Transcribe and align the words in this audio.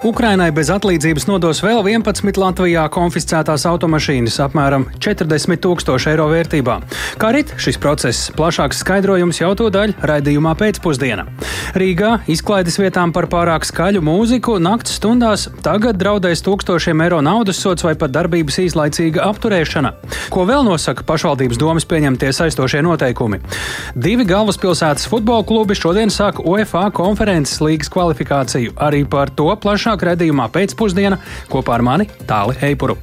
Ukrainai 0.00 0.46
bez 0.56 0.70
atlīdzības 0.72 1.26
nodos 1.28 1.58
vēl 1.60 1.82
11 1.84 2.38
Latvijā 2.40 2.86
konfiscētās 2.88 3.66
automašīnas 3.68 4.38
apmēram 4.40 4.86
40 4.96 5.60
tūkstoši 5.60 6.08
eiro 6.14 6.30
vērtībā. 6.30 6.76
Kā 7.20 7.32
rit 7.36 7.52
šis 7.60 7.76
process? 7.76 8.30
Plašāks 8.32 8.80
skaidrojums 8.80 9.42
jau 9.42 9.50
to 9.60 9.66
daļu 9.68 9.98
raidījumā 10.08 10.54
pēcpusdienā. 10.56 11.26
Rīgā 11.76 12.14
izklaides 12.32 12.78
vietām 12.80 13.12
par 13.12 13.28
pārāk 13.28 13.66
skaļu 13.68 14.00
mūziku 14.06 14.54
naktas 14.56 14.96
stundās 14.96 15.44
tagad 15.60 16.00
draudēs 16.00 16.40
tūkstošiem 16.48 17.04
eiro 17.04 17.20
naudas 17.20 17.60
sots 17.60 17.84
vai 17.84 17.92
pat 18.00 18.16
darbības 18.16 18.56
īslaicīga 18.64 19.28
apturēšana. 19.28 19.92
Ko 20.32 20.46
vēl 20.48 20.64
nosaka 20.64 21.04
pašvaldības 21.04 21.60
domas 21.60 21.84
pieņemtie 21.84 22.32
saistošie 22.40 22.80
noteikumi? 22.88 23.42
Divi 23.92 24.24
galvaspilsētas 24.32 25.04
futbola 25.12 25.44
klubi 25.44 25.76
šodien 25.76 26.08
sāk 26.08 26.40
UEFA 26.40 26.88
konferences 26.96 27.60
līgas 27.60 27.92
kvalifikāciju. 27.92 28.78
Arī 28.80 29.04
par 29.04 29.28
to 29.36 29.52
plašāk 29.60 29.89
plašāk 29.90 30.04
redzējumā 30.06 30.46
pēcpusdienā 30.54 31.18
kopā 31.50 31.74
ar 31.74 31.82
mani 31.82 32.06
Tāli 32.28 32.54
Eipuru. 32.62 32.96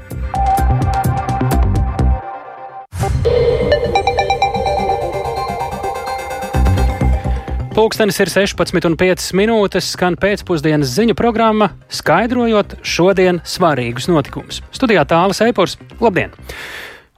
Pūkstens 7.77 8.17
ir 8.23 8.31
16,5 8.31 9.35
minūtes, 9.37 9.91
skan 9.93 10.15
pēcpusdienas 10.17 10.95
ziņu 10.95 11.13
programma, 11.13 11.75
skaidrojot 11.93 12.79
šodien 12.81 13.43
svarīgus 13.45 14.07
notikumus. 14.09 14.63
Studijā 14.73 15.03
tālāk, 15.05 15.37
Eipurs, 15.45 15.77
labdien! 16.01 16.33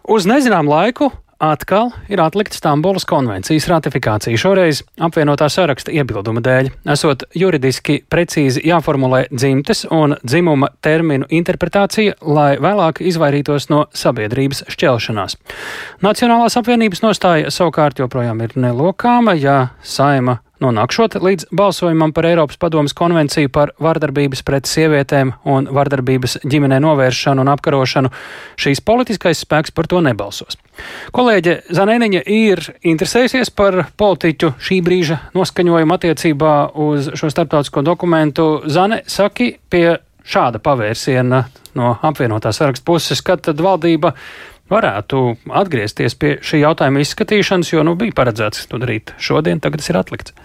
Uz 0.10 0.26
nezināmu 0.28 0.74
laiku 0.74 1.14
atkal 1.40 1.92
ir 2.12 2.22
atlikta 2.22 2.58
Stambulas 2.58 3.06
konvencijas 3.08 3.68
ratifikācija. 3.72 4.38
Šoreiz 4.38 4.82
apvienotā 5.00 5.48
saraksta 5.52 5.94
iebilduma 5.96 6.44
dēļ, 6.44 6.72
esot 6.94 7.24
juridiski 7.38 8.02
precīzi 8.12 8.64
jāformulē 8.68 9.26
dzimtes 9.32 9.86
un 9.96 10.18
dzimuma 10.24 10.72
terminu 10.84 11.30
interpretācija, 11.30 12.18
lai 12.22 12.52
vēlāk 12.62 13.02
izvairītos 13.08 13.70
no 13.72 13.86
sabiedrības 13.96 14.66
šķelšanās. 14.70 15.40
Nacionālās 16.06 16.60
apvienības 16.60 17.04
nostāja 17.06 17.54
savukārt 17.54 18.04
joprojām 18.04 18.44
ir 18.44 18.56
nelokāma, 18.60 19.38
ja 19.40 19.70
saima 19.84 20.40
Nonākšot 20.60 21.16
līdz 21.24 21.46
balsojumam 21.56 22.12
par 22.12 22.26
Eiropas 22.28 22.60
padomas 22.60 22.92
konvenciju 22.98 23.48
par 23.56 23.72
vardarbības 23.80 24.42
pret 24.44 24.68
sievietēm 24.68 25.32
un 25.48 25.70
vardarbības 25.72 26.42
ģimenē 26.44 26.82
novēršanu 26.84 27.46
un 27.46 27.52
apkarošanu, 27.54 28.12
šīs 28.60 28.84
politiskais 28.84 29.46
spēks 29.46 29.72
par 29.72 29.88
to 29.88 30.02
nebalsos. 30.04 30.60
Kolēģe 31.16 31.56
Zanēniņa 31.76 32.26
ir 32.36 32.64
interesējusies 32.92 33.54
par 33.56 33.86
politiķu 34.00 34.52
šī 34.60 34.82
brīža 34.84 35.22
noskaņojumu 35.38 35.96
attiecībā 35.96 36.54
uz 36.76 37.08
šo 37.16 37.32
starptautisko 37.32 37.84
dokumentu. 37.88 38.50
Zane, 38.68 39.04
saki, 39.08 39.54
pie 39.72 39.96
šāda 40.28 40.60
pavērsiena 40.64 41.44
no 41.80 41.96
apvienotā 42.04 42.52
saraksta 42.56 42.86
puses, 42.86 43.24
kad 43.24 43.48
tad 43.48 43.62
valdība 43.64 44.12
varētu 44.70 45.22
atgriezties 45.60 46.16
pie 46.20 46.36
šī 46.46 46.62
jautājuma 46.64 47.02
izskatīšanas, 47.04 47.72
jo 47.74 47.84
nu, 47.86 47.96
bija 48.00 48.16
paredzēts 48.18 48.68
to 48.70 48.80
darīt 48.82 49.14
šodien, 49.22 49.62
tagad 49.64 49.82
tas 49.82 49.90
ir 49.92 50.00
atlikts. 50.00 50.36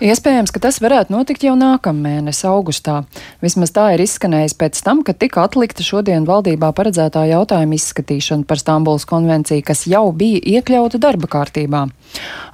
Iespējams, 0.00 0.52
ka 0.54 0.62
tas 0.64 0.80
varētu 0.80 1.12
notikt 1.12 1.44
jau 1.44 1.52
nākamnēnes, 1.60 2.40
augustā. 2.48 3.02
Vismaz 3.44 3.72
tā 3.76 3.90
ir 3.94 4.02
izskanējis 4.06 4.56
pēc 4.56 4.80
tam, 4.86 5.02
kad 5.04 5.18
tika 5.20 5.44
atlikta 5.44 5.84
šodien 5.84 6.24
valdībā 6.28 6.72
paredzētā 6.76 7.26
jautājuma 7.28 7.76
izskatīšana 7.76 8.48
par 8.48 8.60
Stambulas 8.62 9.04
konvenciju, 9.08 9.64
kas 9.66 9.84
jau 9.90 10.06
bija 10.16 10.40
iekļauta 10.56 11.00
darba 11.02 11.28
kārtībā. 11.30 11.84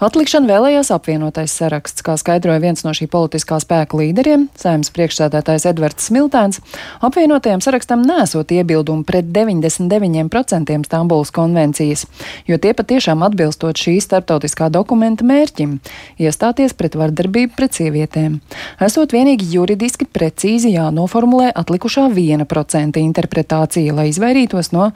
Atlikšanu 0.02 0.50
vēlējās 0.50 0.90
apvienotais 0.92 1.54
saraksts, 1.54 2.02
kā 2.04 2.18
skaidroja 2.20 2.60
viens 2.60 2.82
no 2.84 2.92
šī 2.96 3.06
politiskā 3.12 3.60
spēka 3.62 3.96
līderiem, 3.96 4.48
saimnes 4.58 4.90
priekšsēdētājs 4.92 5.68
Edvards 5.70 6.10
Smiltēns. 6.10 6.60
Apvienotajam 7.06 7.62
sarakstam 7.64 8.02
nesot 8.04 8.52
iebildumu 8.52 9.06
pret 9.06 9.30
99% 9.32 10.74
Stambulas 10.84 11.05
konvencijas, 11.34 12.06
jo 12.46 12.58
tie 12.58 12.72
patiešām 12.76 13.22
atbilstot 13.26 13.78
šī 13.80 13.96
starptautiskā 14.02 14.70
dokumenta 14.70 15.24
mērķim- 15.24 15.78
iestāties 16.24 16.76
pret 16.76 16.94
vardarbību 16.94 17.56
pret 17.56 17.72
sievietēm. 17.72 18.40
Esot 18.80 19.12
vienīgi 19.12 19.50
juridiski 19.56 20.06
precīzi 20.06 20.74
jānoformulē 20.76 21.52
atlikušā 21.54 22.08
1% 22.12 23.00
interpretācija, 23.00 23.94
lai 23.94 24.08
izvairītos 24.08 24.72
no 24.72 24.92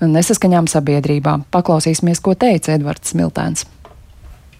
nesaskaņām 0.00 0.66
sabiedrībā. 0.66 1.44
Paklausīsimies, 1.52 2.20
ko 2.20 2.34
teica 2.34 2.74
Edvards 2.74 3.12
Smiltēns. 3.12 3.66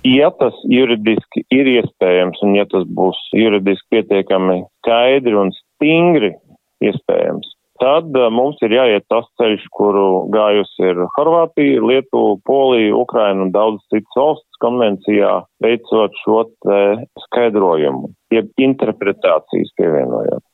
Ja 0.02 0.32
tas 0.34 0.54
juridiski 0.66 1.44
ir 1.54 1.68
iespējams 1.78 2.40
un 2.42 2.56
ja 2.58 2.64
tas 2.66 2.82
būs 2.90 3.18
juridiski 3.38 3.86
pietiekami 3.94 4.64
skaidri 4.82 5.36
un 5.38 5.52
stingri 5.54 6.32
iespējams, 6.82 7.51
tad 7.82 8.14
uh, 8.18 8.28
mums 8.30 8.60
ir 8.62 8.76
jāiet 8.76 9.08
tas 9.10 9.26
ceļš, 9.40 9.66
kuru 9.74 10.06
gājusi 10.34 10.86
ir 10.92 11.02
Horvātija, 11.16 11.82
Lietuva, 11.82 12.38
Polija, 12.46 12.94
Ukraina 12.96 13.48
un 13.48 13.52
daudz 13.54 13.82
citas 13.92 14.18
valsts 14.18 14.62
konvencijā 14.62 15.34
veicot 15.64 16.14
šo 16.22 16.44
skaidrojumu, 17.26 18.12
jeb 18.30 18.50
interpretācijas 18.62 19.74
pievienojot. 19.80 20.44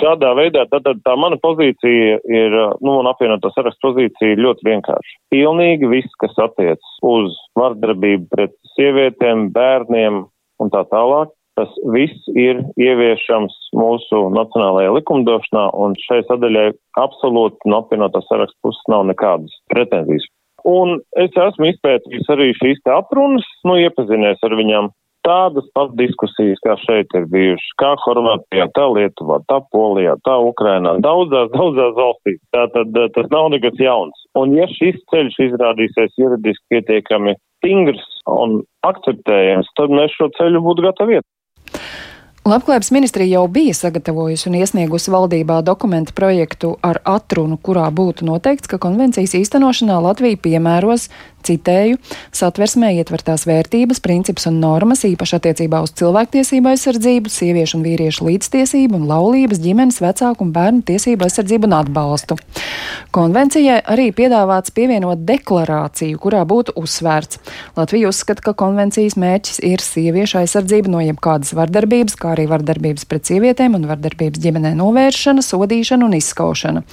Šādā 0.00 0.32
veidā 0.34 0.64
tad, 0.70 0.86
tad 0.86 1.02
tā 1.04 1.12
mana 1.20 1.36
pozīcija 1.42 2.16
ir, 2.24 2.56
nu, 2.82 2.96
un 3.02 3.08
apvienotā 3.10 3.52
saraksta 3.52 3.84
pozīcija 3.84 4.34
ir 4.34 4.42
ļoti 4.42 4.66
vienkārša. 4.66 5.18
Pilnīgi 5.34 5.90
viss, 5.90 6.16
kas 6.22 6.34
attiec 6.40 6.80
uz 7.06 7.36
vardarbību 7.58 8.26
pret 8.32 8.56
sievietēm, 8.72 9.50
bērniem 9.54 10.24
un 10.62 10.72
tā 10.72 10.82
tālāk, 10.90 11.30
tas 11.58 11.72
viss 11.94 12.28
ir 12.32 12.62
ieviešams 12.80 13.56
mūsu 13.76 14.22
nacionālajā 14.36 14.94
likumdošanā, 14.98 15.66
un 15.76 15.96
šai 16.06 16.22
sadaļai 16.28 16.70
absolūti 17.00 17.72
no 17.72 17.82
apvienotā 17.82 18.22
saraksta 18.28 18.58
puses 18.64 18.88
nav 18.92 19.06
nekādas 19.10 19.54
pretenzijas. 19.72 20.26
Un 20.68 21.00
es 21.18 21.34
esmu 21.34 21.72
izpētījis 21.72 22.28
arī 22.32 22.52
šīs 22.58 22.82
te 22.86 22.92
aprunas, 22.94 23.46
nu, 23.66 23.78
iepazinies 23.82 24.42
ar 24.46 24.58
viņām. 24.58 24.92
Tādas 25.22 25.68
pat 25.70 25.92
diskusijas, 25.94 26.58
kā 26.66 26.74
šeit 26.82 27.12
ir 27.14 27.28
bijušas, 27.30 27.74
kā 27.78 27.92
Horvātijā, 28.02 28.64
tā 28.74 28.88
Lietuvā, 28.90 29.36
tā 29.46 29.60
Polijā, 29.70 30.16
tā 30.26 30.34
Ukrainā, 30.42 30.96
daudzās, 31.04 31.52
daudzās 31.54 31.94
valstīs. 31.94 32.40
Tātad 32.54 32.98
eh, 32.98 33.06
tas 33.14 33.28
nav 33.30 33.52
nekas 33.54 33.78
jauns. 33.78 34.24
Un 34.38 34.56
ja 34.58 34.66
šis 34.72 34.98
ceļš 35.12 35.38
izrādīsies 35.46 36.18
juridiski 36.18 36.74
pietiekami 36.74 37.36
stingrs 37.62 38.02
un 38.26 38.64
akceptējams, 38.88 39.70
tad 39.78 39.94
mēs 39.94 40.18
šo 40.18 40.26
ceļu 40.40 40.64
būtu 40.66 40.88
gatavi 40.88 41.20
iet. 41.20 41.28
Labklājības 42.42 42.88
ministrija 42.90 43.36
jau 43.36 43.44
bija 43.46 43.70
sagatavojusi 43.78 44.48
un 44.50 44.56
iesniegusi 44.58 45.12
valdībā 45.14 45.60
dokumentu 45.62 46.10
projektu 46.16 46.72
ar 46.82 46.98
atrunu, 47.06 47.54
kurā 47.54 47.84
būtu 47.94 48.26
noteikts, 48.26 48.66
ka 48.66 48.80
konvencijas 48.82 49.36
īstenošanā 49.38 50.00
Latvija 50.02 50.40
piemēros 50.42 51.06
citēju, 51.48 51.98
satversmē 52.34 52.92
ietvertās 52.98 53.46
vērtības, 53.48 54.02
principus 54.04 54.48
un 54.50 54.60
normas, 54.62 55.04
īpaši 55.08 55.38
attiecībā 55.38 55.82
uz 55.84 55.94
cilvēktiesību 56.00 56.72
aizsardzību, 56.72 57.32
sieviešu 57.32 57.78
un 57.78 57.86
vīriešu 57.86 58.28
līdztiesību 58.28 58.98
un 58.98 59.08
laulības, 59.10 59.60
ģimenes, 59.62 60.00
vecāku 60.04 60.46
un 60.46 60.52
bērnu 60.54 60.84
tiesību 60.88 61.26
aizsardzību 61.26 61.68
un 61.68 61.76
atbalstu. 61.80 62.38
Konvencijai 63.12 63.82
arī 63.92 64.08
piedāvāts 64.16 64.72
pievienot 64.72 65.24
deklarāciju, 65.28 66.16
kurā 66.22 66.42
būtu 66.48 66.72
uzsvērts. 66.80 67.40
Latvija 67.76 68.08
uzskata, 68.08 68.44
ka 68.46 68.54
konvencijas 68.56 69.18
mērķis 69.20 69.60
ir 69.68 69.84
sieviešu 69.84 70.40
aizsardzība 70.40 70.92
no 70.92 71.02
jebkādas 71.04 71.52
vardarbības, 71.56 72.16
kā 72.16 72.32
arī 72.32 72.46
vardarbības 72.50 73.04
pret 73.10 73.28
sievietēm 73.28 73.76
un 73.76 73.84
vardarbības 73.90 74.40
ģimenē 74.42 74.72
novēršana, 74.78 75.44
sodīšana 75.44 76.08
un 76.08 76.16
izskaušana. 76.16 76.84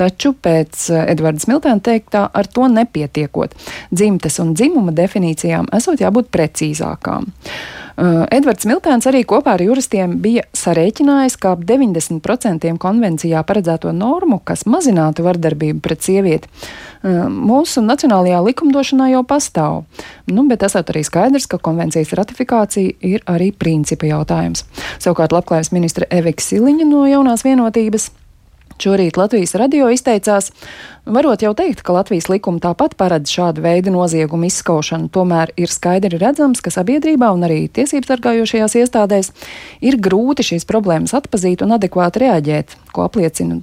Taču 0.00 0.32
pēc 0.32 0.88
Edvards 1.04 1.48
Miltēna 1.50 1.84
teiktā 1.84 2.24
ar 2.32 2.48
to 2.48 2.68
nepietiekot 2.72 3.56
dzimtes 3.90 4.38
un 4.42 4.54
dzimuma 4.56 4.94
definīcijām 4.96 5.70
esot 5.76 6.02
jābūt 6.02 6.30
precīzākām. 6.34 7.28
Uh, 7.98 8.28
Edvards 8.30 8.62
Miltēns 8.68 9.08
arī 9.10 9.24
kopā 9.26 9.56
ar 9.56 9.62
juristiem 9.64 10.20
bija 10.22 10.44
sarēķinājis, 10.54 11.34
ka 11.42 11.56
ap 11.56 11.64
90% 11.66 12.70
konvencijā 12.78 13.40
paredzēto 13.42 13.90
normu, 13.90 14.38
kas 14.46 14.62
mazinātu 14.70 15.24
vardarbību 15.26 15.82
pret 15.82 16.06
sievieti, 16.06 16.46
uh, 16.46 17.26
mūsu 17.26 17.82
nacionālajā 17.82 18.38
likumdošanā 18.46 19.10
jau 19.16 19.24
pastāv. 19.26 19.80
Nu, 20.30 20.46
bet 20.46 20.62
esot 20.68 20.94
arī 20.94 21.02
skaidrs, 21.08 21.48
ka 21.50 21.58
konvencijas 21.58 22.14
ratifikācija 22.20 22.94
ir 23.02 23.26
arī 23.26 23.50
principa 23.50 24.06
jautājums. 24.06 24.62
Savukārt 25.02 25.34
labklājības 25.34 25.74
ministra 25.74 26.06
Evika 26.14 26.44
Siliņa 26.44 26.86
no 26.86 27.02
jaunās 27.10 27.42
vienotības 27.42 28.12
Šorīt 28.78 29.16
Latvijas 29.18 29.56
radio 29.58 29.88
izteicās, 29.90 30.52
Varot 31.08 31.40
jau 31.40 31.54
teikt, 31.56 31.80
ka 31.80 31.94
Latvijas 31.96 32.26
likuma 32.28 32.60
tāpat 32.60 32.92
paredz 33.00 33.30
šādu 33.32 33.62
veidu 33.64 33.88
noziegumu 33.94 34.44
izskaušanu, 34.50 35.08
tomēr 35.08 35.54
ir 35.56 35.70
skaidri 35.72 36.18
redzams, 36.20 36.60
ka 36.60 36.68
sabiedrībā 36.68 37.30
un 37.32 37.46
arī 37.46 37.62
tiesības 37.72 38.10
sargājošajās 38.10 38.74
iestādēs 38.82 39.30
ir 39.88 39.96
grūti 40.04 40.44
šīs 40.50 40.68
problēmas 40.68 41.14
atpazīt 41.16 41.64
un 41.64 41.72
adekvāti 41.78 42.20
reaģēt, 42.26 42.74
ko 42.92 43.06
apliecina 43.06 43.56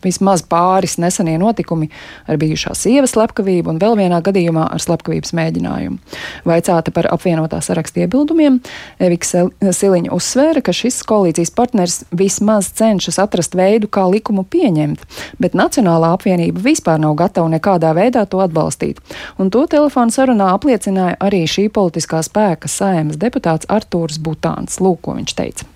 vismaz 0.00 0.44
pāris 0.48 0.96
nesenie 1.02 1.36
notikumi 1.42 1.90
ar 2.24 2.40
bijušā 2.40 2.72
sievas 2.78 3.12
slepkavību 3.12 3.74
un 3.74 3.82
vēl 3.82 3.98
vienā 4.00 4.22
gadījumā 4.24 4.70
ar 4.72 4.80
slepkavības 4.80 5.34
mēģinājumu. 5.36 6.00
Vaicāta 6.48 6.96
par 6.96 7.10
apvienotā 7.12 7.60
saraksta 7.64 8.06
iebildumiem, 8.06 8.56
Eviks 9.04 9.34
Siliņa 9.60 10.14
uzsvēra, 10.16 10.64
ka 10.64 10.72
šis 10.76 11.02
koalīcijas 11.04 11.52
partners 11.52 12.00
vismaz 12.08 12.72
cenšas 12.80 13.20
atrast 13.20 13.58
veidu, 13.58 13.92
kā 13.92 14.08
likumu 14.08 14.46
pieņemt, 14.48 15.04
bet 15.42 15.58
Nacionālā 15.58 16.14
apvienība 16.16 16.69
vispār 16.70 17.02
nav 17.02 17.16
gatava 17.18 17.50
nekādā 17.52 17.92
veidā 17.96 18.24
to 18.30 18.40
atbalstīt. 18.44 19.02
Un 19.38 19.50
to 19.50 19.66
telefonu 19.70 20.14
sarunā 20.14 20.52
apliecināja 20.54 21.18
arī 21.26 21.44
šī 21.50 21.68
politiskā 21.74 22.22
spēka 22.26 22.70
saimas 22.70 23.20
deputāts 23.20 23.68
Artūrs 23.70 24.22
Butāns. 24.22 24.80
Lūk, 24.80 25.02
ko 25.04 25.18
viņš 25.18 25.36
teica. 25.36 25.68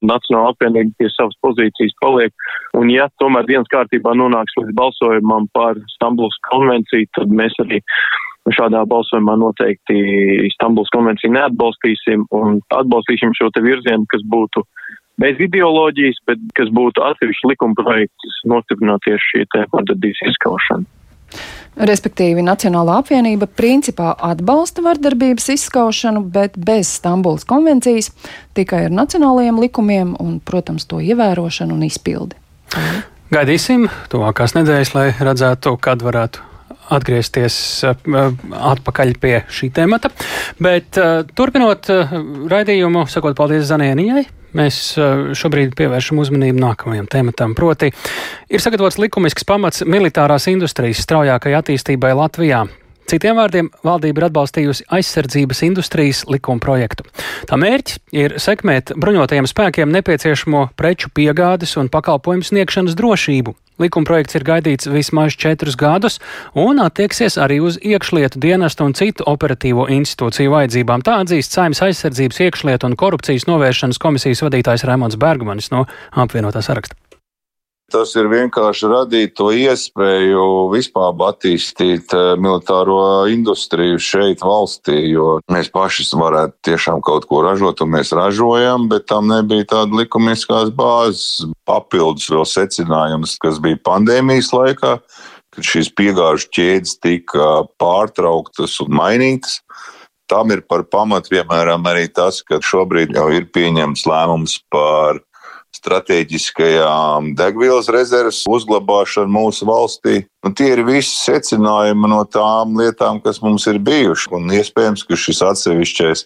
Nacionāla 0.00 0.54
apvienība 0.54 0.96
pie 0.96 1.10
savas 1.12 1.36
pozīcijas 1.44 1.92
paliek, 2.00 2.32
un 2.78 2.88
ja 2.88 3.10
tomēr 3.20 3.44
dienas 3.48 3.68
kārtībā 3.68 4.14
nonāks 4.16 4.56
līdz 4.56 4.72
balsojumam 4.78 5.50
par 5.52 5.76
Stambuls 5.92 6.38
konvenciju, 6.48 7.08
tad 7.18 7.34
mēs 7.36 7.56
arī 7.60 7.82
šādā 8.56 8.80
balsojumā 8.88 9.36
noteikti 9.36 10.48
Stambuls 10.54 10.88
konvenciju 10.94 11.34
neatbalstīsim 11.36 12.24
un 12.32 12.62
atbalstīsim 12.72 13.36
šo 13.36 13.50
te 13.52 13.60
virzienu, 13.64 14.08
kas 14.08 14.24
būtu 14.32 14.64
bez 15.20 15.42
ideoloģijas, 15.42 16.22
bet 16.28 16.40
kas 16.56 16.72
būtu 16.74 17.04
atsevišķi 17.04 17.52
likuma 17.52 17.76
projekts 17.78 18.40
nostiprināt 18.48 19.04
tieši 19.06 19.30
šī 19.34 19.44
te 19.52 19.66
vardarbības 19.74 20.24
izskaušana. 20.32 20.88
Respektīvi, 21.80 22.42
Nacionālā 22.42 22.96
apvienība 23.00 23.46
principā 23.46 24.10
atbalsta 24.26 24.82
vardarbības 24.82 25.46
izskaušanu, 25.54 26.24
bet 26.34 26.58
bez 26.58 26.90
Stambulas 26.98 27.46
konvencijas, 27.48 28.10
tikai 28.58 28.88
ar 28.88 28.96
nacionālajiem 28.98 29.62
likumiem 29.62 30.16
un, 30.18 30.40
protams, 30.42 30.88
to 30.90 30.98
ievērošanu 30.98 31.78
un 31.78 31.86
izpildi. 31.86 32.36
Gaidīsim 33.30 33.86
tuvākās 34.10 34.56
nedēļas, 34.58 34.94
lai 34.96 35.06
redzētu, 35.22 35.76
kad 35.78 36.02
varētu 36.02 36.49
atgriezties 36.90 37.56
uh, 37.86 37.94
atpakaļ 38.72 39.14
pie 39.22 39.36
šī 39.50 39.70
temata. 39.76 40.12
Bet 40.62 40.98
uh, 41.00 41.22
turpinot 41.36 41.88
raidījumu, 42.50 43.06
sakot 43.10 43.38
paldies 43.38 43.68
Zanienijai. 43.70 44.26
Mēs 44.50 44.80
šobrīd 45.38 45.76
pievēršam 45.78 46.18
uzmanību 46.24 46.58
nākamajam 46.58 47.06
tematam. 47.06 47.54
Proti, 47.54 47.92
ir 48.50 48.62
sagatavots 48.62 48.98
likumisks 48.98 49.46
pamats 49.46 49.86
militārās 49.86 50.48
industrijas 50.50 51.04
straujākai 51.06 51.54
attīstībai 51.60 52.10
Latvijā. 52.18 52.64
Citiem 53.10 53.40
vārdiem, 53.40 53.68
valdība 53.82 54.20
ir 54.20 54.24
atbalstījusi 54.28 54.84
aizsardzības 54.94 55.64
industrijas 55.66 56.20
likuma 56.30 56.62
projektu. 56.62 57.02
Tā 57.50 57.56
mērķis 57.58 57.98
ir 58.14 58.36
sekmēt 58.38 58.92
bruņotajiem 59.02 59.48
spēkiem 59.50 59.90
nepieciešamo 59.96 60.68
preču 60.78 61.10
piegādes 61.10 61.74
un 61.80 61.90
pakalpojumu 61.90 62.46
sniegšanas 62.46 62.94
drošību. 63.00 63.56
Likuma 63.80 64.08
projekts 64.08 64.36
ir 64.36 64.44
gaidīts 64.44 64.90
vismaz 64.92 65.36
četrus 65.40 65.78
gadus 65.80 66.20
un 66.58 66.82
attieksies 66.84 67.38
arī 67.40 67.60
uz 67.64 67.80
iekšlietu 67.80 68.42
dienestu 68.42 68.84
un 68.84 68.96
citu 68.98 69.24
operatīvo 69.30 69.88
institūciju 69.96 70.52
vajadzībām. 70.52 71.04
Tā 71.06 71.20
atzīst 71.24 71.56
Saimnes 71.56 71.80
aizsardzības 71.88 72.42
iekšlietu 72.46 72.90
un 72.90 72.98
korupcijas 73.00 73.48
novēršanas 73.48 74.02
komisijas 74.02 74.44
vadītājs 74.44 74.84
Raimons 74.88 75.16
Bergmanis 75.20 75.72
no 75.72 75.86
apvienotā 76.12 76.64
saraksta. 76.64 76.99
Tas 77.90 78.12
ir 78.14 78.28
vienkārši 78.30 78.88
radīt 78.90 79.32
to 79.38 79.48
iespēju 79.50 80.42
vispār 80.70 81.14
attīstīt 81.26 82.12
eh, 82.14 82.32
militāro 82.38 83.26
industriju 83.30 83.98
šeit 83.98 84.44
valstī, 84.46 84.96
jo 85.10 85.40
mēs 85.50 85.72
paši 85.74 86.06
varētu 86.20 86.70
tiešām 86.70 87.02
kaut 87.06 87.26
ko 87.30 87.42
ražot, 87.46 87.82
un 87.82 87.90
mēs 87.96 88.12
ražojam, 88.14 88.86
bet 88.92 89.08
tam 89.10 89.26
nebija 89.30 89.66
tāda 89.74 90.02
likumiskās 90.02 90.70
bāzes. 90.76 91.48
Papildus 91.66 92.28
vēl 92.30 92.46
secinājums, 92.46 93.34
kas 93.42 93.58
bija 93.62 93.80
pandēmijas 93.86 94.52
laikā, 94.54 94.96
kad 95.50 95.66
šīs 95.66 95.90
piegāžu 95.98 96.50
ķēdes 96.54 96.98
tika 97.02 97.48
pārtrauktas 97.82 98.78
un 98.84 98.94
mainītas. 99.00 99.58
Tam 100.30 100.52
ir 100.54 100.62
par 100.62 100.84
pamatu, 100.86 101.32
piemēram, 101.34 101.82
arī 101.90 102.06
tas, 102.14 102.38
ka 102.46 102.60
šobrīd 102.62 103.16
jau 103.18 103.26
ir 103.34 103.50
pieņemts 103.50 104.06
lēmums 104.06 104.60
par 104.70 105.18
stratēģiskajām 105.76 107.32
degvielas 107.38 107.88
rezerves 107.92 108.42
uzglabāšanu 108.50 109.30
mūsu 109.32 109.68
valstī. 109.68 110.16
Nu, 110.44 110.52
tie 110.56 110.70
ir 110.74 110.82
visi 110.86 111.12
secinājumi 111.20 112.10
no 112.10 112.20
tām 112.28 112.74
lietām, 112.80 113.20
kas 113.24 113.40
mums 113.44 113.66
ir 113.70 113.80
bijušas. 113.84 114.30
Un 114.36 114.50
iespējams, 114.56 115.04
ka 115.08 115.18
šis 115.18 115.42
atsevišķais 115.46 116.24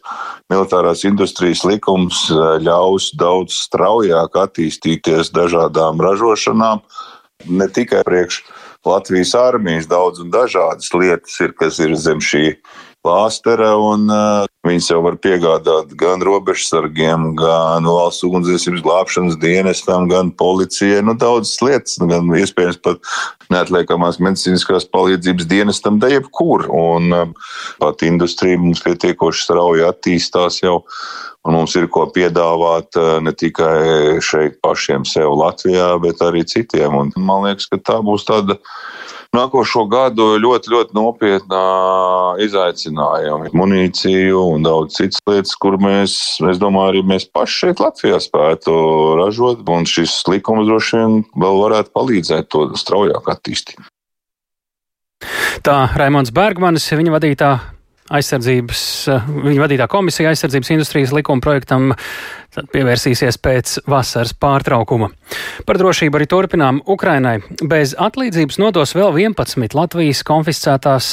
militārās 0.52 1.05
industrijas 1.08 1.64
likums 1.69 2.26
eh, 2.32 2.44
ļaus 2.64 3.12
daudz 3.20 3.58
straujāk 3.67 4.38
attīstīties 4.44 5.35
dažādām 5.35 6.02
ražošanām, 6.02 6.85
ne 7.50 7.69
tikai 7.69 8.05
priekš 8.06 8.43
Latvijas 8.85 9.32
armijas 9.35 9.87
daudz 9.88 10.20
un 10.20 10.29
dažādas 10.32 10.91
lietas 10.93 11.38
ir, 11.41 11.55
kas 11.56 11.79
ir 11.81 11.94
zem 11.96 12.20
šī 12.20 12.50
plāstera, 13.05 13.75
un 13.77 14.09
uh, 14.11 14.47
viņas 14.67 14.89
jau 14.91 15.01
var 15.05 15.19
piegādāt 15.21 15.93
gan 16.01 16.25
robežsargiem, 16.25 17.35
gan 17.39 17.89
valsts 17.89 18.25
ugunsdzēsības 18.27 18.85
glābšanas 18.85 19.37
dienestam, 19.43 20.09
gan 20.11 20.33
policijai. 20.33 21.03
Nu, 21.05 21.17
daudzas 21.21 21.61
lietas, 21.65 21.99
gan 22.01 22.33
iespējams 22.41 22.81
pat 22.85 23.05
neatliekamās 23.53 24.21
medicīniskās 24.25 24.89
palīdzības 24.95 25.51
dienestam, 25.51 26.01
da 26.01 26.11
jebkur. 26.15 26.67
Un 26.73 27.12
uh, 27.12 27.53
pat 27.83 28.06
industrija 28.09 28.61
mums 28.61 28.83
pietiekoši 28.85 29.47
strauji 29.49 29.87
attīstās 29.91 30.62
jau. 30.65 30.81
Un 31.45 31.53
mums 31.59 31.75
ir 31.77 31.91
ko 31.93 32.06
piedāvāt 32.09 32.97
ne 33.21 33.33
tikai 33.37 34.17
šeit 34.25 34.55
pašiem 34.65 35.03
sev 35.05 35.35
Latvijā, 35.37 35.91
bet 36.01 36.23
arī 36.25 36.41
citiem. 36.49 36.97
Un 36.97 37.11
man 37.21 37.45
liekas, 37.45 37.67
ka 37.69 37.77
tā 37.85 37.99
būs 38.01 38.25
tāda 38.25 38.56
nākošo 39.34 39.84
gadu 39.90 40.34
ļoti, 40.40 40.70
ļoti 40.72 40.96
nopietnā 40.96 41.64
izaicinājuma. 42.44 43.50
Munīciju 43.56 44.44
un 44.54 44.66
daudz 44.66 44.98
citas 45.00 45.22
lietas, 45.28 45.54
kur 45.60 45.78
mēs, 45.82 46.16
es 46.50 46.60
domāju, 46.62 46.94
arī 46.94 47.04
mēs 47.14 47.26
paši 47.34 47.60
šeit 47.64 47.82
Latvijā 47.84 48.20
spētu 48.22 48.76
ražot. 49.20 49.66
Un 49.75 49.88
šis 49.88 50.20
likums 50.31 50.69
droši 50.70 51.00
vien 51.00 51.20
vēl 51.34 51.60
varētu 51.66 51.94
palīdzēt 51.96 52.50
to 52.54 52.69
straujāk 52.78 53.31
attīstīt. 53.34 53.82
Tā 55.64 55.76
Raimons 55.96 56.34
Bergmanis, 56.34 56.90
viņa 56.92 57.14
vadītā 57.14 57.52
aizsardzības, 58.12 58.81
viņa 59.47 59.62
vadītā 59.62 59.89
komisija 59.89 60.33
aizsardzības 60.35 60.73
industrijas 60.75 61.12
likuma 61.17 61.45
projektam 61.45 61.95
pievērsīsies 62.55 63.39
pēc 63.43 63.73
vasaras 63.91 64.35
pārtraukuma. 64.39 65.09
Par 65.67 65.79
drošību 65.81 66.19
arī 66.19 66.29
turpinām. 66.31 66.81
Ukrainai 66.91 67.39
bez 67.67 67.95
atlīdzības 67.99 68.61
nodos 68.62 68.95
vēl 68.95 69.17
11 69.25 69.75
Latvijas 69.75 70.23
konfiscētās, 70.27 71.09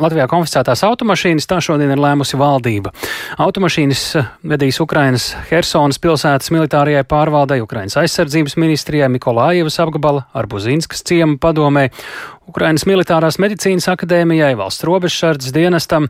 Latvijā 0.00 0.28
konfiscētās 0.30 0.84
automašīnas. 0.86 1.48
Tā 1.50 1.60
šodien 1.64 1.92
ir 1.92 2.00
lēmusi 2.00 2.38
valdība. 2.40 2.94
Automašīnas 3.42 4.04
vedīs 4.54 4.80
Ukrainas 4.80 5.32
Hersonas 5.50 6.00
pilsētas 6.00 6.52
militārajai 6.54 7.04
pārvaldei, 7.10 7.60
Ukrainas 7.64 7.98
aizsardzības 8.00 8.56
ministrijai, 8.60 9.10
Mikolājevas 9.12 9.80
apgabala, 9.84 10.24
Arbuzinskas 10.32 11.04
ciema 11.04 11.36
padomē, 11.40 11.90
Ukrainas 12.50 12.86
militārās 12.88 13.38
medicīnas 13.42 13.86
akadēmijai, 13.92 14.56
valsts 14.58 14.86
robežsardzes 14.88 15.54
dienestam. 15.54 16.08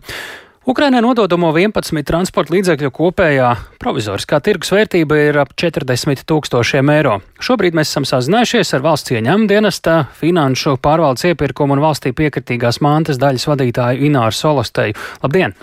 Ukrainai 0.69 1.01
nododamo 1.01 1.51
11 1.57 2.05
transporta 2.07 2.53
līdzekļu 2.55 2.91
kopējā 2.95 3.49
provizoriskā 3.81 4.39
tirgus 4.45 4.71
vērtība 4.75 5.17
ir 5.19 5.39
ap 5.41 5.55
40 5.59 6.23
tūkstošiem 6.29 6.93
eiro. 6.93 7.17
Šobrīd 7.41 7.77
mēs 7.77 7.93
esam 7.93 8.07
sazinājušies 8.09 8.75
ar 8.77 8.85
valsts 8.85 9.15
ieņēmuma 9.17 9.49
dienesta, 9.51 9.97
finanšu 10.21 10.77
pārvaldes 10.85 11.27
iepirkumu 11.33 11.77
un 11.77 11.83
valstī 11.85 12.13
piekritīgās 12.17 12.83
mantas 12.85 13.21
daļas 13.21 13.49
vadītāju 13.51 14.05
Ināru 14.11 14.37
Solosteju. 14.37 14.97
Labdien! 15.25 15.57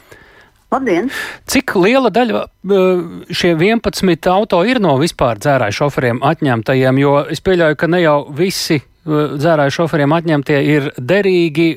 Labdien! 0.73 1.07
Cik 1.47 1.77
liela 1.79 2.09
daļa 2.11 2.43
eh, 2.43 3.05
šie 3.31 3.53
11 3.55 4.29
auto 4.33 4.65
ir 4.67 4.81
no 4.83 4.97
vispār 4.99 5.39
dzērāju 5.39 5.77
šoferiem 5.77 6.25
atņemtajiem, 6.25 7.01
jo 7.05 7.17
es 7.31 7.45
pieļauju, 7.45 7.79
ka 7.79 7.93
ne 7.93 8.01
jau 8.03 8.19
visi 8.35 8.81
dzērāju 9.07 9.73
šoferiem 9.79 10.13
atņemtie 10.17 10.59
ir 10.67 10.91
derīgi 10.97 11.69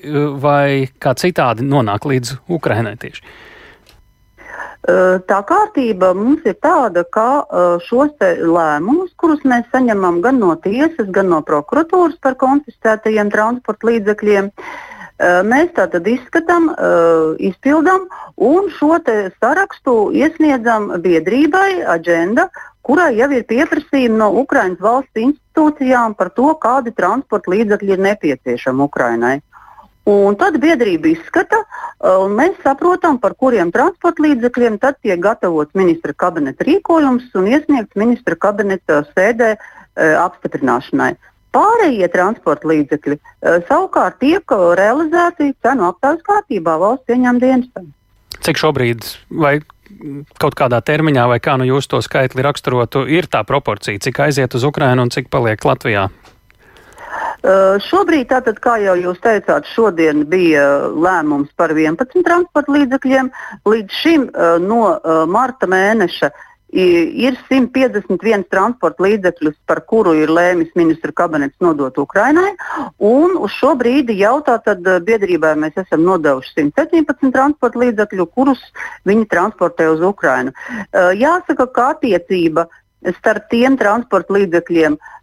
vai 0.43 0.91
kā 0.99 1.15
citādi 1.19 1.67
nonāk 1.67 2.09
līdz 2.11 2.37
Ukrainai 2.51 2.97
tieši? 3.01 3.25
Tā 5.31 5.39
kārtība 5.45 6.15
mums 6.17 6.47
ir 6.49 6.55
tāda, 6.65 7.05
ka 7.05 7.45
šos 7.85 8.15
lēmumus, 8.21 9.13
kurus 9.21 9.43
mēs 9.45 9.67
saņemam 9.75 10.23
gan 10.25 10.41
no 10.41 10.55
tiesas, 10.65 11.11
gan 11.13 11.29
no 11.35 11.43
prokuratūras 11.45 12.17
par 12.25 12.39
konfiscētajiem 12.41 13.29
transporta 13.35 13.91
līdzekļiem, 13.91 14.49
Mēs 15.21 15.75
tātad 15.77 16.07
izskatām, 16.09 16.71
izpildām 17.45 18.07
un 18.41 18.71
šo 18.73 18.97
sarakstu 19.37 19.97
iesniedzam 20.17 20.89
biedrībai, 21.05 21.83
aģenda, 21.93 22.47
kurai 22.87 23.13
jau 23.19 23.29
ir 23.35 23.45
pieprasījumi 23.49 24.19
no 24.21 24.31
Ukraiņas 24.43 24.83
valsts 24.83 25.23
institūcijām 25.23 26.17
par 26.19 26.33
to, 26.37 26.51
kādi 26.63 26.95
transporta 26.97 27.53
līdzekļi 27.55 27.97
ir 27.97 28.05
nepieciešami 28.09 28.87
Ukrainai. 28.87 29.39
Un 30.11 30.35
tad 30.41 30.57
biedrība 30.59 31.11
izskata, 31.13 31.61
un 32.01 32.33
mēs 32.39 32.57
saprotam, 32.65 33.19
par 33.21 33.35
kuriem 33.39 33.69
transporta 33.75 34.25
līdzekļiem 34.25 34.79
tad 34.81 34.97
tiek 35.05 35.21
gatavots 35.21 35.77
ministra 35.77 36.15
kabineta 36.17 36.65
rīkojums 36.67 37.29
un 37.37 37.51
iesniegts 37.53 37.99
ministra 38.01 38.39
kabineta 38.41 39.03
sēdē 39.13 39.51
e, 39.53 39.59
apstiprināšanai. 40.23 41.13
Pārējie 41.53 42.09
transporta 42.15 42.71
līdzekļi 42.73 43.19
e, 43.19 43.21
savukārt 43.69 44.19
tiek 44.25 44.57
realizēti 44.81 45.53
cenu 45.61 45.91
aptaujas 45.91 46.25
kārtībā 46.27 46.79
valsts 46.81 47.13
ieņem 47.13 47.43
dienestam. 47.45 47.93
Cik 48.41 48.63
šobrīd 48.63 49.05
vai 49.37 49.59
kaut 50.41 50.57
kādā 50.59 50.81
termiņā, 50.85 51.27
vai 51.31 51.39
kā 51.43 51.57
nu 51.61 51.69
jūs 51.69 51.91
to 51.91 52.01
skaitli 52.05 52.45
raksturotu, 52.47 53.05
ir 53.09 53.29
tā 53.31 53.43
proporcija, 53.47 54.01
cik 54.01 54.23
aiziet 54.27 54.55
uz 54.55 54.67
Ukrajinu 54.67 55.07
un 55.07 55.15
cik 55.15 55.31
paliek 55.33 55.65
Latvijā? 55.65 56.09
Uh, 57.41 57.81
šobrīd, 57.81 58.29
tātad, 58.31 58.59
kā 58.61 58.77
jau 58.83 58.95
jūs 59.01 59.19
teicāt, 59.25 59.67
šodien 59.73 60.27
bija 60.29 60.63
lēmums 60.93 61.49
par 61.57 61.73
11 61.73 62.21
transporta 62.27 62.75
līdzekļiem. 62.75 63.31
Līdz 63.67 63.97
šim 64.03 64.27
uh, 64.29 64.59
no 64.61 64.83
uh, 64.93 65.23
marta 65.25 65.67
mēneša 65.71 66.31
ir 66.73 67.37
151 67.49 68.45
transporta 68.51 69.03
līdzekļus, 69.05 69.57
par 69.67 69.83
kuru 69.91 70.15
ir 70.19 70.31
lēmis 70.31 70.71
ministra 70.79 71.13
kabinets 71.13 71.59
nodot 71.61 71.97
Ukrainai. 71.99 72.53
Un 72.99 73.37
uz 73.39 73.55
šo 73.59 73.75
brīdi 73.79 74.19
jau 74.21 74.39
tātad 74.47 74.85
biedrībai 75.07 75.57
mēs 75.59 75.79
esam 75.83 76.05
nodevuši 76.07 76.55
117 76.61 77.33
transporta 77.35 77.83
līdzekļu, 77.85 78.29
kurus 78.35 78.63
viņi 79.09 79.27
transportē 79.31 79.91
uz 79.91 80.05
Ukrainu. 80.05 80.55
Jāsaka, 80.95 81.67
ka 81.75 81.91
attiecība 81.97 82.69
starp 83.17 83.49
tiem 83.51 83.79
transporta 83.81 84.37
līdzekļiem, 84.37 84.99
Eh, 85.01 85.20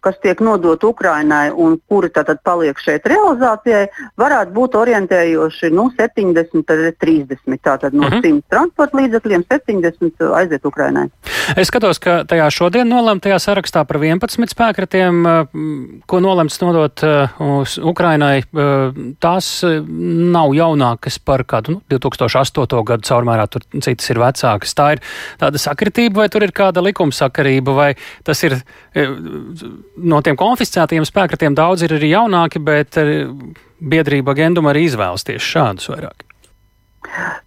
kas 0.00 0.16
tiek 0.22 0.40
nodot 0.40 0.84
Ukrainai 0.84 1.50
un 1.50 1.76
kuri 1.88 2.08
tātad 2.08 2.40
paliek 2.44 2.78
šeit 2.80 3.04
realizācijai, 3.08 3.86
varētu 4.20 4.54
būt 4.56 4.76
orientējoši 4.80 5.70
nu, 5.74 5.90
70 5.98 6.72
līdz 6.80 6.96
30. 7.00 7.58
Tātad 7.64 7.92
no 7.92 8.06
uh 8.06 8.12
-huh. 8.12 8.22
100 8.24 8.42
transporta 8.50 8.96
līdzekļiem 8.98 9.44
70 9.48 10.32
aiziet 10.34 10.64
Ukrainai. 10.64 11.08
Es 11.56 11.68
skatos, 11.68 11.98
ka 11.98 12.24
tajā 12.24 12.50
šodien 12.50 12.88
nolemtajā 12.88 13.38
sarakstā 13.38 13.84
par 13.84 13.96
11 13.96 14.48
spēkratiem, 14.48 15.26
eh, 15.26 16.00
ko 16.06 16.20
nolemts 16.20 16.60
nodot 16.60 17.02
eh, 17.02 17.28
uz 17.38 17.78
Ukrainai, 17.78 18.42
tās 19.20 19.64
nav 20.34 20.54
jaunākas 20.54 21.18
par 21.24 21.44
kādu 21.44 21.70
nu, 21.70 21.80
2008. 21.90 22.84
gadu 22.84 23.02
caurmērā, 23.02 23.46
tur 23.50 23.60
citas 23.80 24.10
ir 24.10 24.16
vecākas. 24.16 24.74
Tā 24.74 24.92
ir 24.92 25.00
tāda 25.40 25.58
sakritība 25.58 26.14
vai 26.14 26.28
tur 26.28 26.42
ir 26.42 26.52
kāda 26.52 26.82
likumsakarība 26.84 27.74
vai 27.74 27.94
tas 28.24 28.42
ir 28.42 28.62
no 29.96 30.20
tiem 30.24 30.38
konfiscētiem 30.40 31.06
spēkratiem 31.08 31.56
daudz 31.56 31.84
ir 31.86 31.96
arī 31.96 32.12
jaunāki, 32.14 32.62
bet 32.62 32.98
eh, 33.00 33.26
biedrība 33.80 34.36
Genduma 34.38 34.72
arī 34.74 34.86
izvēlas 34.88 35.26
tieši 35.26 35.52
šādus 35.56 35.90
vairāk. 35.92 36.24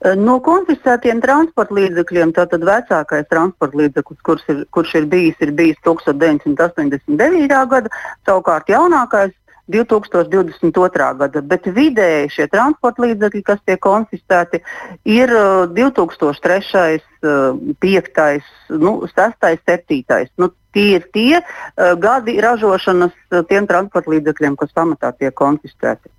Eh, 0.06 0.15
no 0.20 0.38
konfiscētiem 0.44 1.22
transporta 1.24 1.75
līdzekļiem 1.77 2.34
tātad 2.38 2.63
vecākais 2.67 3.27
transporta 3.32 3.82
līdzeklis, 3.82 4.22
kurš 4.27 4.46
ir, 4.53 4.63
kurš 4.75 4.96
ir 5.01 5.10
bijis, 5.12 5.38
ir 5.44 5.51
bijis 5.58 5.82
1989. 5.88 7.65
gada, 7.74 7.91
savukārt 8.27 8.72
jaunākais 8.72 9.34
2022. 9.71 11.09
gada, 11.19 11.41
bet 11.41 11.67
vidēji 11.75 12.31
šie 12.36 12.47
transporta 12.51 13.03
līdzekļi, 13.03 13.43
kas 13.47 13.59
tiek 13.67 13.81
konfiscēti, 13.83 14.62
ir 15.05 15.33
2003, 15.75 17.00
5, 17.83 18.51
nu, 18.79 18.93
6, 19.12 19.47
7. 19.67 20.29
Nu, 20.38 20.51
tie 20.75 20.88
ir 21.00 21.07
tie 21.13 21.39
uh, 21.41 21.95
gadi 22.00 22.38
ražošanas 22.43 23.15
tiem 23.50 23.67
transporta 23.69 24.13
līdzekļiem, 24.13 24.55
kas 24.59 24.75
pamatā 24.77 25.12
tiek 25.17 25.36
konfiscēti. 25.36 26.12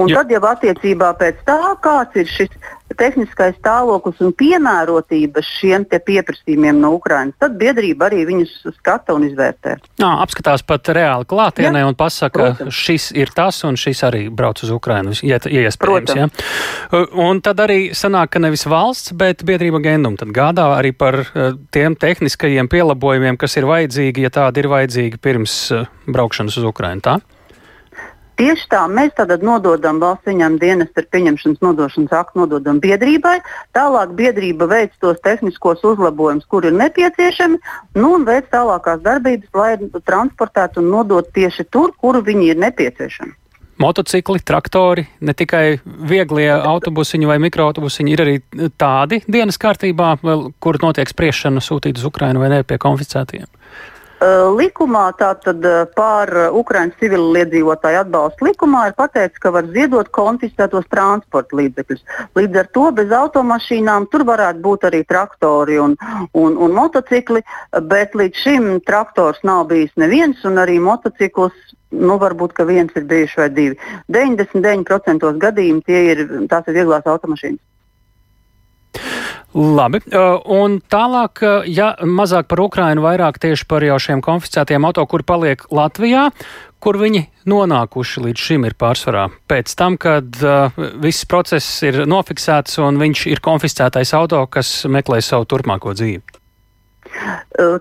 Un 0.00 0.10
Jā. 0.10 0.20
tad 0.20 0.34
jau 0.34 0.42
attiecībā 0.50 1.14
pēc 1.20 1.42
tā, 1.48 1.58
kāds 1.84 2.20
ir 2.20 2.30
šis 2.30 2.54
tehniskais 2.98 3.54
stāvoklis 3.58 4.20
un 4.24 4.32
piemērotība 4.36 5.42
šiem 5.44 5.86
pieprasījumiem 5.90 6.80
no 6.82 6.92
Ukrainas, 6.96 7.36
tad 7.40 7.56
biedrība 7.60 8.08
arī 8.08 8.24
viņus 8.28 8.54
skata 8.78 9.14
un 9.16 9.26
izvērtē. 9.28 9.76
Jā, 10.00 10.10
apskatās 10.24 10.64
pat 10.66 10.90
reāli 10.96 11.28
klātienē 11.30 11.84
Jā, 11.84 11.88
un 11.90 11.98
pasaka, 11.98 12.50
protams. 12.50 12.74
šis 12.74 13.10
ir 13.18 13.32
tas 13.36 13.62
un 13.68 13.78
šis 13.80 14.02
arī 14.08 14.24
brauc 14.28 14.62
uz 14.64 14.72
Ukrainu, 14.74 15.14
ja, 15.22 15.40
ja 15.46 15.64
iespējams. 15.68 16.16
Ja? 16.18 16.28
Un 17.14 17.42
tad 17.44 17.62
arī 17.62 17.92
sanāk, 17.96 18.34
ka 18.34 18.42
nevis 18.42 18.66
valsts, 18.70 19.14
bet 19.16 19.44
biedrība 19.46 19.82
Gendum 19.84 20.18
tad 20.20 20.34
gādā 20.34 20.66
arī 20.76 20.92
par 20.96 21.22
tiem 21.74 21.96
tehniskajiem 21.98 22.70
pielabojumiem, 22.70 23.38
kas 23.40 23.58
ir 23.60 23.68
vajadzīgi, 23.70 24.26
ja 24.26 24.34
tādi 24.34 24.64
ir 24.64 24.70
vajadzīgi 24.72 25.22
pirms 25.22 25.60
braukšanas 26.10 26.58
uz 26.60 26.66
Ukrainu. 26.66 27.04
Tā? 27.06 27.20
Tieši 28.40 28.68
tā, 28.72 28.86
mēs 28.88 29.10
tātad 29.18 29.42
nododam 29.44 29.98
valsts 30.00 30.30
ieņēmuma 30.32 30.60
dienas 30.62 30.94
ar 30.96 31.04
pieņemšanas 31.12 31.60
nodošanas 31.60 32.14
aktu 32.16 32.40
nododam 32.40 32.78
biedrībai, 32.80 33.34
tālāk 33.76 34.14
biedrība 34.16 34.68
veic 34.70 34.94
tos 35.02 35.18
tehniskos 35.26 35.84
uzlabojumus, 35.84 36.46
kur 36.48 36.64
ir 36.64 36.72
nepieciešami, 36.78 37.60
nu, 38.00 38.14
un 38.16 38.24
veic 38.24 38.48
tālākās 38.54 39.02
darbības, 39.04 39.52
lai 39.52 39.74
transportētu 40.08 40.80
un 40.80 40.88
nodot 40.94 41.28
tieši 41.36 41.68
tur, 41.68 41.92
kur 42.00 42.22
viņi 42.24 42.54
ir 42.54 42.64
nepieciešami. 42.64 43.36
Motocikli, 43.80 44.40
traktori, 44.44 45.04
ne 45.20 45.36
tikai 45.36 45.78
vieglie 45.84 46.48
autobusiņi 46.52 47.28
vai 47.28 47.38
mikroautobusiņi, 47.44 48.12
ir 48.12 48.24
arī 48.24 48.34
tādi 48.80 49.20
dienas 49.28 49.60
kārtībā, 49.60 50.14
kur 50.60 50.80
notiek 50.80 51.08
spriešana 51.12 51.60
sūtīt 51.64 52.00
uz 52.00 52.08
Ukrajinu 52.08 52.40
vai 52.40 52.50
ne 52.52 52.64
pie 52.64 52.80
konfiscētiem. 52.80 53.48
Eh, 54.20 54.26
likumā, 54.52 55.06
tātad 55.16 55.64
eh, 55.64 55.86
pār 55.96 56.28
Ukraiņas 56.52 56.98
civiliedzīvotāju 57.00 58.02
atbalsta 58.02 58.44
likumā, 58.44 58.82
ir 58.90 58.96
pateikts, 58.98 59.40
ka 59.40 59.48
var 59.54 59.70
ziedot 59.72 60.10
konfiscētos 60.12 60.84
transporta 60.92 61.56
līdzekļus. 61.56 62.02
Līdz 62.36 62.58
ar 62.60 62.68
to 62.76 62.82
bez 62.98 63.14
automašīnām 63.16 64.10
tur 64.12 64.26
varētu 64.28 64.60
būt 64.66 64.84
arī 64.90 65.00
traktori 65.08 65.78
un, 65.80 65.96
un, 66.36 66.58
un 66.60 66.76
motocikli, 66.76 67.40
bet 67.88 68.12
līdz 68.20 68.44
šim 68.44 68.68
traktors 68.84 69.40
nav 69.40 69.70
bijis 69.72 69.96
neviens 69.96 70.44
un 70.44 70.60
arī 70.60 70.76
motocikls 70.84 71.56
nu, 71.96 72.20
varbūt 72.20 72.60
viens 72.68 72.92
ir 73.00 73.08
bijis 73.08 73.32
vai 73.40 73.48
divi. 73.48 73.80
99% 74.12 75.32
gadījumu 75.46 75.86
tie 75.88 76.04
ir, 76.12 76.26
tās 76.52 76.68
ir 76.68 76.82
vieglās 76.82 77.08
automašīnas. 77.08 77.64
Labi, 79.54 79.98
un 80.54 80.78
tālāk, 80.92 81.42
ja 81.66 81.92
mazāk 82.06 82.46
par 82.50 82.62
Ukrainu, 82.62 83.02
vairāk 83.02 83.40
tieši 83.42 83.66
par 83.66 83.82
jau 83.82 83.98
šiem 83.98 84.22
konfiscētiem 84.22 84.84
auto, 84.86 85.02
kur 85.10 85.24
paliek 85.26 85.64
Latvijā, 85.74 86.28
kur 86.80 86.98
viņi 87.00 87.24
nonākuši 87.50 88.24
līdz 88.28 88.44
šim 88.46 88.66
ir 88.68 88.76
pārsvarā. 88.78 89.26
Pēc 89.50 89.74
tam, 89.76 89.98
kad 90.00 90.38
uh, 90.44 90.78
viss 91.02 91.26
process 91.28 91.82
ir 91.86 92.04
nofiksēts 92.08 92.78
un 92.84 93.00
viņš 93.02 93.26
ir 93.32 93.42
konfiscētais 93.44 94.14
auto, 94.16 94.44
kas 94.46 94.84
meklē 94.86 95.20
savu 95.24 95.48
turpmāko 95.50 95.96
dzīvi. 95.98 96.39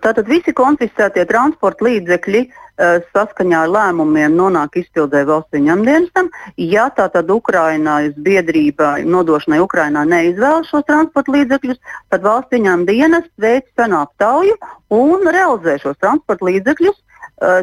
Tātad 0.04 0.28
visi 0.28 0.52
konfiscētie 0.56 1.24
transporta 1.30 1.86
līdzekļi 1.88 2.42
Eh, 2.80 3.02
saskaņā 3.12 3.66
ar 3.66 3.72
lēmumiem 3.74 4.38
nonāk 4.40 4.78
izpildē 4.80 5.26
valsts 5.28 5.58
ieņemdienestam. 5.58 6.30
Ja 6.64 6.86
tātad 6.96 7.28
Ukrainas 7.34 8.14
biedrība 8.28 8.94
nodošanai 9.04 9.60
Ukrainā 9.66 10.06
neizvēlas 10.08 10.72
šos 10.72 10.86
transporta 10.88 11.36
līdzekļus, 11.36 11.82
tad 12.14 12.24
valsts 12.24 12.56
ieņemdienas 12.56 13.28
veic 13.44 13.68
cenu 13.76 14.00
aptauju 14.00 14.56
un 14.96 15.28
realizē 15.28 15.76
šos 15.84 16.00
transporta 16.00 16.48
līdzekļus 16.52 16.96
Eh, 16.96 17.09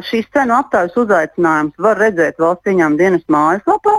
šīs 0.07 0.25
cenu 0.33 0.55
aptaujas 0.57 0.95
uzaicinājums 0.97 1.77
var 1.81 1.99
redzēt 2.01 2.39
valsts 2.41 2.71
ieņēmuma 2.71 2.97
dienas 3.01 3.25
mājaslapā. 3.31 3.95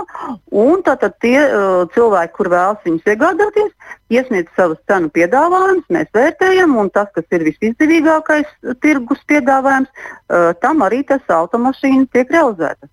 Tātad 0.89 1.15
tie 1.23 1.37
uh, 1.45 1.85
cilvēki, 1.93 2.33
kur 2.35 2.49
vēlas 2.51 2.83
viņus 2.85 3.09
iegādāties, 3.13 3.71
iesniedz 4.11 4.49
savus 4.57 4.79
cenu 4.89 5.11
piedāvājumus, 5.13 5.85
mēs 5.93 6.09
vērtējam, 6.15 6.75
un 6.81 6.89
tas, 6.93 7.11
kas 7.15 7.27
ir 7.35 7.45
visizdevīgākais 7.47 8.49
tirgus 8.83 9.21
piedāvājums, 9.29 9.91
uh, 9.93 10.51
tam 10.63 10.85
arī 10.87 11.03
tas 11.07 11.35
automašīna 11.39 12.09
tiek 12.15 12.31
realizēta. 12.33 12.89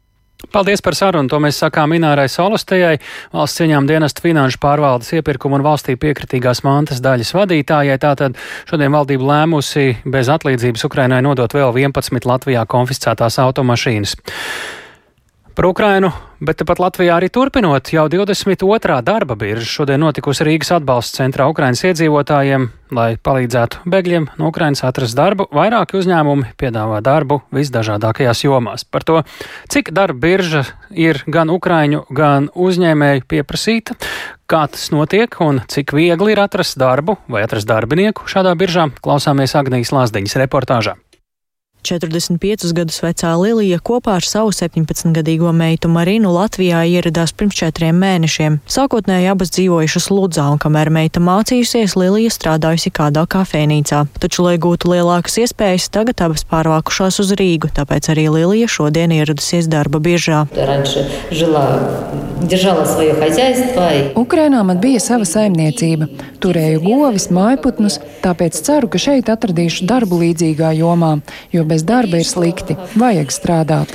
Paldies 0.52 0.82
par 0.84 0.96
sarunu. 0.96 1.28
To 1.32 1.40
mēs 1.42 1.58
sakām 1.62 1.94
Inārai 1.96 2.28
Solostejai, 2.30 2.96
valsts 3.34 3.60
cieņām 3.60 3.88
dienesta 3.88 4.24
finanšu 4.24 4.60
pārvaldes 4.62 5.12
iepirkuma 5.18 5.58
un 5.58 5.66
valstī 5.66 5.96
piekritīgās 6.00 6.62
mantas 6.66 7.02
daļas 7.04 7.34
vadītājai. 7.36 7.98
Tātad 8.02 8.40
šodien 8.68 8.94
valdība 8.94 9.30
lēmusi 9.32 10.02
bez 10.06 10.30
atlīdzības 10.32 10.86
Ukrainai 10.88 11.22
nodot 11.26 11.52
vēl 11.56 11.74
11 11.86 12.28
Latvijā 12.30 12.66
konfiscētās 12.70 13.40
automašīnas. 13.42 14.16
Par 15.56 15.64
Ukrainu, 15.64 16.10
bet 16.44 16.58
tepat 16.60 16.82
Latvijā 16.84 17.14
arī 17.16 17.30
turpinot, 17.32 17.88
jau 17.88 18.02
22. 18.12 18.98
darba 19.00 19.36
birža 19.40 19.64
šodien 19.64 20.02
notikusi 20.04 20.44
Rīgas 20.44 20.74
atbalsta 20.76 21.22
centrā 21.22 21.46
Ukrainas 21.48 21.80
iedzīvotājiem, 21.88 22.66
lai 22.92 23.06
palīdzētu 23.16 23.86
bēgļiem 23.88 24.26
no 24.36 24.50
Ukrainas 24.52 24.84
atrast 24.84 25.16
darbu. 25.16 25.46
Vairāki 25.56 25.96
uzņēmumi 25.96 26.50
piedāvā 26.60 27.00
darbu 27.00 27.40
visdažādākajās 27.56 28.44
jomās. 28.44 28.84
Par 28.84 29.08
to, 29.08 29.22
cik 29.72 29.94
darba 29.96 30.26
birža 30.26 30.66
ir 30.92 31.22
gan 31.24 31.48
Ukraiņu, 31.48 32.04
gan 32.12 32.50
uzņēmēju 32.52 33.24
pieprasīta, 33.24 33.96
kā 34.44 34.66
tas 34.68 34.90
notiek 34.92 35.40
un 35.40 35.64
cik 35.72 35.96
viegli 35.96 36.36
ir 36.36 36.44
atrast 36.44 36.76
darbu 36.76 37.16
vai 37.32 37.48
atrast 37.48 37.72
darbinieku 37.72 38.28
šādā 38.28 38.52
biržā, 38.60 38.90
klausāmies 39.00 39.56
Agnijas 39.56 39.96
Lāsdiņas 39.96 40.36
reportāžā. 40.44 40.98
45 41.86 42.72
gadus 42.74 42.98
vecā 43.04 43.30
Lilija 43.38 43.78
kopā 43.78 44.16
ar 44.18 44.26
savu 44.26 44.50
17-gadīgo 44.54 45.52
meitu 45.54 45.90
Marinu 45.92 46.32
Latvijā 46.34 46.82
ieradās 46.90 47.34
pirms 47.36 47.58
četriem 47.60 47.96
mēnešiem. 48.02 48.58
Sākotnēji 48.66 49.30
abas 49.30 49.52
dzīvojušas 49.54 50.10
Ludzā, 50.10 50.48
un 50.52 50.60
kamēr 50.62 50.90
meita 50.94 51.22
mācījusies, 51.22 51.94
Lilija 52.00 52.32
strādājusi 52.34 52.92
kādā 52.96 53.22
kafejnīcā. 53.30 54.02
Taču, 54.22 54.46
lai 54.48 54.56
gūtu 54.62 54.90
lielākas 54.92 55.38
iespējas, 55.44 55.88
tagad 55.94 56.24
abas 56.26 56.46
pārvākušās 56.50 57.20
uz 57.22 57.34
Rīgu, 57.38 57.70
tāpēc 57.76 58.10
arī 58.14 58.26
Lilija 58.34 58.70
šodien 58.70 59.14
ieradusies 59.14 59.70
darba 59.70 60.02
biežā. 60.02 60.44
Ukrainā 64.20 64.62
man 64.66 64.80
bija 64.80 65.00
sava 65.00 65.24
saimniecība. 65.28 66.08
Turēju 66.44 66.82
govis, 66.84 67.28
mājputnus, 67.32 67.98
tāpēc 68.24 68.58
ceru, 68.66 68.90
ka 68.92 69.00
šeit 69.00 69.30
atradīšu 69.32 69.86
darbu 69.88 70.20
līdzīgā 70.20 70.74
jomā, 70.78 71.16
jo 71.54 71.64
bez 71.68 71.75
bez 71.76 71.84
darba 71.84 72.16
ir 72.16 72.24
slikti. 72.24 72.76
Vajag 72.96 73.32
strādāt. 73.34 73.92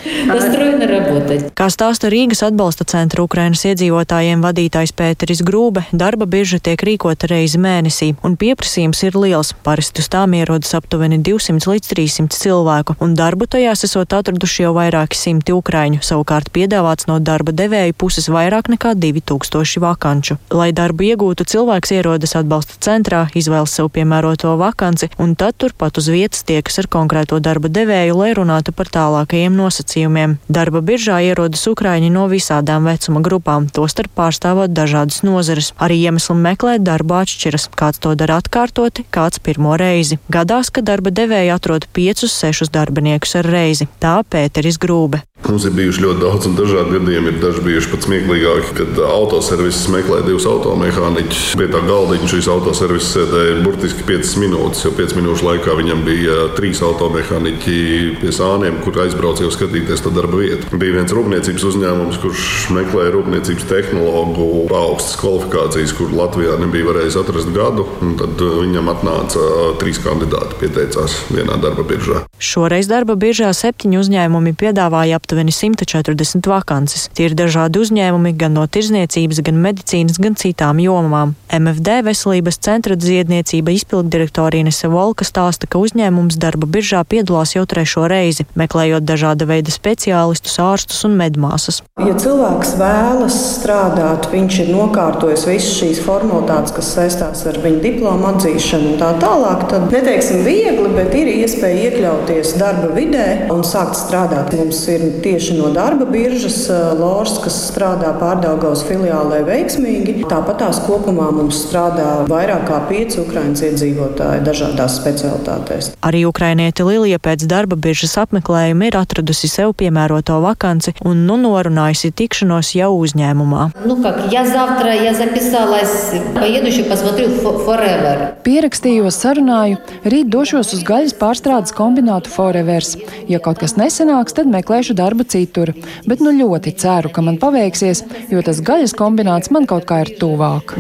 Kā 1.58 1.68
stāsta 1.74 2.12
Rīgas 2.14 2.44
atbalsta 2.46 2.86
centra 2.86 3.24
Ukrainas 3.26 3.64
iedzīvotājiem 3.66 4.44
vadītājs 4.46 4.94
Pēteris 4.94 5.42
Grūbe, 5.46 5.88
darba 5.92 6.28
birža 6.30 6.60
tiek 6.62 6.82
rīkota 6.86 7.30
reizi 7.32 7.58
mēnesī, 7.62 8.12
un 8.22 8.38
pieprasījums 8.38 9.02
ir 9.08 9.18
liels. 9.18 9.54
Parasti 9.66 10.04
uz 10.04 10.10
tām 10.14 10.36
ierodas 10.38 10.76
aptuveni 10.78 11.18
200 11.26 11.72
līdz 11.72 11.90
300 11.94 12.38
cilvēku, 12.38 12.98
un 13.02 13.16
darbu 13.18 13.48
tajās 13.50 13.86
esot 13.88 14.14
atraduši 14.20 14.68
jau 14.68 14.76
vairāki 14.78 15.18
simti 15.18 15.56
ukraiņu, 15.56 16.04
savukārt 16.06 16.52
piedāvāts 16.54 17.10
no 17.10 17.18
darba 17.18 17.56
devēju 17.56 17.98
puses 17.98 18.30
vairāk 18.30 18.70
nekā 18.76 18.94
2000 19.00 19.82
vakanču. 19.82 20.38
Lai 20.54 20.70
darbu 20.76 21.08
iegūtu, 21.10 21.48
cilvēks 21.56 21.96
ierodas 21.98 22.38
atbalsta 22.38 22.78
centrā, 22.84 23.26
izvēlas 23.34 23.74
sev 23.80 23.90
piemēroto 23.96 24.54
vakanci, 24.62 25.12
un 25.22 25.34
tad 25.40 25.58
turpat 25.58 25.98
uz 25.98 26.12
vietas 26.14 26.46
tiekas 26.46 26.82
ar 26.84 26.92
konkrēto 26.92 27.40
darba 27.42 27.71
devēju, 27.74 28.18
lai 28.20 28.32
runātu 28.38 28.74
par 28.76 28.92
tālākajiem 28.92 29.56
nosacījumiem. 29.58 30.38
Darba 30.52 30.84
biržā 30.86 31.22
ierodas 31.26 31.64
ukraiņi 31.72 32.12
no 32.14 32.28
visādām 32.32 32.90
vecuma 32.92 33.24
grupām, 33.26 33.70
tostarp 33.72 34.14
pārstāvot 34.20 34.76
dažādas 34.76 35.22
nozares. 35.28 35.72
Arī 35.80 36.02
iemesli 36.04 36.38
meklēt 36.38 36.86
darbu 36.86 37.22
atšķiras. 37.24 37.70
Kāds 37.80 38.04
to 38.04 38.14
dara 38.20 38.42
atkārtoti, 38.44 39.08
kāds 39.10 39.40
pirmo 39.40 39.78
reizi. 39.80 40.20
Gadās, 40.32 40.70
ka 40.70 40.84
darba 40.86 41.14
devēja 41.16 41.58
atrod 41.58 41.88
piecus, 41.96 42.36
sešus 42.36 42.74
darbiniekus 42.76 43.38
ar 43.42 43.52
reizi. 43.58 43.90
Tā 44.04 44.20
Pēteris 44.28 44.82
Grūbe. 44.82 45.24
Mums 45.52 45.66
ir 45.68 45.74
bijuši 45.76 46.06
ļoti 46.06 46.22
daudz 46.22 46.48
un 46.48 46.54
dažādi 46.56 46.94
gadījumi. 46.96 47.32
Ir 47.34 47.40
daži 47.42 47.62
bijuši 47.66 47.90
pat 47.92 48.06
smieklīgāki, 48.06 48.70
kad 48.78 49.00
autoserviss 49.04 49.90
meklē 49.92 50.22
divus 50.24 50.46
automehāniķus. 50.48 51.42
Pie 51.60 51.66
tā 51.68 51.82
galdiņa 51.84 52.30
šīs 52.32 52.48
autoserviss 52.54 53.12
sēdēja 53.18 53.58
burtiski 53.66 54.06
5 54.08 54.38
minūtes, 54.40 54.86
jo 54.86 54.94
5 54.96 55.18
minūšu 55.18 55.48
laikā 55.50 55.76
viņam 55.76 56.06
bija 56.08 56.38
trīs 56.56 56.80
automehāniķi 56.88 57.76
pie 58.22 58.32
sāniem, 58.32 58.78
kur 58.86 59.02
aizbrauca 59.04 59.44
jau 59.44 59.52
skatīties 59.52 60.06
to 60.06 60.14
darba 60.16 60.40
vietu. 60.40 60.72
Bija 60.72 61.02
viens 61.02 61.12
rūpniecības 61.18 61.68
uzņēmums, 61.74 62.22
kurš 62.24 62.48
meklēja 62.78 63.12
rūpniecības 63.18 63.68
tehnologu 63.74 64.48
augstas 64.72 65.20
kvalifikācijas, 65.20 65.96
kur 66.00 66.16
Latvijā 66.16 66.56
nebija 66.64 66.88
varējis 66.94 67.20
atrast 67.26 67.52
gadu. 67.52 67.90
Tad 68.24 68.40
viņam 68.40 68.88
atnāca 68.96 69.44
trīs 69.84 70.00
kandidāti, 70.00 70.62
pieteicās 70.64 71.20
vienā 71.36 71.60
darba 71.60 71.84
biržā. 71.92 72.24
Šoreiz 72.40 72.88
darba 72.88 73.20
biržā 73.20 73.52
septiņi 73.58 74.00
uzņēmumi 74.00 74.56
piedāvāja 74.56 75.20
aptuveni 75.20 75.41
aptuveni 75.42 75.52
140 75.52 76.48
vakances. 76.48 77.10
Tie 77.14 77.26
ir 77.26 77.36
dažādi 77.36 77.82
uzņēmumi 77.82 78.34
gan 78.38 78.54
no 78.54 78.66
tirzniecības, 78.68 79.42
gan 79.42 79.58
medicīnas, 79.62 80.20
gan 80.22 80.36
citām 80.36 80.80
jomām. 80.80 81.34
MFD 81.52 82.02
veselības 82.06 82.60
centra 82.62 82.96
dziedniecība 82.96 83.74
izpildirektora 83.74 84.62
Inese 84.62 84.88
Volka 84.88 85.26
stāsta, 85.26 85.68
ka 85.68 85.82
uzņēmums 85.82 86.38
darba 86.38 86.68
biržā 86.68 87.04
piedalās 87.04 87.56
jau 87.56 87.66
trešo 87.66 88.08
reizi, 88.08 88.46
meklējot 88.56 89.04
dažāda 89.04 89.48
veida 89.50 89.72
speciālistus, 89.74 90.60
ārstus 90.62 91.02
un 91.08 91.18
medmāsas. 91.18 91.82
Ja 92.00 92.14
cilvēks 92.14 92.76
vēlas 92.80 93.38
strādāt, 93.58 94.30
viņš 94.32 94.60
ir 94.64 94.72
nokārtojis 94.76 95.48
visas 95.50 95.74
šīs 95.80 96.04
formalitātes, 96.06 96.76
kas 96.76 96.94
saistās 96.96 97.46
ar 97.50 97.60
viņa 97.64 97.82
diplomu 97.84 98.30
atzīšanu 98.32 98.94
un 98.94 99.02
tā 99.02 99.12
tālāk, 99.22 99.68
tad 99.74 99.90
neteiksim 99.94 100.46
viegli, 100.46 100.88
bet 100.96 101.16
ir 101.18 101.34
iespēja 101.34 101.90
iekļauties 101.90 102.56
darba 102.62 102.94
vidē 102.96 103.28
un 103.52 103.66
sākt 103.68 103.98
strādāt. 104.00 104.56
Mums 104.62 104.84
ir 104.92 105.08
tieši 105.31 105.57
no 105.59 105.71
darba 105.75 106.07
biržas 106.09 106.59
Lors, 106.99 107.37
kas 107.45 107.57
strādā 107.71 108.13
pārdaugos 108.21 108.85
filiālē 108.89 109.43
veiksmīgi. 109.47 110.19
Tāpat 110.31 110.61
tās 110.65 110.81
kopumā 110.87 111.29
mums 111.35 111.63
strādā 111.67 112.27
vairāk 112.31 112.67
kā 112.69 112.81
pieci 112.91 113.21
Ukraiņas 113.23 113.65
iedzīvotāji 113.71 114.45
dažādās 114.47 114.99
specialitātēs. 115.01 115.93
Arī 116.07 116.25
Ukrainieti 116.29 116.87
Lilija 116.87 117.21
pēc 117.23 117.47
darba 117.51 117.79
biržas 117.79 118.17
apmeklējuma 118.21 118.91
ir 118.91 118.99
atradusi 119.01 119.51
sev 119.51 119.73
piemēroto 119.81 120.39
vakanci 120.45 120.97
un 121.07 121.25
nu 121.29 121.39
norunājusi 121.41 122.13
tikšanos 122.17 122.75
jau 122.77 122.93
uzņēmumā. 123.01 123.71
Nu, 123.87 123.97
как, 124.03 124.33
я 124.33 124.45
завтра, 124.45 124.95
я 124.95 125.15
записалась, 125.15 126.13
поеду 126.35 126.67
еще 126.67 126.85
посмотрю 126.85 127.29
Forever. 127.67 128.35
Pierakstījos, 128.45 129.17
sarunāju, 129.23 129.79
rīt 130.05 130.29
došos 130.33 130.75
uz 130.77 130.83
gaļas 130.87 131.15
pārstrādes 131.17 131.75
kombinātu 131.77 132.31
Forevers. 132.31 132.97
Ja 133.31 133.41
kaut 133.41 133.61
kas 133.63 133.77
nesanāks, 133.79 134.35
tad 134.37 134.51
meklēšu 134.51 134.97
darbu 134.99 135.10
darbu 135.12 135.28
citur, 135.28 135.74
bet 136.08 136.24
nu 136.24 136.32
ļoti 136.32 136.72
ceru, 136.80 137.12
ka 137.12 137.22
man 137.26 137.40
paveiksies, 137.42 138.06
jo 138.32 138.42
tas 138.46 138.62
gaļas 138.64 138.96
kombināts 138.96 139.52
man 139.52 139.68
kaut 139.68 139.84
kā 139.90 140.06
ir 140.06 140.16
tuvāk. 140.22 140.78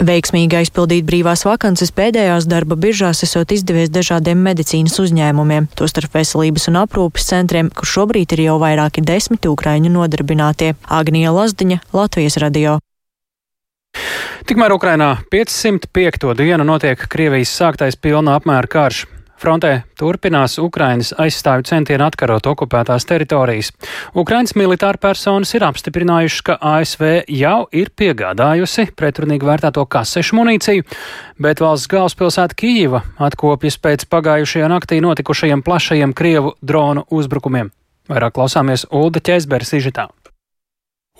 Veiksmīgi 0.00 0.56
aizpildīt 0.56 1.04
brīvās 1.04 1.42
vakances 1.44 1.90
pēdējās 1.92 2.46
darba 2.48 2.78
biržās 2.80 3.20
esot 3.26 3.52
izdevies 3.52 3.92
dažādiem 3.92 4.40
medicīnas 4.40 4.96
uzņēmumiem, 5.02 5.68
tostarp 5.76 6.16
veselības 6.16 6.70
un 6.72 6.80
aprūpes 6.80 7.28
centriem, 7.28 7.68
kur 7.68 7.84
šobrīd 7.84 8.32
ir 8.32 8.46
jau 8.46 8.56
vairāki 8.62 9.04
desmit 9.04 9.44
ukraiņu 9.44 9.92
nodarbinātie. 9.92 10.72
Agnija 10.88 11.36
Lazdiņa, 11.36 11.82
Latvijas 11.92 12.40
radio. 12.40 12.78
Tikmēr 14.48 14.72
Ukrainā 14.72 15.18
505. 15.28 16.32
dienu 16.38 16.64
notiek 16.64 17.04
Krievijas 17.12 17.52
sāktais 17.52 18.00
pilna 18.00 18.40
apmēra 18.40 18.72
karš. 18.72 19.04
Frontē 19.40 19.70
turpinās 19.96 20.58
Ukrainas 20.60 21.14
aizstāvju 21.16 21.64
centieni 21.70 22.04
atkarot 22.04 22.44
okupētās 22.50 23.06
teritorijas. 23.08 23.70
Ukrainas 24.12 24.52
militāra 24.52 25.00
personas 25.00 25.54
ir 25.56 25.64
apstiprinājušas, 25.64 26.42
ka 26.44 26.58
ASV 26.60 27.06
jau 27.32 27.62
ir 27.72 27.88
piegādājusi 27.96 28.90
pretrunīgi 29.00 29.48
vērtēto 29.48 29.86
kasešu 29.88 30.36
munīciju, 30.36 30.84
bet 31.40 31.64
valsts 31.64 31.88
galvaspilsēta 31.88 32.60
Kijava 32.60 33.00
atkopjas 33.16 33.80
pēc 33.80 34.04
pagājušajā 34.12 34.68
naktī 34.68 35.00
notikušajiem 35.00 35.64
plašajiem 35.64 36.12
Krievu 36.12 36.58
dronu 36.60 37.08
uzbrukumiem. 37.08 37.72
Vairāk 38.12 38.36
klausāmies 38.36 38.90
Ulda 38.92 39.24
Ķēzberes 39.24 39.78
ižitā. 39.80 40.10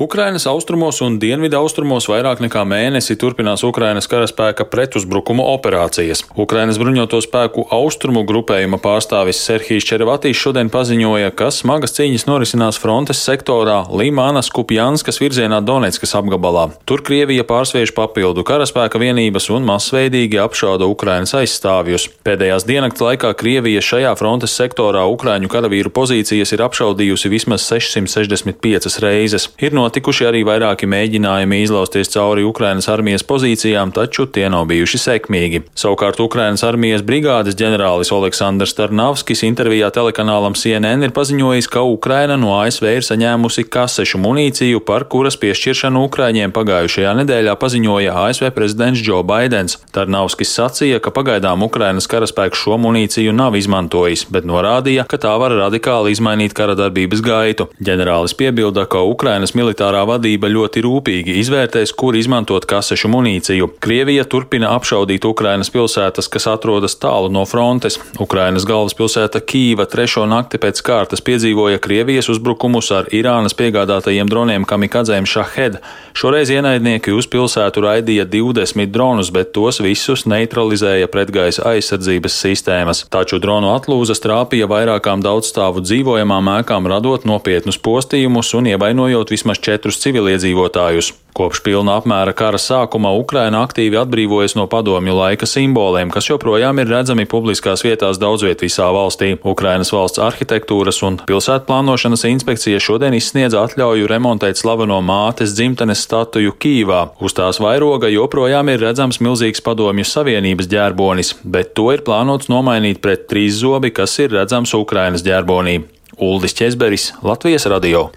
Ukrainas 0.00 0.46
austrumos 0.46 1.02
un 1.04 1.18
dienvidu 1.20 1.58
austrumos 1.58 2.06
vairāk 2.08 2.38
nekā 2.40 2.62
mēnesi 2.64 3.18
turpinās 3.20 3.60
Ukrainas 3.68 4.06
karaspēka 4.08 4.64
pretuzbrukuma 4.72 5.44
operācijas. 5.52 6.22
Ukrainas 6.40 6.78
bruņoto 6.80 7.18
spēku 7.20 7.66
austrumu 7.76 8.22
grupējuma 8.24 8.78
pārstāvis 8.80 9.42
Serhijas 9.44 9.84
Čerevatīs 9.84 10.40
šodien 10.40 10.70
paziņoja, 10.72 11.34
ka 11.36 11.50
smagas 11.52 11.92
cīņas 11.98 12.24
norisinās 12.30 12.78
frontes 12.80 13.20
sektorā 13.20 13.82
Limānas 13.92 14.48
Kupjanskas 14.48 15.20
virzienā 15.20 15.58
Donetskas 15.60 16.16
apgabalā. 16.16 16.70
Tur 16.88 17.04
Krievija 17.04 17.44
pārsviež 17.44 17.92
papildu 17.92 18.40
karaspēka 18.48 18.96
vienības 19.04 19.50
un 19.52 19.68
masveidīgi 19.68 20.40
apšauda 20.40 20.88
Ukrainas 20.88 21.36
aizstāvjus. 21.42 22.08
Pēdējās 22.24 22.64
diennakts 22.64 23.04
laikā 23.04 23.34
Krievija 23.36 23.84
šajā 23.84 24.16
frontes 24.16 24.56
sektorā 24.56 25.04
Ukraiņu 25.12 25.52
karavīru 25.52 25.92
pozīcijas 25.92 26.56
ir 26.56 26.64
apšaudījusi 26.70 27.34
vismaz 27.36 27.68
665 27.68 29.00
reizes. 29.04 29.50
Ir 29.60 29.76
notikuši 29.90 30.28
arī 30.28 30.44
vairāki 30.46 30.86
mēģinājumi 30.86 31.64
izlausties 31.64 32.12
cauri 32.12 32.44
Ukrainas 32.46 32.86
armijas 32.92 33.24
pozīcijām, 33.26 33.90
taču 33.94 34.28
tie 34.30 34.46
nav 34.52 34.68
bijuši 34.70 35.00
sekmīgi. 35.02 35.64
Savukārt 35.78 36.20
Ukrainas 36.22 36.62
armijas 36.66 37.02
brigādes 37.06 37.56
ģenerālis 37.58 38.12
Oleksandrs 38.14 38.76
Tarnavskis 38.78 39.42
intervijā 39.48 39.88
telekanālam 39.94 40.54
CNN 40.54 41.08
ir 41.08 41.14
paziņojis, 41.16 41.68
ka 41.72 41.82
Ukraina 41.82 42.36
no 42.38 42.52
ASV 42.60 42.86
ir 43.00 43.06
saņēmusi 43.06 43.66
kasešu 43.66 44.20
munīciju, 44.22 44.82
par 44.86 45.08
kuras 45.10 45.38
piešķiršanu 45.42 46.04
Ukraiņiem 46.06 46.54
pagājušajā 46.54 47.16
nedēļā 47.22 47.56
paziņoja 47.58 48.14
ASV 48.28 48.52
prezidents 48.54 49.02
Joe 49.02 49.24
Biidens. 49.26 49.80
Tarnavskis 49.96 50.54
sacīja, 50.54 51.02
ka 51.02 51.10
pagaidām 51.16 51.66
Ukrainas 51.66 52.06
karaspēks 52.10 52.62
šo 52.62 52.78
munīciju 52.84 53.34
nav 53.34 53.58
izmantojis, 53.58 54.28
bet 54.30 54.46
norādīja, 54.46 55.08
ka 55.10 55.18
tā 55.18 55.34
var 55.42 55.56
radikāli 55.58 56.14
izmainīt 56.14 56.54
kara 56.54 56.78
darbības 56.78 57.24
gaitu. 57.26 57.70
Ģenerālis 57.82 58.36
piebilda, 58.38 58.86
ka 58.90 59.02
Ukrainas 59.02 59.56
militārā 59.80 60.04
vadība 60.04 60.48
ļoti 60.50 60.82
rūpīgi 60.84 61.38
izvērtēs, 61.40 61.94
kur 61.96 62.16
izmantot 62.16 62.66
kasešu 62.68 63.08
munīciju. 63.08 63.70
Krievija 63.80 64.24
turpina 64.24 64.74
apšaudīt 64.76 65.24
Ukrainas 65.24 65.70
pilsētas, 65.70 66.28
kas 66.28 66.46
atrodas 66.46 66.96
tālu 67.00 67.30
no 67.32 67.46
frontes. 67.46 67.98
Ukrainas 68.20 68.66
galvaspilsēta 68.68 69.40
Kīva 69.40 69.86
trešo 69.88 70.26
nakti 70.28 70.58
pēc 70.60 70.82
kārtas 70.84 71.24
piedzīvoja 71.24 71.80
Krievijas 71.80 72.28
uzbrukumus 72.28 72.90
ar 72.92 73.08
Irānas 73.10 73.56
piegādātajiem 73.56 74.28
droniem 74.28 74.66
kamikadzēm 74.68 75.24
Shahed. 75.26 75.80
Šoreiz 76.12 76.50
ienaidnieki 76.52 77.14
uz 77.16 77.28
pilsētu 77.30 77.80
raidīja 77.80 78.26
20 78.28 78.92
dronus, 78.92 79.30
bet 79.32 79.54
tos 79.56 79.80
visus 79.80 80.26
neutralizēja 80.28 81.08
pretgaisa 81.08 81.64
aizsardzības 81.72 82.36
sistēmas. 82.44 83.06
Taču 83.08 83.40
dronu 83.40 83.72
atlūzas 83.72 84.20
trāpīja 84.20 84.68
vairākām 84.68 85.24
daudzstāvu 85.24 85.84
dzīvojamām 85.86 86.52
ēkām, 86.58 86.90
radot 86.90 87.24
nopietnus 87.24 87.80
postījumus 87.80 88.52
un 88.58 88.72
ievainojot 88.74 89.32
vismaz 89.32 89.59
četrus 89.64 90.00
civiliedzīvotājus. 90.02 91.12
Kopš 91.30 91.60
pilna 91.62 91.94
apmēra 92.00 92.32
kara 92.34 92.58
sākuma 92.58 93.12
Ukraina 93.14 93.60
aktīvi 93.62 93.98
atbrīvojas 94.00 94.56
no 94.58 94.64
padomju 94.70 95.14
laika 95.14 95.46
simboliem, 95.46 96.10
kas 96.10 96.26
joprojām 96.26 96.80
ir 96.82 96.90
redzami 96.90 97.26
publiskās 97.30 97.84
vietās 97.86 98.18
daudzviet 98.18 98.64
visā 98.64 98.88
valstī. 98.90 99.36
Ukrainas 99.46 99.92
valsts 99.94 100.18
arhitektūras 100.24 100.98
un 101.06 101.20
pilsētplānošanas 101.28 102.26
inspekcija 102.32 102.80
šodien 102.82 103.14
izsniedza 103.14 103.62
atļauju 103.62 104.10
remontēt 104.10 104.58
slaveno 104.58 104.98
mātes 105.06 105.54
dzimtenes 105.54 106.02
statuju 106.08 106.56
Kīvā. 106.58 107.04
Uz 107.22 107.36
tās 107.38 107.62
vairoga 107.62 108.10
joprojām 108.10 108.74
ir 108.74 108.82
redzams 108.82 109.22
milzīgs 109.22 109.62
padomju 109.62 110.08
savienības 110.10 110.68
ģērbonis, 110.74 111.36
bet 111.44 111.76
to 111.78 111.92
ir 111.94 112.02
plānots 112.06 112.50
nomainīt 112.50 112.98
pret 113.04 113.30
trīs 113.30 113.62
zobi, 113.62 113.94
kas 113.94 114.18
ir 114.18 114.34
redzams 114.34 114.74
Ukrainas 114.74 115.22
ģērbonī. 115.22 115.78
Uldis 116.20 116.52
Česberis, 116.54 117.12
Latvijas 117.22 117.64
radio. 117.66 118.10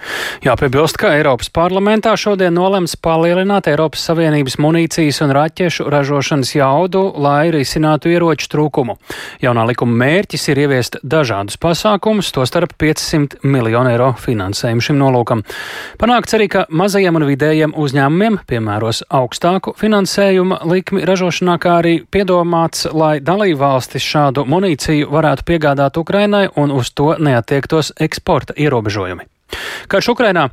Jāpiebilst, 0.44 0.98
ka 1.00 1.14
Eiropas 1.16 1.48
parlamentā 1.54 2.12
šodien 2.20 2.52
nolems 2.52 2.98
palielināt 3.00 3.70
Eiropas 3.72 4.04
Savienības 4.10 4.58
munīcijas 4.60 5.22
un 5.24 5.32
raķešu 5.38 5.86
ražošanas 5.88 6.52
jaudu, 6.58 7.06
lai 7.24 7.48
risinātu 7.56 8.12
ieroču 8.12 8.50
trūkumu. 8.52 8.98
Jaunā 9.44 9.64
likuma 9.70 9.96
mērķis 10.02 10.50
ir 10.52 10.62
ieviest 10.66 10.98
dažādus 11.00 11.56
pasākumus, 11.64 12.34
tostarp 12.36 12.76
500 12.84 13.40
miljonu 13.48 13.94
eiro 13.94 14.10
finansējumu 14.20 14.84
šim 14.84 15.00
nolūkam. 15.00 15.46
Panākts 16.02 16.36
arī, 16.36 16.50
ka 16.52 16.66
mazajiem 16.68 17.22
un 17.22 17.28
vidējiem 17.30 17.78
uzņēmumiem 17.80 18.42
piemēros 18.52 19.06
augstāku 19.16 19.78
finansējuma 19.80 20.60
likmi 20.68 21.06
ražošanā, 21.08 21.56
kā 21.56 21.78
arī 21.80 21.96
piedomāts, 22.04 22.90
lai 22.92 23.14
dalībvalstis 23.24 24.04
šādu 24.12 24.44
munīciju 24.52 25.08
varētu 25.14 25.48
piegādāt 25.48 26.04
Ukrainai 26.04 26.50
un 26.60 26.76
uz 26.76 26.92
to 26.92 27.14
neatiektos 27.16 27.93
eksporta 28.00 28.58
ierobežojumi. 28.58 29.28
Karš 29.88 30.14
Ukrainā 30.14 30.48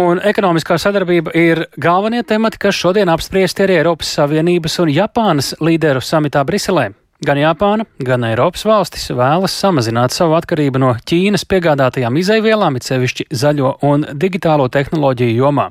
un 0.00 0.20
ekonomiskā 0.24 0.78
sadarbība 0.80 1.34
ir 1.36 1.66
galvenie 1.76 2.22
temati, 2.24 2.60
kas 2.60 2.78
šodien 2.78 3.10
apspriesti 3.12 3.66
arī 3.66 3.80
Eiropas 3.80 4.14
Savienības 4.16 4.78
un 4.84 4.92
Japānas 4.94 5.52
līderu 5.60 6.00
samitā 6.00 6.44
Briselē. 6.48 6.92
Gan 7.24 7.38
Japāna, 7.40 7.86
gan 8.04 8.26
Eiropas 8.28 8.66
valstis 8.68 9.06
vēlas 9.08 9.54
samazināt 9.56 10.12
savu 10.12 10.34
atkarību 10.36 10.82
no 10.82 10.90
Ķīnas 11.08 11.46
piegādātajām 11.48 12.18
izaivielām, 12.20 12.76
it 12.76 12.84
sevišķi 12.84 13.30
zaļo 13.32 13.78
un 13.88 14.04
digitālo 14.20 14.68
tehnoloģiju 14.68 15.38
jomā. 15.38 15.70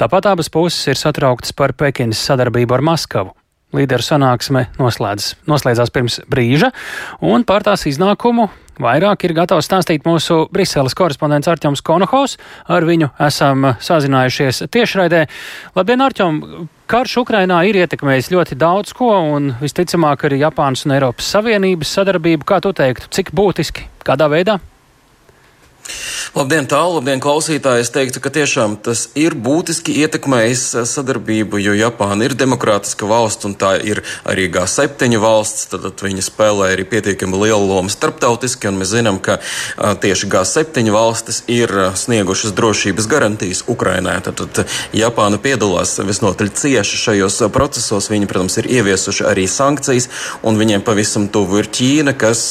Tāpat 0.00 0.28
abas 0.34 0.52
puses 0.52 0.92
ir 0.92 1.00
satrauktas 1.00 1.56
par 1.56 1.72
Pekinas 1.72 2.20
sadarbību 2.28 2.76
ar 2.76 2.84
Maskavu. 2.84 3.32
Līderu 3.74 4.04
sanāksme 4.06 4.68
noslēdz, 4.78 5.32
noslēdzās 5.50 5.94
pirms 5.94 6.20
brīža, 6.30 6.70
un 7.24 7.46
par 7.48 7.66
tās 7.66 7.88
iznākumu 7.90 8.50
Vairāk 8.82 9.22
ir 9.28 9.34
gatavs 9.36 9.68
stāstīt 9.68 10.02
mūsu 10.06 10.48
Briseles 10.50 10.96
korespondents 10.98 11.46
Arčuns 11.50 11.82
Konohaus. 11.84 12.34
Ar 12.66 12.82
viņu 12.86 13.12
esam 13.22 13.68
sazinājušies 13.78 14.64
tiešraidē. 14.74 15.24
Labdien, 15.78 16.02
Arčum! 16.02 16.42
Karš 16.90 17.20
Ukrainā 17.22 17.62
ir 17.68 17.78
ietekmējis 17.80 18.32
ļoti 18.34 18.58
daudz 18.60 18.92
ko, 18.98 19.14
un 19.36 19.54
visticamāk 19.62 20.26
arī 20.26 20.42
Japānas 20.42 20.84
un 20.84 20.98
Eiropas 20.98 21.30
Savienības 21.36 21.94
sadarbību. 22.00 22.44
Kā 22.50 22.60
tu 22.60 22.74
teiktu, 22.76 23.08
cik 23.14 23.32
būtiski, 23.32 23.86
kādā 24.04 24.28
veidā? 24.32 24.58
Labdien, 26.34 26.64
tālu, 26.66 26.96
labdien, 26.96 27.20
klausītāji! 27.22 27.84
Es 27.84 27.92
teiktu, 27.92 28.18
ka 28.24 28.30
tiešām 28.32 28.72
tas 28.82 29.04
ir 29.20 29.36
būtiski 29.36 29.92
ietekmējis 30.02 30.62
eh, 30.80 30.86
sadarbību, 30.88 31.60
jo 31.60 31.74
Japāna 31.76 32.24
ir 32.24 32.34
demokrātiska 32.38 33.06
valsts 33.06 33.46
un 33.46 33.52
tā 33.58 33.74
ir 33.84 34.00
arī 34.26 34.48
G7 34.50 35.18
valsts. 35.20 35.68
Tad, 35.70 35.84
tad 35.84 36.04
viņi 36.06 36.24
spēlē 36.24 36.70
arī 36.74 36.86
pietiekami 36.88 37.38
lielu 37.42 37.68
lomu 37.68 37.92
starptautiski, 37.92 38.70
un 38.70 38.80
mēs 38.80 38.94
zinām, 38.96 39.20
ka 39.22 39.36
a, 39.38 39.92
tieši 40.00 40.30
G7 40.32 40.88
valstis 40.94 41.42
ir 41.52 41.70
a, 41.70 41.90
sniegušas 41.94 42.56
drošības 42.56 43.08
garantijas 43.10 43.62
Ukrainai. 43.68 44.16
Tad, 44.24 44.40
tad 44.40 44.74
Japāna 44.96 45.38
piedalās 45.42 45.98
visnotaļ 46.00 46.50
cieši 46.56 47.02
šajos 47.04 47.38
procesos. 47.54 48.08
Viņi, 48.10 48.30
protams, 48.30 48.58
ir 48.62 48.70
ieviesuši 48.80 49.28
arī 49.28 49.44
sankcijas, 49.50 50.08
un 50.42 50.58
viņiem 50.58 50.82
pavisam 50.86 51.28
tuvu 51.28 51.60
ir 51.60 51.70
Ķīna, 51.74 52.16
kas, 52.18 52.46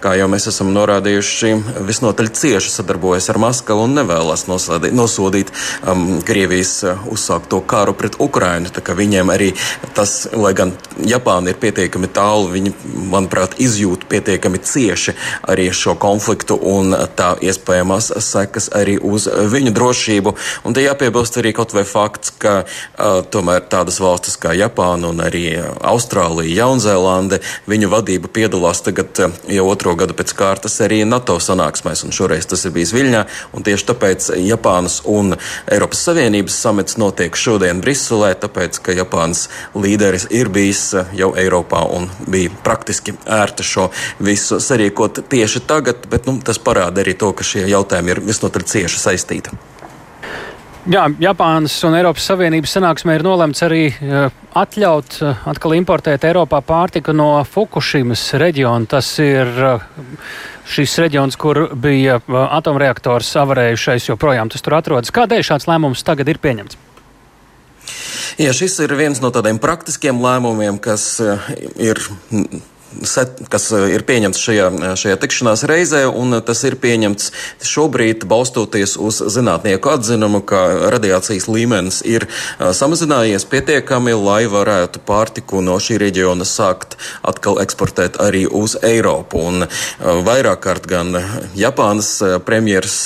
kā 0.00 0.16
jau 0.20 0.30
mēs 0.30 0.48
esam 0.54 0.72
norādījuši, 0.76 1.54
visnotaļ 1.90 2.32
cieši 2.36 2.75
sadarbojas 2.76 3.30
ar 3.32 3.40
Maskavu 3.42 3.86
un 3.86 3.96
nevēlas 3.96 4.46
nosodīt, 4.50 4.94
nosodīt 4.96 5.52
um, 5.86 6.20
Krievijas 6.26 6.74
uh, 6.86 7.06
uzsākto 7.12 7.62
karu 7.68 7.96
pret 7.96 8.18
Ukrainu. 8.22 8.72
Viņiem 8.96 9.30
arī 9.32 9.50
tas, 9.96 10.28
lai 10.32 10.52
gan 10.56 10.72
Japāna 11.04 11.52
ir 11.52 11.58
pietiekami 11.60 12.08
tālu, 12.12 12.48
viņi, 12.52 12.72
manuprāt, 13.12 13.56
izjūt 13.62 14.06
pietiekami 14.10 14.60
cieši 14.62 15.14
arī 15.48 15.68
šo 15.74 15.96
konfliktu 16.00 16.56
un 16.56 16.94
tā 17.18 17.34
iespējamās 17.44 18.12
sekas 18.24 18.70
arī 18.76 18.96
uz 19.02 19.28
viņu 19.28 19.72
drošību. 19.76 20.34
Un 20.64 20.76
te 20.76 20.84
jāpiebilst 20.84 21.38
arī 21.40 21.52
kaut 21.56 21.74
vai 21.76 21.84
fakts, 21.88 22.32
ka 22.42 22.56
uh, 22.64 23.20
tomēr 23.30 23.66
tādas 23.70 24.00
valstis 24.02 24.38
kā 24.40 24.54
Japāna 24.56 25.12
un 25.12 25.22
arī 25.24 25.44
Austrālija, 25.86 26.62
Jaunzēlande, 26.62 27.40
viņu 27.70 27.90
vadība 27.92 28.30
piedalās 28.32 28.82
tagad 28.86 29.22
uh, 29.22 29.36
jau 29.52 29.68
otro 29.70 29.96
gadu 29.98 30.16
pēc 30.16 30.34
kārtas 30.36 30.80
arī 30.84 31.02
NATO 31.08 31.38
sanāksmēs, 31.42 32.04
un 32.06 32.14
šoreiz 32.16 32.48
tas 32.50 32.65
ir 32.66 32.74
bijis 32.74 32.94
Viļņā. 32.96 33.22
Tieši 33.66 33.88
tāpēc 33.90 34.28
Japānas 34.46 35.00
un 35.10 35.36
Eiropas 35.72 36.02
Savienības 36.06 36.58
samits 36.66 36.98
notiek 37.00 37.36
šodien 37.38 37.80
Briselē, 37.84 38.34
tāpēc 38.42 38.80
ka 38.82 38.96
Japānas 38.96 39.46
līderis 39.74 40.28
ir 40.34 40.50
bijis 40.52 40.84
jau 41.16 41.32
Eiropā 41.38 41.84
un 41.96 42.10
bija 42.26 42.52
praktiski 42.66 43.16
ērti 43.24 43.66
šo 43.66 43.88
visu 44.22 44.60
sarīkot 44.62 45.24
tieši 45.30 45.64
tagad, 45.68 46.06
bet 46.10 46.28
nu, 46.28 46.38
tas 46.44 46.60
parāda 46.62 47.02
arī 47.04 47.16
to, 47.18 47.32
ka 47.36 47.46
šie 47.46 47.66
jautājumi 47.70 48.14
ir 48.16 48.22
visnotaļ 48.28 48.68
cieši 48.74 49.02
saistīti. 49.02 49.56
Jā, 50.86 51.08
Japānas 51.18 51.74
un 51.82 51.96
Eiropas 51.98 52.28
Savienības 52.30 52.76
sanāksmē 52.76 53.16
ir 53.16 53.24
nolemts 53.26 53.58
arī 53.66 53.88
uh, 53.90 54.28
atļaut 54.54 55.16
uh, 55.18 55.40
atkal 55.50 55.72
importēt 55.74 56.22
Eiropā 56.28 56.60
pārtiku 56.62 57.10
no 57.10 57.40
Fukushimas 57.42 58.22
reģiona. 58.38 58.86
Tas 58.92 59.08
ir 59.18 59.50
uh, 59.66 59.82
šis 60.70 60.94
reģions, 61.02 61.34
kur 61.42 61.64
bija 61.74 62.20
atomreaktors 62.30 63.32
avarējušais, 63.42 64.06
joprojām 64.12 64.52
tas 64.54 64.62
tur 64.62 64.78
atrodas. 64.78 65.10
Kādēļ 65.10 65.42
šāds 65.50 65.66
lēmums 65.66 66.06
tagad 66.06 66.30
ir 66.30 66.38
pieņemts? 66.46 66.78
Jā, 68.38 68.54
šis 68.54 68.78
ir 68.86 68.94
viens 68.94 69.18
no 69.24 69.32
tādiem 69.34 69.58
praktiskiem 69.58 70.22
lēmumiem, 70.22 70.78
kas 70.82 71.16
ir 71.82 71.98
kas 73.52 73.68
eh, 73.74 73.88
ir 73.96 74.04
pieņemts 74.08 74.40
šajā, 74.40 74.68
eh, 74.70 74.94
šajā 74.98 75.18
tikšanās 75.20 75.64
reizē, 75.68 76.04
un 76.08 76.40
tas 76.46 76.62
ir 76.64 76.78
pieņemts 76.80 77.30
šobrīd 77.66 78.24
balstoties 78.28 78.96
uz 78.96 79.20
zinātnieku 79.34 79.92
atzinumu, 79.92 80.40
ka 80.46 80.90
radiācijas 80.94 81.48
līmenis 81.50 82.00
ir 82.08 82.26
samazinājies 82.58 83.46
pietiekami, 83.50 84.14
lai 84.16 84.44
varētu 84.50 85.02
pārtiku 85.06 85.60
no 85.64 85.76
šī 85.82 85.98
reģiona 86.00 86.46
sākt 86.48 86.96
atkal 87.26 87.60
eksportēt 87.62 88.18
arī 88.22 88.46
uz 88.48 88.76
Eiropu. 88.82 89.42
Un 89.46 89.66
vairāk 90.00 90.62
kārt 90.64 90.88
gan 90.90 91.12
Japānas 91.58 92.10
premjers 92.46 92.96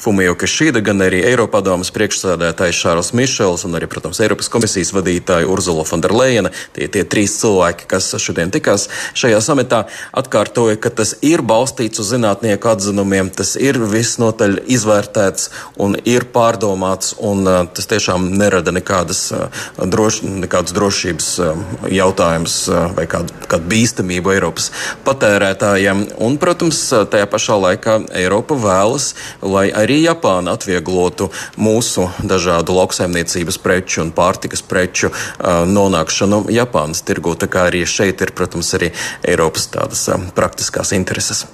Fumio 0.00 0.34
Kishida, 0.38 0.82
gan 0.84 1.00
arī 1.04 1.22
Eiropadomas 1.30 1.92
priekšsēdētājs 1.96 2.82
Šārls 2.84 3.12
Mišels 3.16 3.64
un 3.68 3.78
arī, 3.78 3.88
protams, 3.90 4.20
Eiropas 4.22 4.50
komisijas 4.52 4.92
vadītāja 4.96 5.48
Urzula 5.50 5.86
Fonderleina, 5.88 6.52
tie 6.76 6.90
tie 6.92 7.04
trīs 7.08 7.36
cilvēki, 7.40 7.86
kas 7.90 8.10
šodien 8.20 8.52
tikās 8.54 8.88
šajā 9.18 9.29
šajā 9.30 9.40
samitā 9.44 9.80
atkārtoja, 10.16 10.76
ka 10.80 10.90
tas 10.90 11.14
ir 11.22 11.42
balstīts 11.46 12.02
uz 12.02 12.10
zinātnieku 12.10 12.70
atzinumiem, 12.70 13.30
tas 13.30 13.54
ir 13.60 13.78
visnotaļ 13.78 14.58
izvērtēts 14.70 15.50
un 15.80 15.94
ir 16.04 16.26
pārdomāts, 16.34 17.14
un 17.18 17.46
uh, 17.46 17.62
tas 17.70 17.86
tiešām 17.90 18.26
nerada 18.34 18.74
nekādas, 18.74 19.22
uh, 19.34 19.62
droš, 19.78 20.22
nekādas 20.26 20.74
drošības 20.74 21.28
uh, 21.44 21.60
jautājumus 21.92 22.56
uh, 22.70 22.88
vai 22.96 23.06
kādu, 23.10 23.36
kādu 23.50 23.70
bīstamību 23.70 24.34
Eiropas 24.34 24.70
patērētājiem. 25.06 26.06
Un, 26.18 26.38
protams, 26.42 26.82
tajā 27.12 27.28
pašā 27.30 27.58
laikā 27.66 27.96
Eiropa 28.18 28.58
vēlas, 28.58 29.12
lai 29.42 29.68
arī 29.70 30.00
Japāna 30.04 30.56
atvieglotu 30.58 31.30
mūsu 31.60 32.08
dažādu 32.26 32.74
lauksaimniecības 32.80 33.60
preču 33.62 34.02
un 34.02 34.12
pārtikas 34.16 34.64
preču 34.66 35.12
uh, 35.12 35.62
nonākšanu 35.70 36.44
Japānas 36.50 37.04
tirgū. 37.06 37.36
Tā 37.38 37.50
kā 37.50 37.68
arī 37.70 37.84
šeit 37.86 38.24
ir, 38.24 38.34
protams, 38.34 38.74
arī 38.78 38.90
Eiropas 39.26 39.70
tādas 39.72 40.06
uh, 40.10 40.20
praktiskās 40.36 40.94
intereses. 40.96 41.46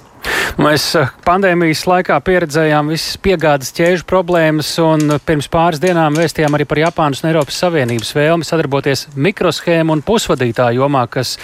Mēs 0.57 0.89
pandēmijas 1.25 1.83
laikā 1.87 2.17
pieredzējām 2.25 2.89
visas 2.91 3.19
piegādes 3.23 3.71
ķēžu 3.77 4.07
problēmas, 4.09 4.71
un 4.81 5.17
pirms 5.25 5.49
pāris 5.53 5.81
dienām 5.83 6.17
vēstījām 6.17 6.57
arī 6.57 6.65
par 6.69 6.81
Japānas 6.81 7.21
un 7.23 7.29
Eiropas 7.31 7.59
Savienības 7.63 8.13
vēlmi 8.17 8.47
sadarboties 8.47 9.07
mikroshēmu 9.15 9.93
un 9.95 10.03
pusvadītāju 10.07 10.81
jomā, 10.81 11.05
kas 11.11 11.35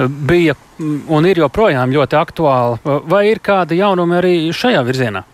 bija 0.00 0.56
un 0.82 1.28
ir 1.28 1.42
joprojām 1.44 1.92
ļoti 1.94 2.18
aktuāla. 2.18 2.98
Vai 3.12 3.26
ir 3.30 3.42
kādi 3.44 3.82
jaunumi 3.82 4.18
arī 4.18 4.34
šajā 4.56 4.82
virzienā? 4.88 5.26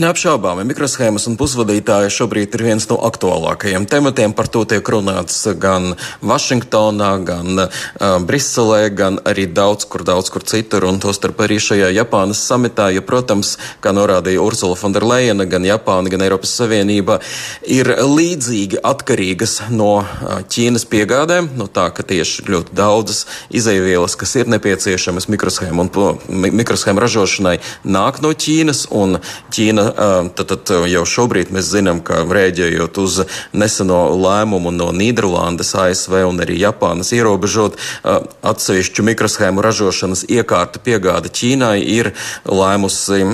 Neapšaubāmi 0.00 0.64
mikroshēmas 0.68 1.26
un 1.30 1.36
pusvadītāji 1.40 2.12
šobrīd 2.14 2.54
ir 2.56 2.64
viens 2.68 2.86
no 2.90 2.98
aktuālākajiem 3.08 3.86
tematiem. 3.90 4.34
Par 4.36 4.48
to 4.52 4.62
tiek 4.68 4.86
runāts 4.92 5.42
gan 5.60 5.94
Vašingtonā, 6.22 7.10
gan 7.26 7.64
uh, 7.64 7.80
Briselē, 8.26 8.88
gan 8.94 9.18
arī 9.26 9.46
daudz 9.50 9.88
kur, 9.90 10.04
daudz 10.06 10.30
kur 10.32 10.44
citur, 10.46 10.86
un 10.88 11.00
tostarp 11.02 11.42
arī 11.44 11.58
šajā 11.62 11.90
Japānas 11.96 12.42
samitā, 12.46 12.90
jo, 12.94 13.02
protams, 13.06 13.56
kā 13.82 13.92
norādīja 13.96 14.42
Ursula 14.44 14.78
von 14.78 14.94
der 14.96 15.06
Leyena, 15.06 15.46
gan 15.50 15.66
Japāna, 15.66 16.12
gan 16.12 16.24
Eiropas 16.24 16.54
Savienība 16.60 17.18
ir 17.66 17.90
līdzīgi 18.00 18.80
atkarīgas 18.86 19.58
no 19.74 20.00
uh, 20.02 20.40
Ķīnas 20.50 20.86
piegādēm, 20.90 21.52
no 21.58 21.68
tā, 21.70 21.88
ka 21.94 22.06
tieši 22.06 22.46
ļoti 22.50 22.76
daudzas 22.78 23.26
izaivielas, 23.50 24.16
kas 24.20 24.36
ir 24.40 24.50
nepieciešamas 24.54 25.28
mikroshēmu 25.32 25.86
un 25.86 26.50
mikroshēmu 26.60 27.02
ražošanai, 27.02 27.58
nāk 27.84 28.22
no 28.24 28.32
Ķīnas, 28.34 28.86
un 28.94 29.18
Ķīna, 29.50 29.86
tad, 30.38 30.54
tad 30.54 30.72
jau 30.90 31.04
šobrīd 31.08 31.52
mēs 31.54 31.70
zinām, 31.72 32.02
ka 32.06 32.22
rēģējot 32.28 33.00
uz 33.02 33.20
neseno 33.52 34.00
lēmumu 34.16 34.72
no 34.74 34.90
Nīderlandes, 34.96 35.74
ASV 35.78 36.20
un 36.28 36.42
arī 36.44 36.58
Japānas 36.60 37.12
ierobežot 37.16 37.78
atsevišķu 38.04 39.06
mikroshēmu 39.10 39.64
ražošanas 39.64 40.26
iekārtu 40.30 40.82
piegāde 40.86 41.32
Ķīnai, 41.34 41.78
ir 41.82 42.12
lēmusi 42.48 43.24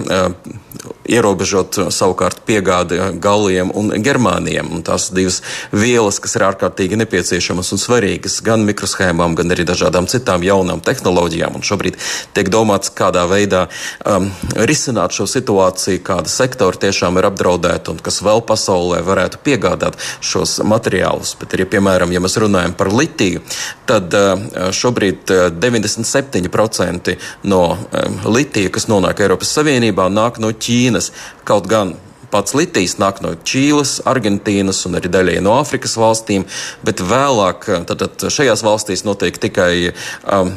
ierobežot 1.07 1.79
savukārt 1.95 2.43
piegādi 2.47 2.99
galiem 3.23 3.71
un 3.77 3.93
germāniem. 4.03 4.69
Un 4.75 4.85
tās 4.87 5.09
divas 5.15 5.41
vielas, 5.75 6.19
kas 6.23 6.37
ir 6.39 6.47
ārkārtīgi 6.49 6.99
nepieciešamas 7.01 7.73
un 7.75 7.83
svarīgas 7.83 8.41
gan 8.47 8.65
mikroshēmām, 8.67 9.37
gan 9.39 9.55
arī 9.55 9.67
dažādām 9.69 10.09
citām 10.11 10.45
jaunām 10.47 10.83
tehnoloģijām. 10.85 11.59
Un 11.59 11.67
šobrīd 11.67 11.99
tiek 12.37 12.51
domāts, 12.53 12.93
kādā 12.97 13.27
veidā 13.31 13.67
um, 14.05 14.29
risināt 14.69 15.17
šo 15.17 15.29
situāciju, 15.31 16.03
kāda 16.07 16.31
sektora 16.31 16.79
tiešām 16.87 17.19
ir 17.19 17.29
apdraudēta 17.31 17.93
un 17.93 18.01
kas 18.05 18.21
vēl 18.25 18.43
pasaulē 18.47 19.03
varētu 19.07 19.43
piegādāt 19.47 19.99
šos 20.25 20.59
materiālus. 20.67 21.35
Bet 21.41 21.57
arī, 21.57 21.69
piemēram, 21.77 22.15
ja 22.15 22.23
mēs 22.23 22.39
runājam 22.43 22.77
par 22.79 22.93
litiju, 22.95 23.43
tad 23.89 24.15
uh, 24.17 24.71
šobrīd 24.77 25.35
97% 25.59 27.15
uh, 27.15 27.31
no 27.51 27.63
um, 27.77 28.19
litija, 28.31 28.73
kas 28.75 28.89
nonāk 28.93 29.23
Eiropas 29.27 29.55
Savienībā, 29.57 30.09
nāk 30.13 30.41
no 30.43 30.53
Ķīnas. 30.55 31.13
Kaut 31.47 31.69
gan 31.71 31.97
pats 32.31 32.55
litijs 32.59 32.97
nāk 33.01 33.23
no 33.25 33.35
Čīles, 33.47 34.01
Argentīnas 34.09 34.83
un 34.89 34.99
arī 34.99 35.11
daļai 35.13 35.39
no 35.45 35.57
Āfrikas 35.61 35.97
valstīm, 36.01 36.47
bet 36.87 37.03
vēlāk 37.05 37.69
tad, 37.89 38.03
tad 38.03 38.27
šajās 38.33 38.65
valstīs 38.67 39.07
notiek 39.07 39.39
tikai 39.41 39.71
um, 39.91 40.53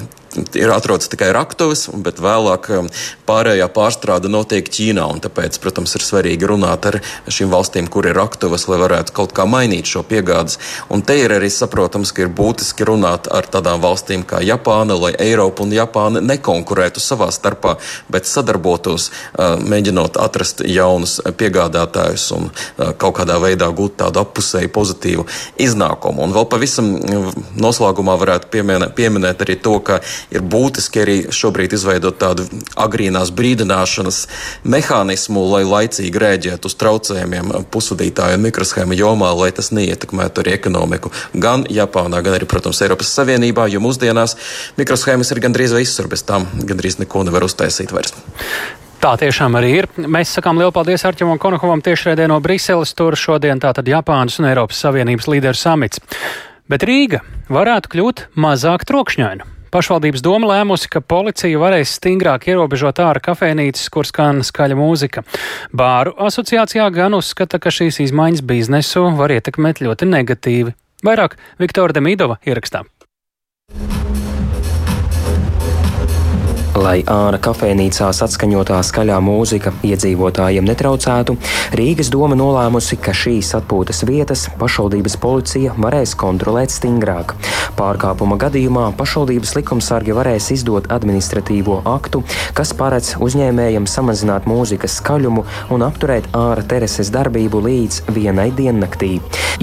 ir 0.54 0.72
atrodas 0.74 1.10
tikai 1.12 1.32
raktuves, 1.36 1.88
bet 2.04 2.22
vēlāk 2.22 2.70
um, 2.76 2.90
pārējā 3.30 3.68
pārstrāde 3.74 4.32
notiek 4.32 4.68
Ķīnā. 4.70 5.08
Tāpēc, 5.24 5.58
protams, 5.64 5.96
ir 5.98 6.06
svarīgi 6.06 6.50
runāt 6.50 6.86
ar 6.90 7.00
šīm 7.28 7.52
valstīm, 7.54 7.90
kur 7.92 8.08
ir 8.10 8.18
raktuves, 8.18 8.68
lai 8.70 8.80
varētu 8.82 9.16
kaut 9.16 9.34
kā 9.38 9.46
mainīt 9.50 9.90
šo 9.90 10.04
piegādes. 10.08 10.60
Un 10.94 11.04
te 11.06 11.18
ir 11.20 11.34
arī 11.36 11.50
saprotams, 11.54 12.14
ka 12.16 12.26
ir 12.26 12.34
būtiski 12.36 12.88
runāt 12.88 13.30
ar 13.32 13.48
tādām 13.50 13.82
valstīm 13.84 14.26
kā 14.28 14.42
Japāna, 14.46 14.98
lai 15.00 15.14
Eiropa 15.20 15.66
un 15.66 15.74
Japāna 15.76 16.24
nekonkurētu 16.26 17.02
savā 17.04 17.30
starpā, 17.34 17.78
bet 18.12 18.30
sadarbotos, 18.30 19.10
uh, 19.10 19.58
mēģinot 19.60 20.20
atrast 20.22 20.64
jaunus 20.68 21.20
piegādātājus 21.40 22.30
un 22.38 22.50
uh, 22.50 22.94
kaut 23.00 23.18
kādā 23.22 23.40
veidā 23.42 23.70
gūt 23.76 24.00
tādu 24.04 24.24
appusēju 24.24 24.72
pozitīvu 24.76 25.26
iznākumu. 25.62 26.24
Un 26.26 26.36
vēl 26.36 26.50
pavisam 26.50 26.92
noslēgumā 27.60 28.16
varētu 28.20 28.50
pieminēt, 28.54 28.96
pieminēt 28.98 29.44
arī 29.46 29.58
to, 29.64 29.78
ka 29.86 30.00
ir 30.34 30.44
būtiski 30.44 31.04
arī 31.04 31.18
šobrīd 31.34 31.76
izveidot 31.78 32.20
tādu 32.22 32.48
agrīnās 32.80 33.32
brīdināšanas 33.36 34.22
mehānismu, 34.64 35.46
lai 35.54 35.64
laicīgi 35.68 36.24
rēģētu 36.24 36.70
uz 36.70 36.78
traucējumiem 36.80 37.54
pusvadītāju 37.74 38.40
un 38.40 38.46
mikroshēmu 38.48 38.98
jomā, 39.00 39.32
lai 39.38 39.52
tas 39.56 39.72
neietekmētu 39.76 40.44
arī 40.44 40.56
ekonomiku 40.58 41.14
gan 41.34 41.66
Japānā, 41.70 42.24
gan 42.26 42.38
arī, 42.40 42.50
protams, 42.50 42.82
Eiropas 42.86 43.14
Savienībā, 43.16 43.70
jo 43.72 43.84
mūsdienās 43.84 44.36
mikroshēmas 44.80 45.32
ir 45.34 45.44
gandrīz 45.46 45.76
visur, 45.78 46.10
bez 46.12 46.26
tām 46.28 46.48
gandrīz 46.66 47.00
neko 47.02 47.26
nevar 47.28 47.48
uztaisīt 47.48 47.96
vairs. 47.96 48.16
Tā 49.00 49.14
tiešām 49.16 49.56
arī 49.56 49.70
ir. 49.78 49.86
Mēs 49.96 50.34
sakām 50.36 50.58
lielu 50.60 50.74
paldies 50.76 51.06
Arčuvam 51.08 51.40
Konokovam 51.40 51.80
tiešraidē 51.80 52.26
no 52.28 52.42
Briseles. 52.44 52.92
Tur 52.92 53.16
šodien 53.16 53.62
tātad 53.64 53.88
Japānas 53.88 54.42
un 54.42 54.50
Eiropas 54.50 54.82
Savienības 54.84 55.30
līderu 55.32 55.56
samits. 55.56 56.04
Bet 56.68 56.84
Rīga 56.84 57.22
varētu 57.48 57.94
kļūt 57.94 58.26
mazāk 58.36 58.84
trokšņaina. 58.90 59.48
Pašvaldības 59.70 60.24
doma 60.26 60.50
lēmusi, 60.50 60.90
ka 60.90 61.02
policija 61.06 61.60
varēs 61.62 61.96
stingrāk 62.00 62.48
ierobežot 62.50 63.02
ārā 63.06 63.22
kafejnīcas, 63.22 63.90
kur 63.94 64.08
skan 64.10 64.42
skaļa 64.46 64.78
mūzika. 64.80 65.26
Bāru 65.70 66.16
asociācijā 66.28 66.90
gan 66.96 67.18
uzskata, 67.18 67.62
ka 67.62 67.74
šīs 67.74 68.02
izmaiņas 68.08 68.46
biznesu 68.50 69.10
var 69.20 69.36
ietekmēt 69.38 69.84
ļoti 69.86 70.10
negatīvi. 70.10 70.78
Vairāk 71.06 71.38
Viktora 71.62 71.96
Demidova 71.96 72.42
ierakstā. 72.50 72.84
Lai 76.80 77.02
ārā 77.12 77.36
kafejnīcās 77.44 78.22
atskaņotā 78.24 78.78
skaļā 78.88 79.18
mūzika 79.20 79.74
iedzīvotājiem 79.84 80.64
netraucētu, 80.70 81.34
Rīgas 81.76 82.08
doma 82.14 82.38
nolēmusi, 82.40 82.96
ka 83.04 83.12
šīs 83.12 83.50
atpūtas 83.58 84.06
vietas 84.08 84.46
pašvaldības 84.62 85.18
policija 85.20 85.74
varēs 85.76 86.14
kontrolēt 86.20 86.72
stingrāk. 86.72 87.34
Pārkāpuma 87.76 88.38
gadījumā 88.40 88.86
pašvaldības 89.00 89.52
likumsargi 89.58 90.16
varēs 90.16 90.48
izdot 90.56 90.88
administratīvo 90.96 91.82
aktu, 91.90 92.22
kas 92.56 92.72
paredz 92.80 93.12
uzņēmējiem 93.20 93.90
samazināt 93.90 94.48
mūzikas 94.48 95.02
skaļumu 95.02 95.44
un 95.76 95.84
apturēt 95.84 96.32
ārā 96.38 96.64
terases 96.64 97.12
darbību 97.12 97.64
līdz 97.66 98.06
vienai 98.16 98.50
diennaktī. 98.56 99.18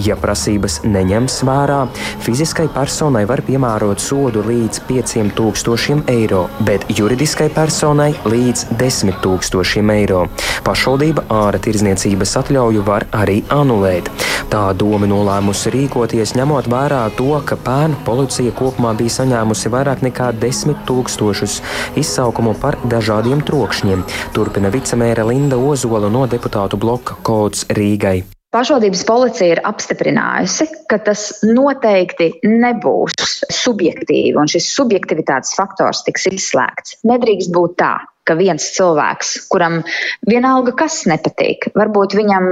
Ja 0.04 0.18
prasības 0.20 0.82
neņems 0.84 1.38
vērā, 1.48 1.80
fiziskai 2.26 2.68
personai 2.76 3.24
var 3.30 3.40
piemērot 3.46 4.04
sodu 4.04 4.44
līdz 4.44 4.84
5000 4.90 6.12
eiro, 6.12 6.44
bet 6.68 6.84
juridiskai 7.06 7.46
personai 7.54 8.10
līdz 8.26 8.72
10 8.80 9.20
tūkstošiem 9.22 9.92
eiro. 9.94 10.24
Pašvaldība 10.66 11.28
ārā 11.30 11.60
tirzniecības 11.62 12.34
atļauju 12.40 12.82
var 12.86 13.06
arī 13.14 13.44
anulēt. 13.54 14.10
Tā 14.50 14.64
doma 14.78 15.06
nolēmusi 15.06 15.70
rīkoties, 15.74 16.34
ņemot 16.38 16.66
vērā 16.72 17.04
to, 17.18 17.30
ka 17.46 17.58
pērn 17.62 17.94
policija 18.06 18.54
kopumā 18.58 18.96
bija 18.98 19.20
saņēmusi 19.20 19.70
vairāk 19.74 20.02
nekā 20.06 20.32
10 20.42 20.82
tūkstošus 20.88 21.60
izsaukumu 22.02 22.56
par 22.62 22.80
dažādiem 22.90 23.44
trokšņiem. 23.46 24.06
Turpina 24.34 24.74
vicemēra 24.74 25.28
Linda 25.30 25.58
Ozola 25.58 26.10
no 26.10 26.26
deputātu 26.30 26.80
bloka 26.80 27.20
kods 27.22 27.68
Rīgai. 27.70 28.35
Pašvaldības 28.56 29.02
policija 29.04 29.52
ir 29.52 29.58
apstiprinājusi, 29.68 30.64
ka 30.88 30.96
tas 31.04 31.26
noteikti 31.44 32.30
nebūs 32.48 33.42
subjektīvi, 33.52 34.32
un 34.40 34.48
šis 34.48 34.70
subjektivitātes 34.78 35.52
faktors 35.58 36.00
tiks 36.06 36.24
izslēgts. 36.30 36.94
Nedrīkst 37.04 37.52
būt 37.52 37.74
tā, 37.82 37.90
ka 38.24 38.38
viens 38.38 38.70
cilvēks, 38.78 39.34
kuram 39.52 39.82
vienalga 40.24 40.72
kas 40.80 41.02
nepatīk, 41.10 41.68
varbūt 41.76 42.16
viņam, 42.16 42.48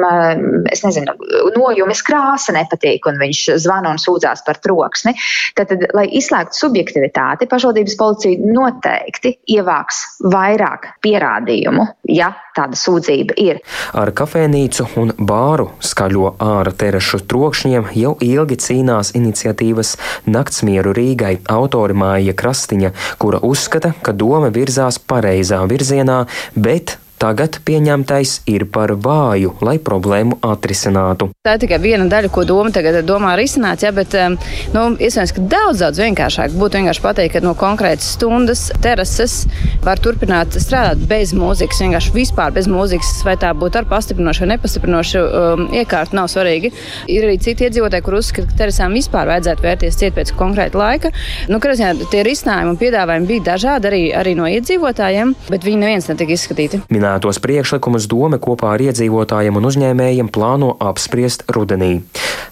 es 0.69 0.85
nezinu, 0.85 1.17
nojumes 1.57 2.05
krāsa 2.05 2.53
nepatīk, 2.53 3.09
un 3.09 3.25
viņš 3.25 3.43
zvana 3.65 3.97
un 3.97 4.05
sūdzās 4.05 4.45
par 4.45 4.61
troksni, 4.61 5.17
tad, 5.57 5.73
tad 5.73 5.89
lai 5.97 6.11
izslēgtu 6.21 6.67
subjektivitāti, 6.67 7.49
pašvaldības 7.49 7.97
policija 7.97 8.55
noteikti 8.61 9.39
ievāks 9.57 10.05
vairāk 10.21 10.99
pierādījumu, 11.01 11.89
ja 12.13 12.35
tāda 12.57 12.79
sūdzība 12.79 13.37
ir. 13.41 13.61
Ar 13.93 14.13
kafejnīcu 14.17 14.89
un 15.01 15.13
bāru 15.19 15.71
skaļo 15.85 16.35
ārā 16.43 16.75
terašu 16.79 17.23
trokšņiem 17.31 17.91
jau 17.99 18.15
ilgi 18.25 18.59
cīnās 18.67 19.15
iniciatīvas 19.19 19.95
Naktsmieru 20.31 20.95
Rīgai 20.97 21.37
autori 21.51 21.97
Māja 21.99 22.35
Krastiņa, 22.37 22.95
kura 23.19 23.43
uzskata, 23.43 23.95
ka 24.03 24.15
doma 24.17 24.53
virzās 24.55 24.99
pareizā 24.99 25.63
virzienā, 25.71 26.25
bet 26.55 26.99
Tagad 27.21 27.61
pieņemtais 27.65 28.41
ir 28.51 28.67
par 28.75 28.93
vāju, 29.01 29.55
lai 29.65 29.77
problēmu 29.83 30.41
atrisinātu. 30.45 31.31
Tā 31.47 31.55
ir 31.57 31.63
tikai 31.63 31.79
viena 31.83 32.07
daļa, 32.11 32.31
ko 32.35 32.43
doma 32.49 32.73
tagad 32.75 32.99
domā 33.07 33.35
risināt, 33.39 33.85
ja, 33.87 33.93
bet 33.95 34.17
nu, 34.75 34.83
iespējams, 34.99 35.33
ka 35.37 35.45
daudz, 35.55 35.83
daudz 35.85 36.03
vienkāršāk 36.03 36.57
būtu 36.59 36.81
vienkārši 36.81 37.05
pateikt, 37.05 37.37
ka 37.37 37.45
no 37.45 37.55
konkrētas 37.59 38.11
stundas 38.17 38.67
terases 38.85 39.45
var 39.85 40.03
turpināt 40.03 40.57
strādāt 40.61 41.05
bez 41.09 41.35
mūzikas, 41.37 41.83
vienkārši 41.85 42.15
vispār 42.17 42.55
bez 42.57 42.69
mūzikas, 42.71 43.13
vai 43.27 43.37
tā 43.41 43.53
būtu 43.57 43.81
ar 43.81 43.89
pastiprinošu 43.91 44.45
vai 44.45 44.51
nepastiprinošu 44.55 45.23
um, 45.25 45.65
iekārtu, 45.77 46.19
nav 46.19 46.29
svarīgi. 46.33 46.73
Ir 47.13 47.29
arī 47.29 47.39
citi 47.43 47.69
iedzīvotāji, 47.69 48.05
kur 48.05 48.19
uzskata, 48.19 48.51
ka 48.51 48.61
terasām 48.65 48.97
vispār 48.97 49.31
vajadzētu 49.31 49.65
vērties 49.65 50.01
ciet 50.01 50.17
pēc 50.19 50.35
konkrēta 50.39 50.81
laika. 50.81 51.13
Nu, 51.53 51.61
ziņā, 51.63 52.09
tie 52.13 52.25
risinājumi 52.27 52.75
un 52.75 52.81
piedāvājumi 52.81 53.31
bija 53.31 53.47
dažādi 53.53 53.91
arī, 53.91 54.03
arī 54.17 54.35
no 54.39 54.49
iedzīvotājiem, 54.51 55.35
bet 55.51 55.67
viņi 55.67 55.81
neviens 55.81 56.11
netika 56.11 56.37
izskatīti. 56.37 56.83
Minētos 57.05 57.37
priekšlikumus 57.45 58.07
doma 58.09 58.39
kopā 58.41 58.71
ar 58.79 58.81
iedzīvotājiem 58.81 59.59
un 59.61 59.67
uzņēmējiem 59.69 60.31
plāno 60.33 60.71
apspriest 60.81 61.43
rudenī. 61.53 61.99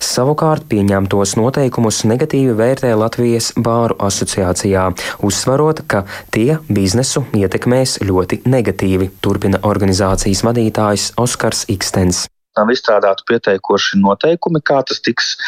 Savukārt 0.05 0.67
pieņemtos 0.69 1.39
noteikumus 1.41 2.03
negatīvi 2.11 2.53
vērtē 2.59 2.91
Latvijas 3.01 3.49
bāru 3.57 3.97
asociācijā, 3.97 4.83
uzsvarot, 5.25 5.81
ka 5.89 6.03
tie 6.37 6.59
biznesu 6.69 7.25
ietekmēs 7.33 8.03
ļoti 8.05 8.43
negatīvi, 8.45 9.09
turpina 9.25 9.63
organizācijas 9.73 10.45
vadītājs 10.45 11.09
Oskars 11.25 11.65
Ikstens 11.73 12.27
nav 12.53 12.69
izstrādāti 12.69 13.25
pieteikoši 13.31 13.97
noteikumi, 14.03 14.61
kā 14.61 14.83
tas 14.85 14.99
tiks 15.01 15.39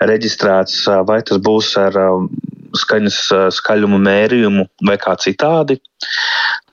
reģistrēts, 0.00 0.86
vai 1.04 1.18
tas 1.20 1.36
būs 1.44 1.74
ar 1.76 1.98
skaņas 2.78 3.18
skaļumu 3.58 4.00
mērījumu 4.02 4.66
vai 4.88 4.96
kā 5.00 5.16
citādi. 5.20 5.78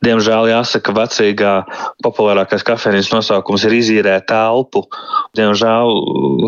Diemžēl 0.01 0.49
jāsaka, 0.49 0.95
vecīgā 0.97 1.53
populārākais 2.01 2.65
kafejnīcas 2.65 3.11
nosaukums 3.13 3.67
ir 3.69 3.77
izīrēt 3.77 4.25
telpu. 4.31 4.87
Diemžēl 5.37 5.93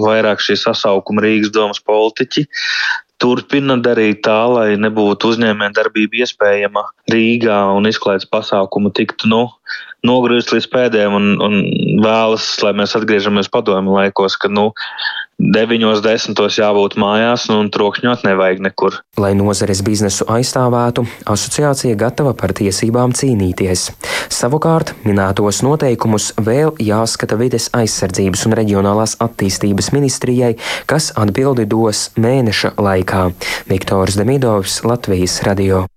vairāk 0.03 0.41
šī 0.41 0.57
sasaukuma 0.57 1.21
Rīgas 1.21 1.53
domas 1.53 1.81
politiķi 1.85 2.47
turpina 3.23 3.77
darīt 3.79 4.23
tā, 4.25 4.39
lai 4.51 4.67
nebūtu 4.79 5.31
uzņēmēja 5.31 5.75
darbība 5.77 6.23
iespējama 6.23 6.83
Rīgā 7.11 7.59
un 7.77 7.87
izklaides 7.87 8.27
pasākumu 8.31 8.91
tiktu 8.97 9.29
nu, 9.31 9.45
nogriezt 10.07 10.51
līdz 10.51 10.67
pēdējiem 10.73 11.15
un, 11.19 11.29
un 11.45 11.55
vēlas, 12.03 12.49
lai 12.65 12.73
mēs 12.79 12.97
atgriežamies 12.99 13.51
padomju 13.53 13.95
laikos, 13.95 14.35
ka 14.39 14.51
nu, 14.51 14.71
9, 15.41 16.01
10 16.05 16.57
jābūt 16.57 16.95
mājās 17.01 17.47
un 17.51 17.69
trokšņot 17.73 18.23
nevajag 18.27 18.61
nekur. 18.63 18.99
Lai 19.17 19.33
nozares 19.37 19.81
biznesu 19.85 20.27
aizstāvētu, 20.29 21.05
asociācija 21.29 21.97
gatava 21.99 22.35
par 22.37 22.53
tiesībām 22.53 23.15
cīnīties. 23.17 23.87
Savukārt, 24.33 24.93
minētos 25.07 25.63
noteikumus 25.65 26.31
vēl 26.37 26.75
jāskata 26.81 27.37
vides 27.39 27.69
aizsardzības 27.73 28.45
un 28.47 28.57
reģionālās 28.61 29.17
attīstības 29.23 29.91
ministrijai, 29.95 30.53
kas 30.85 31.11
atbildi 31.17 31.65
dos 31.65 32.11
mēneša 32.15 32.75
laikā. 32.77 33.25
Viktors 33.71 34.19
Demidovs, 34.21 34.83
Latvijas 34.85 35.41
radio. 35.47 35.87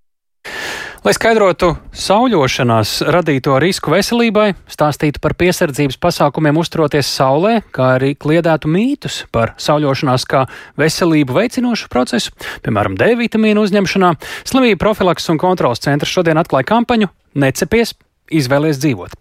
Lai 1.07 1.13
skaidrotu 1.15 1.69
sauļošanās 1.95 2.97
radīto 3.15 3.55
risku 3.63 3.93
veselībai, 3.93 4.49
stāstītu 4.67 5.21
par 5.23 5.37
piesardzības 5.39 6.01
pasākumiem 6.03 6.57
uzturoties 6.59 7.07
saulē, 7.15 7.61
kā 7.71 7.93
arī 8.01 8.09
kliedētu 8.19 8.67
mītus 8.67 9.21
par 9.31 9.53
sauļošanās 9.63 10.25
kā 10.27 10.41
veselību 10.83 11.37
veicinošu 11.37 11.87
procesu, 11.93 12.33
piemēram, 12.67 12.97
D 12.99 13.13
vitamīnu 13.21 13.63
uzņemšanā, 13.69 14.11
slimību 14.51 14.81
profilaks 14.83 15.31
un 15.31 15.39
kontrols 15.39 15.85
centrs 15.85 16.11
šodien 16.11 16.43
atklāja 16.43 16.67
kampaņu 16.73 17.13
Necepies, 17.39 17.93
izvēlēties 18.35 18.81
dzīvot. 18.83 19.15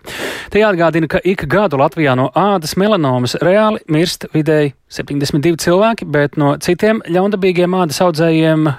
Te 0.50 0.64
jāatgādina, 0.64 1.12
ka 1.12 1.22
ik 1.22 1.46
gadu 1.52 1.78
Latvijā 1.84 2.16
no 2.18 2.32
ādas 2.34 2.74
melanomas 2.82 3.38
reāli 3.46 3.84
mirst 3.94 4.26
vidēji 4.34 4.74
72 4.90 5.62
cilvēki, 5.68 6.10
bet 6.10 6.42
no 6.42 6.56
citiem 6.58 7.06
ļaundabīgiem 7.06 7.78
ādas 7.78 8.02
audzējiem 8.08 8.72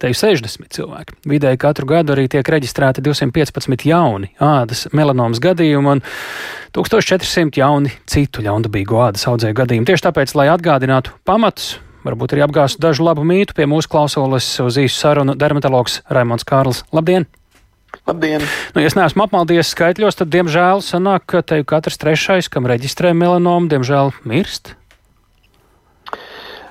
te 0.00 0.10
ir 0.10 0.18
60 0.18 0.68
cilvēki. 0.76 1.16
Vidēji 1.28 1.60
katru 1.62 1.88
gadu 1.90 2.14
arī 2.16 2.26
tiek 2.32 2.46
reģistrēti 2.56 3.04
215 3.04 3.86
jauni 3.88 4.32
ādas 4.42 4.86
melanomas 4.96 5.40
gadījumi 5.42 5.96
un 5.96 6.04
1400 6.76 7.60
jauni 7.60 7.94
citu 8.10 8.44
ļaundabīgu 8.44 9.00
ādas 9.08 9.26
audzēju 9.30 9.56
gadījumu. 9.62 9.88
Tieši 9.88 10.08
tāpēc, 10.08 10.36
lai 10.38 10.50
atgādinātu 10.52 11.16
pamatus, 11.28 11.76
varbūt 12.06 12.36
arī 12.36 12.46
apgāstu 12.46 12.82
dažu 12.82 13.06
labu 13.06 13.26
mītu, 13.26 13.56
pie 13.56 13.66
mūsu 13.70 13.90
klausulas 13.92 14.48
uz 14.62 14.78
īsu 14.80 15.00
sarunu 15.00 15.36
dermatologs 15.38 16.02
Raimons 16.12 16.46
Kārls. 16.46 16.84
Labdien! 16.94 17.26
Labdien! 18.06 18.44
Nu, 18.74 18.82
ja 18.82 18.90
es 18.90 18.96
neesmu 18.98 19.24
apmaldies 19.24 19.70
skaitļos, 19.72 20.18
tad, 20.20 20.30
diemžēl, 20.34 20.82
sanāk, 20.84 21.24
ka 21.30 21.42
te 21.42 21.62
katrs 21.66 21.98
trešais, 22.02 22.50
kam 22.52 22.68
reģistrē 22.68 23.14
melanomu, 23.16 23.70
diemžēl 23.72 24.12
mirst. 24.28 24.76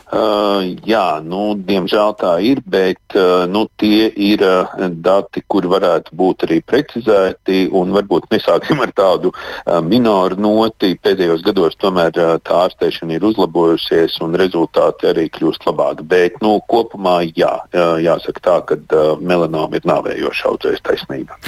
Uh, 0.06 0.76
jā, 0.86 1.18
nu, 1.26 1.56
diemžēl 1.58 2.12
tā 2.20 2.36
ir, 2.46 2.60
bet 2.70 3.16
uh, 3.18 3.48
nu, 3.50 3.64
tie 3.82 4.06
ir 4.14 4.44
uh, 4.46 4.70
dati, 5.02 5.42
kuri 5.50 5.72
varētu 5.72 6.14
būt 6.14 6.46
arī 6.46 6.60
precizēti. 6.62 7.64
Varbūt 7.74 8.28
nesāksim 8.30 8.84
ar 8.86 8.92
tādu 8.94 9.32
uh, 9.34 9.80
minoru 9.82 10.38
noti. 10.38 10.94
Pēdējos 11.02 11.42
gados 11.46 11.78
tomēr 11.82 12.14
uh, 12.22 12.36
tā 12.38 12.60
ārstēšana 12.68 13.18
ir 13.18 13.26
uzlabojusies 13.32 14.20
un 14.26 14.38
rezultāti 14.38 15.10
arī 15.10 15.26
kļūst 15.34 15.66
labāki. 15.72 16.06
Bet 16.12 16.38
nu, 16.46 16.60
kopumā 16.70 17.24
jā, 17.32 17.56
uh, 17.66 17.96
jāsaka 18.04 18.46
tā, 18.46 18.60
ka 18.70 18.78
uh, 18.78 19.16
melanoma 19.18 19.80
ir 19.80 19.90
nāvējoša 19.90 20.52
audzējas 20.52 20.86
taisnība. 20.86 21.40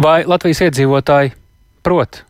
Vai 0.00 0.24
Latvijas 0.26 0.64
iedzīvotāji 0.66 1.36
prot 1.86 2.24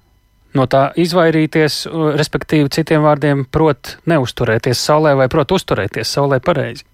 no 0.58 0.66
tā 0.70 0.90
izvairīties, 0.98 1.84
respektīvi, 2.18 2.70
citiem 2.74 3.04
vārdiem, 3.06 3.44
prot 3.50 3.96
neusturēties 4.10 4.82
saulē 4.90 5.16
vai 5.18 5.28
prot 5.32 5.54
uzturēties 5.56 6.16
saulē 6.16 6.40
pareizi? 6.44 6.86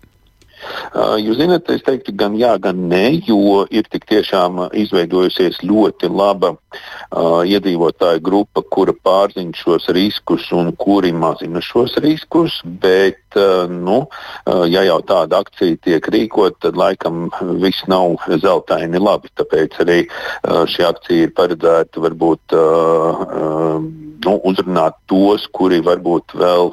Jūs 1.21 1.37
zināt, 1.41 1.69
es 1.73 1.83
teiktu, 1.85 2.15
gan 2.17 2.37
jā, 2.39 2.55
gan 2.63 2.87
nē, 2.91 3.05
jo 3.29 3.65
ir 3.71 3.87
tik 3.93 4.07
tiešām 4.09 4.63
izveidojusies 4.77 5.61
ļoti 5.67 6.09
laba 6.09 6.55
uh, 6.55 7.43
iedzīvotāju 7.45 8.23
grupa, 8.25 8.63
kura 8.65 8.95
pārzina 8.97 9.53
šos 9.57 9.91
riskus 9.97 10.49
un 10.57 10.73
kuri 10.77 11.13
mazina 11.13 11.61
šos 11.65 11.99
riskus. 12.05 12.63
Bet, 12.65 13.21
uh, 13.37 13.69
nu, 13.71 14.03
uh, 14.07 14.65
ja 14.71 14.87
jau 14.89 14.99
tāda 15.07 15.43
akcija 15.45 15.83
tiek 15.85 16.11
rīkot, 16.17 16.61
tad 16.65 16.81
laikam 16.81 17.29
viss 17.61 17.85
nav 17.91 18.17
zeltaini 18.41 19.03
labi. 19.03 19.33
Tāpēc 19.37 19.81
arī 19.85 20.01
uh, 20.07 20.65
šī 20.65 20.89
akcija 20.89 21.29
ir 21.29 21.37
paredzēta 21.37 22.05
varbūt. 22.09 22.57
Uh, 22.57 23.25
uh, 23.27 24.06
nu, 24.25 24.37
uzrunāt 24.49 24.97
tos, 25.11 25.47
kuri 25.53 25.83
varbūt 25.85 26.37
vēl, 26.39 26.73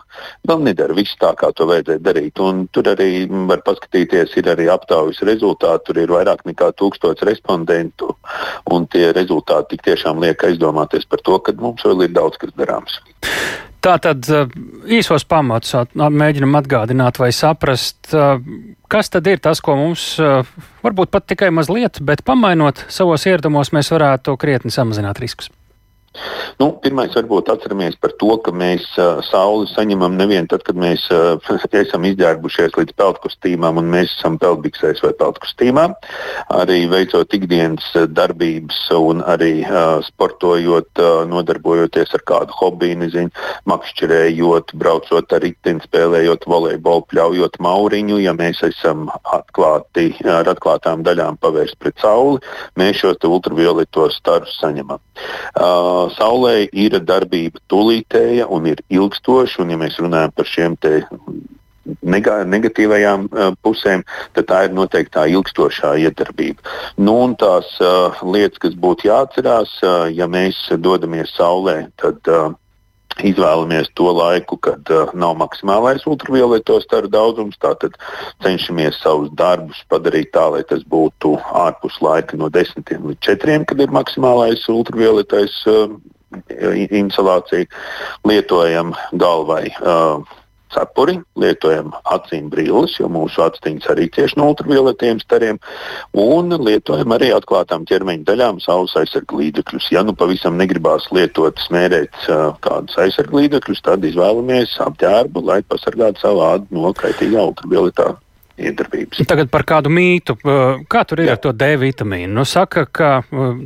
vēl 0.49 0.63
nedara 0.67 0.95
visu 0.97 1.17
tā, 1.21 1.33
kā 1.39 1.51
to 1.55 1.67
vajadzēja 1.69 2.03
darīt. 2.05 2.39
Un 2.43 2.65
tur 2.73 2.89
arī 2.93 3.25
var 3.49 3.63
paskatīties, 3.65 4.37
ir 4.39 4.51
arī 4.53 4.69
aptaujas 4.73 5.23
rezultāti. 5.27 5.89
Tur 5.89 6.01
ir 6.03 6.15
vairāk 6.15 6.45
nekā 6.47 6.71
tūkstots 6.79 7.25
respondentu, 7.27 8.13
un 8.71 8.87
tie 8.87 9.11
rezultāti 9.15 9.75
tik 9.75 9.85
tiešām 9.89 10.23
liek 10.23 10.47
aizdomāties 10.47 11.09
par 11.09 11.23
to, 11.25 11.39
ka 11.43 11.55
mums 11.59 11.83
vēl 11.85 12.07
ir 12.07 12.15
daudz 12.15 12.39
kas 12.41 12.55
darāms. 12.59 13.01
Tā 13.83 13.97
tad 13.99 14.27
eh, 14.31 14.51
īsos 14.95 15.25
pamatus 15.27 15.73
mēģinam 15.93 16.55
atgādināt 16.55 17.19
vai 17.19 17.33
saprast, 17.35 18.13
eh, 18.15 18.37
kas 18.91 19.11
tad 19.11 19.27
ir 19.27 19.41
tas, 19.43 19.59
ko 19.63 19.75
mums 19.75 20.05
eh, 20.23 20.53
varbūt 20.85 21.11
pat 21.11 21.27
tikai 21.27 21.51
mazliet, 21.51 21.99
bet 21.99 22.23
pamainot 22.23 22.85
savos 22.87 23.27
ieradumos, 23.27 23.73
mēs 23.75 23.91
varētu 23.91 24.37
krietni 24.39 24.71
samazināt 24.71 25.19
riskus. 25.19 25.51
Nu, 26.61 26.67
pirmais, 26.83 27.13
varbūt 27.15 27.49
atceramies 27.49 27.95
par 28.01 28.13
to, 28.21 28.35
ka 28.45 28.53
mēs 28.53 28.85
uh, 29.01 29.17
sauli 29.25 29.65
saņemam 29.71 30.13
nevien 30.19 30.45
tad, 30.49 30.61
kad 30.67 30.77
mēs 30.77 31.07
uh, 31.13 31.41
esam 31.83 32.05
izģērbušies 32.05 32.77
līdz 32.77 32.93
peltkostīmām 32.99 33.81
un 33.81 33.89
mēs 33.93 34.13
esam 34.19 34.37
peltbiksēs 34.41 35.01
vai 35.05 35.13
peltkostīmā. 35.17 35.87
Arī 36.53 36.83
veicot 36.91 37.33
ikdienas 37.33 37.87
darbības 38.13 38.79
un 38.97 39.23
arī 39.25 39.63
uh, 39.65 39.97
sportojot, 40.05 40.91
uh, 41.01 41.23
nodarbojoties 41.29 42.13
ar 42.19 42.25
kādu 42.29 42.57
hobiju, 42.59 42.99
nezinu, 43.01 43.33
makšķerējot, 43.69 44.75
braucot 44.77 45.33
ar 45.33 45.43
riteni, 45.43 45.81
spēlējot 45.87 46.45
volejbolu, 46.49 47.07
pļaujot 47.09 47.57
mauriņu. 47.63 48.21
Ja 48.21 48.35
mēs 48.37 48.61
esam 48.69 49.09
atklāti 49.23 50.11
ar 50.29 50.53
atklātām 50.53 51.01
daļām 51.07 51.41
pavērst 51.41 51.81
pret 51.81 51.97
sauli, 52.03 52.39
mēs 52.79 53.01
šos 53.01 53.21
ultravioletos 53.25 54.21
starus 54.21 54.53
saņemam. 54.61 55.01
Uh, 55.53 56.02
Saulē 56.17 56.67
ir 56.71 56.99
darbība 57.01 57.61
tūlītēja 57.71 58.47
un 58.51 58.67
ir 58.71 58.83
ilgstoša, 58.93 59.61
un 59.63 59.73
ja 59.73 59.79
mēs 59.81 59.99
runājam 60.01 60.33
par 60.35 60.49
šiem 60.49 60.77
te 60.79 61.03
negatīvajām 61.83 63.27
pusēm, 63.63 64.03
tad 64.35 64.47
tā 64.47 64.61
ir 64.67 64.75
noteikti 64.75 65.15
tā 65.17 65.25
ilgstošā 65.33 65.95
iedarbība. 66.05 66.63
Nu, 66.97 67.17
un 67.25 67.35
tās 67.35 67.75
lietas, 68.23 68.61
kas 68.63 68.77
būtu 68.79 69.09
jāatcerās, 69.09 69.75
ja 70.15 70.27
mēs 70.31 70.61
dodamies 70.79 71.35
saulē, 71.35 71.89
tad 71.99 72.23
izvēlamies 73.21 73.91
to 73.97 74.09
laiku, 74.15 74.57
kad 74.57 74.89
uh, 74.93 75.11
nav 75.13 75.35
maksimālais 75.41 76.05
ultravioleto 76.09 76.79
staru 76.83 77.11
daudzums. 77.11 77.59
Tātad 77.61 77.97
cenšamies 78.43 78.99
savus 79.03 79.31
darbus 79.37 79.83
padarīt 79.91 80.33
tā, 80.35 80.47
lai 80.55 80.63
tas 80.69 80.83
būtu 80.89 81.35
ārpus 81.63 81.99
laika 82.03 82.39
no 82.39 82.49
10 82.53 82.89
līdz 82.89 83.21
4, 83.27 83.59
kad 83.69 83.83
ir 83.83 83.93
maksimālais 83.93 84.65
ultravioletais 84.71 85.59
uh, 85.69 85.93
insolācija. 86.89 87.69
Lietojam 88.25 88.95
galvai. 89.13 89.67
Uh, 89.81 90.23
cepuri, 90.73 91.17
lietojam 91.39 91.93
acīm 92.15 92.49
brilles, 92.51 92.97
jo 92.99 93.09
mūsu 93.11 93.43
aciņas 93.45 93.89
arī 93.93 94.09
cieši 94.13 94.39
no 94.39 94.49
ultravioletiem 94.51 95.21
stariem, 95.23 95.59
un 96.19 96.55
lietojam 96.57 97.15
arī 97.15 97.31
atklātām 97.35 97.87
ķermeņa 97.89 98.27
daļām 98.29 98.59
saules 98.63 98.95
aizsargu 98.99 99.41
līdzekļus. 99.41 99.91
Ja 99.95 100.03
nu 100.05 100.15
pavisam 100.17 100.57
negribās 100.59 101.09
lietot, 101.15 101.61
smērēt 101.67 102.27
uh, 102.27 102.51
kādus 102.65 102.99
aizsargu 103.05 103.43
līdzekļus, 103.43 103.83
tad 103.85 104.05
izvēlamies 104.09 104.75
apģērbu, 104.83 105.47
lai 105.49 105.61
pasargātu 105.67 106.25
savu 106.25 106.45
ādu 106.49 106.81
no 106.83 106.93
kaitīgā 106.97 107.47
ultravioletā 107.53 108.13
iedarbības. 108.57 109.23
Tagad 109.29 109.49
par 109.53 109.65
kādu 109.67 109.91
mītu. 109.93 110.37
Kā 110.91 111.03
tur 111.09 111.23
ir 111.23 111.31
Jā. 111.31 111.37
ar 111.37 111.43
to 111.43 111.53
D 111.57 111.73
vitamīnu? 111.81 112.31
Nu, 112.37 112.45
saka, 112.45 112.85
ka 112.85 113.15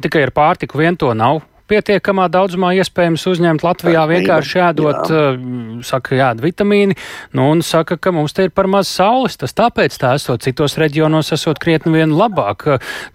tikai 0.04 0.28
ar 0.28 0.34
pārtiku 0.36 0.80
vien 0.80 0.98
to 1.00 1.12
nav 1.18 1.42
pietiekamā 1.70 2.28
daudzumā 2.32 2.74
iespējams 2.82 3.26
uzņemt 3.32 3.66
Latvijā 3.66 4.06
vienkārši 4.10 4.62
ēdot, 4.70 5.12
jā. 5.12 5.24
Eh, 5.34 5.84
saka, 5.88 6.16
jād 6.18 6.42
vitamīni, 6.44 6.98
nu 7.38 7.50
un 7.52 7.62
saka, 7.66 7.98
ka 7.98 8.14
mums 8.16 8.34
te 8.34 8.48
ir 8.48 8.54
par 8.56 8.70
maz 8.72 8.90
saules, 8.92 9.38
tas 9.38 9.54
tāpēc 9.58 9.98
tā 10.00 10.14
esot 10.18 10.44
citos 10.46 10.78
reģionos 10.80 11.32
esot 11.36 11.60
krietni 11.60 11.94
vien 11.98 12.16
labāk. 12.18 12.66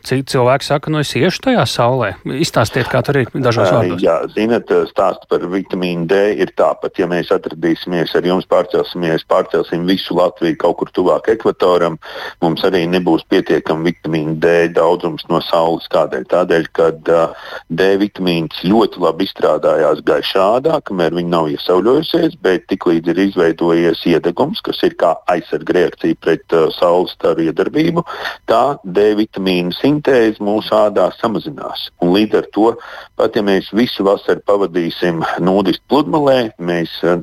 Citi 0.05 0.35
cilvēki 0.35 0.69
saka, 0.69 0.93
nu 0.93 1.03
es 1.03 1.13
iešu 1.19 1.43
tajā 1.49 1.65
saulē. 1.69 2.13
Izstāstiet, 2.25 2.89
kā 2.93 3.03
tur 3.07 3.23
ir 3.23 3.31
dažos 3.35 3.71
vārdos. 3.73 4.03
Jā, 4.03 4.19
zinat, 4.35 4.71
stāsts 4.91 5.29
par 5.31 5.45
vitamīnu 5.53 6.07
D 6.11 6.21
ir 6.43 6.53
tāpat, 6.59 6.99
ja 7.01 7.09
mēs 7.11 7.33
atradīsimies 7.35 8.15
ar 8.19 8.27
jums 8.29 8.49
pārcelsimies, 8.51 9.27
pārcelsim 9.29 9.87
visu 9.89 10.17
Latviju 10.19 10.59
kaut 10.61 10.79
kur 10.81 10.93
tuvāk 10.95 11.31
ekvatoram, 11.35 11.99
mums 12.45 12.65
arī 12.69 12.85
nebūs 12.91 13.25
pietiekami 13.33 13.93
vitamīnu 13.93 14.37
D 14.43 14.55
daudzums 14.75 15.27
no 15.31 15.41
saules. 15.45 15.89
Kādēļ? 15.93 16.27
Tādēļ, 16.33 16.69
ka 16.77 16.91
uh, 16.93 17.49
D 17.69 17.89
vitamīna 18.01 18.42
Viņš 18.43 18.63
ļoti 18.67 19.01
labi 19.03 19.27
izstrādājās 19.29 20.01
gaišādā, 20.07 20.81
kamēr 20.89 21.15
viņa 21.15 21.31
nav 21.31 21.51
iesauļojusies, 21.53 22.35
bet 22.43 22.65
tiklīdz 22.73 23.13
ir 23.13 23.21
izveidojies 23.29 24.03
iedegums, 24.11 24.63
kas 24.67 24.83
ir 24.87 24.97
kā 24.99 25.13
aizsarga 25.31 25.77
reakcija 25.79 26.19
pret 26.25 26.57
uh, 26.57 26.67
saules 26.75 27.15
staru 27.15 27.47
iedarbību, 27.47 28.03
tā 28.51 28.63
D 28.83 29.13
vitamīna 29.21 29.75
sintēze 29.79 30.43
mūsu 30.43 30.75
ādā 30.75 31.11
samazinās. 31.21 31.89
Un 32.03 32.17
līdz 32.17 32.41
ar 32.41 32.49
to, 32.57 32.73
pat 33.21 33.39
ja 33.39 33.47
mēs 33.47 33.71
visu 33.77 34.07
vasaru 34.09 34.43
pavadīsim 34.49 35.23
nūdistu 35.47 35.87
pludmalē, 35.93 36.39
mēs 36.59 36.99
uh, 37.07 37.23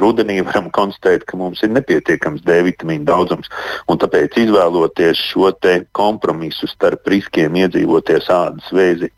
rudenī 0.00 0.40
varam 0.44 0.70
konstatēt, 0.70 1.26
ka 1.26 1.36
mums 1.36 1.62
ir 1.62 1.72
nepietiekams 1.74 2.44
D 2.46 2.60
vitamīna 2.66 3.06
daudzums. 3.12 3.50
Tāpēc 3.86 4.36
izvēloties 4.44 5.20
šo 5.32 5.52
kompromisu 5.96 6.68
starp 6.70 7.06
riskiem 7.08 7.56
iedzīvoties 7.56 8.28
ādas 8.30 8.68
vēzi 8.72 9.10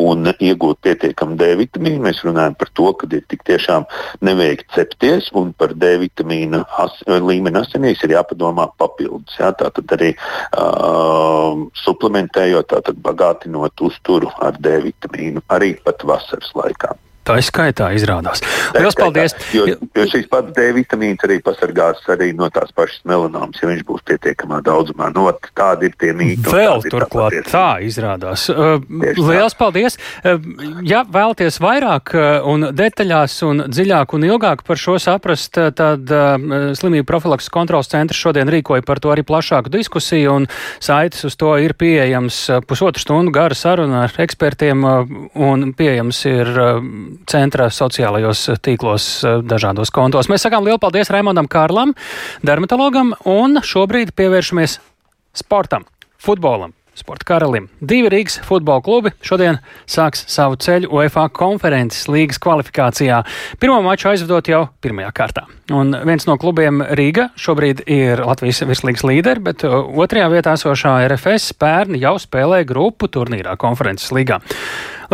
un 0.00 0.26
iegūt 0.32 0.80
pietiekamu 0.84 1.38
D 1.40 1.54
vitamīnu, 1.60 2.02
mēs 2.04 2.22
runājam 2.26 2.56
par 2.58 2.70
to, 2.76 2.90
ka 2.98 3.08
ir 3.10 3.24
tik 3.30 3.44
tiešām 3.48 3.86
neveikt 4.26 4.66
cepties 4.74 5.30
un 5.32 5.52
par 5.52 5.74
D 5.74 5.94
vitamīna 6.02 6.64
as, 6.82 6.98
līmeni 7.06 7.60
asinīs 7.62 8.02
ir 8.04 8.16
jāpadomā 8.16 8.68
papildus. 8.80 9.38
Jā, 9.40 9.52
tātad 9.56 9.96
arī 9.96 10.12
uh, 10.14 11.64
suplementējot, 11.84 12.70
tātad 12.74 13.00
bagātinot 13.04 13.86
uzturu 13.88 14.32
ar 14.44 14.58
D 14.60 14.78
vitamīnu 14.90 15.44
arī 15.54 15.74
pat 15.84 16.04
vasaras 16.04 16.52
laikā. 16.58 16.94
Tā 17.24 17.38
ir 17.40 17.46
skaitā 17.46 17.88
izrādās. 17.96 18.42
Lielas 18.76 18.96
paldies! 18.98 19.34
Jo, 19.56 19.64
jo 19.72 20.04
šīs 20.10 20.26
pats 20.28 20.52
D 20.56 20.66
vitamīns 20.76 21.22
arī 21.24 21.38
pasargās 21.44 22.02
arī 22.12 22.32
no 22.36 22.50
tās 22.52 22.72
pašas 22.76 23.00
melanomas, 23.08 23.60
ja 23.62 23.70
viņš 23.70 23.84
būs 23.88 24.04
pietiekamā 24.10 24.60
daudzumā. 24.66 25.08
No, 25.14 25.30
nu, 25.30 25.52
tādi 25.56 25.88
ir 25.88 25.96
tie 26.00 26.12
mīti. 26.16 26.44
Vēl 26.52 26.84
turklāt 26.92 27.38
tā, 27.38 27.44
tā 27.48 27.68
izrādās. 27.86 28.46
Uh, 28.52 28.76
Lielas 29.16 29.56
paldies! 29.56 29.96
Uh, 30.20 30.36
ja 30.84 31.04
vēlaties 31.08 31.56
vairāk 31.64 32.12
un 32.50 32.68
detaļās 32.76 33.38
un 33.48 33.64
dziļāk 33.72 34.14
un 34.16 34.28
ilgāk 34.28 34.64
par 34.66 34.80
šo 34.80 34.98
saprast, 35.00 35.56
tad 35.78 36.12
slimību 36.78 37.06
profilakses 37.08 37.52
kontrols 37.52 37.90
centrs 37.92 38.20
šodien 38.20 38.50
rīkoja 38.52 38.84
par 38.86 39.00
to 39.02 39.12
arī 39.14 39.24
plašāku 39.26 39.72
diskusiju 39.72 40.36
un 40.38 40.48
saites 40.82 41.24
uz 41.28 41.38
to 41.40 41.54
ir 41.62 41.76
pieejams 41.78 42.40
pusotru 42.68 43.02
stundu 43.02 43.32
gara 43.34 43.56
saruna 43.56 44.04
ar 44.04 44.16
ekspertiem 44.24 44.84
un 44.84 45.66
pieejams 45.78 46.24
ir 46.30 46.52
centra 47.30 47.68
sociālajos 47.72 48.46
tīklos 48.64 49.08
eh, 49.24 49.40
dažādos 49.46 49.92
kontos. 49.94 50.30
Mēs 50.32 50.46
sakām 50.46 50.66
lielu 50.66 50.80
paldies 50.82 51.12
Raimondam 51.14 51.50
Kārlam, 51.50 51.94
dermatologam, 52.46 53.14
un 53.24 53.60
šobrīd 53.64 54.14
pievēršamies 54.18 54.78
sportam, 55.34 55.86
futbolam. 56.20 56.74
Sporta 56.94 57.26
karalim. 57.26 57.64
Divi 57.82 58.06
Rīgas 58.12 58.36
futbola 58.46 58.78
klubi 58.84 59.10
šodien 59.26 59.56
sāks 59.90 60.20
savu 60.30 60.54
ceļu 60.62 60.92
UEFA 60.94 61.24
konferences 61.34 62.06
līgas 62.06 62.38
kvalifikācijā. 62.38 63.18
Pirmo 63.58 63.80
maču 63.82 64.12
aizvedot 64.12 64.46
jau 64.46 64.60
pirmajā 64.84 65.10
kārtā. 65.16 65.42
Un 65.74 65.90
viens 66.06 66.28
no 66.28 66.38
klubiem 66.38 66.84
Rīga 66.94 67.32
šobrīd 67.40 67.82
ir 67.90 68.22
Latvijas 68.22 68.62
virslīgas 68.62 69.02
līderi, 69.10 69.42
bet 69.42 69.66
uh, 69.66 69.80
otrajā 70.04 70.30
vietā 70.30 70.54
esošā 70.54 71.00
RFS 71.08 71.56
pērni 71.58 71.98
jau 72.04 72.14
spēlē 72.22 72.62
grupu 72.68 73.10
turnīrā 73.10 73.58
konferences 73.58 74.14
līgā. 74.14 74.38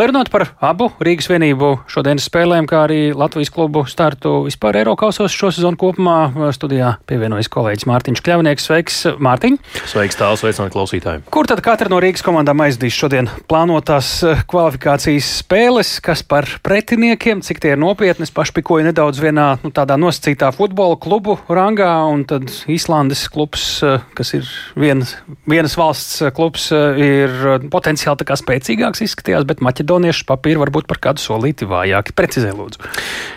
Lai 0.01 0.07
runātu 0.09 0.31
par 0.33 0.47
abu 0.65 0.87
Rīgas 1.05 1.27
vienību 1.29 1.67
šodienas 1.85 2.25
spēlēm, 2.25 2.65
kā 2.65 2.79
arī 2.87 3.11
Latvijas 3.13 3.51
klubu 3.53 3.83
startu 3.85 4.31
vispār 4.47 4.79
Eiropausos 4.79 5.29
šo 5.29 5.51
sezonu 5.53 5.77
kopumā, 5.77 6.31
studijā 6.57 6.95
pievienojas 7.05 7.45
kolēģis 7.53 7.85
Mārtiņš 7.85 8.23
Kļavnieks. 8.25 8.65
Sveiks, 8.65 8.97
Mārtiņ! 9.21 9.59
Sveiks, 9.91 10.17
tāls, 10.17 10.41
sveicināt 10.41 10.73
klausītājiem! 10.73 11.27
Kur 11.29 11.45
tad 11.45 11.61
katra 11.61 11.91
no 11.93 11.99
Rīgas 12.01 12.25
komandām 12.25 12.63
aizdīs 12.65 12.97
šodien 12.97 13.29
plānotās 13.45 14.09
eh, 14.25 14.41
kvalifikācijas 14.49 15.29
spēles, 15.43 15.91
kas 16.01 16.25
par 16.25 16.49
pretiniekiem, 16.65 17.45
cik 17.45 17.61
tie 17.61 17.75
ir 17.75 17.83
nopietni? 17.83 18.25
Es 18.25 18.33
pašpikoju 18.33 18.87
nedaudz 18.89 19.21
vienā 19.21 19.51
nu, 19.61 19.69
tādā 19.69 19.99
nosacītā 20.01 20.49
futbola 20.57 20.97
klubu 20.97 21.37
rangā, 21.45 21.91
un 22.09 22.25
tad 22.25 22.49
Īslandes 22.65 23.27
klubs, 23.29 23.67
eh, 23.85 24.01
kas 24.17 24.33
ir 24.39 24.49
viens, 24.73 25.13
vienas 25.45 25.77
valsts 25.77 26.25
eh, 26.25 26.33
klubs, 26.33 26.71
ir 26.73 27.69
potenciāli 27.69 28.23
tā 28.23 28.31
kā 28.33 28.41
spēcīgāks 28.41 29.05
izskatījās, 29.05 29.45
bet 29.45 29.61
Maķedonija 29.61 29.90
maķedoniešu 29.91 30.25
papīri 30.27 30.59
varbūt 30.61 30.87
par 30.87 30.99
kādu 31.01 31.21
solīti 31.21 31.67
vājāki. 31.67 32.13
Precizē, 32.15 32.51
lūdzu. 32.55 32.79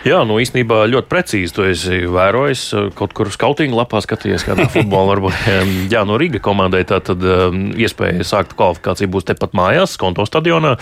Jā, 0.05 0.21
nu 0.27 0.37
īstenībā 0.39 0.85
ļoti 0.87 1.09
precīzi 1.11 1.53
to 1.55 1.65
esi 1.67 2.05
vērojis. 2.07 2.63
Kaut 2.95 3.13
kur 3.17 3.31
skautinga 3.33 3.75
lapā 3.81 4.01
skatījies, 4.03 4.45
kādā 4.47 4.67
futbolā 4.73 5.15
varbūt. 5.15 5.35
Jā, 5.91 6.05
no 6.07 6.19
Rīga 6.21 6.39
komandai 6.43 6.85
tā 6.87 7.01
tad 7.03 7.23
iespēja 7.75 8.23
sākt 8.27 8.55
kvalifikāciju 8.55 9.11
būs 9.11 9.27
tepat 9.27 9.55
mājās, 9.57 9.97
konto 9.99 10.25
stadionā, 10.27 10.75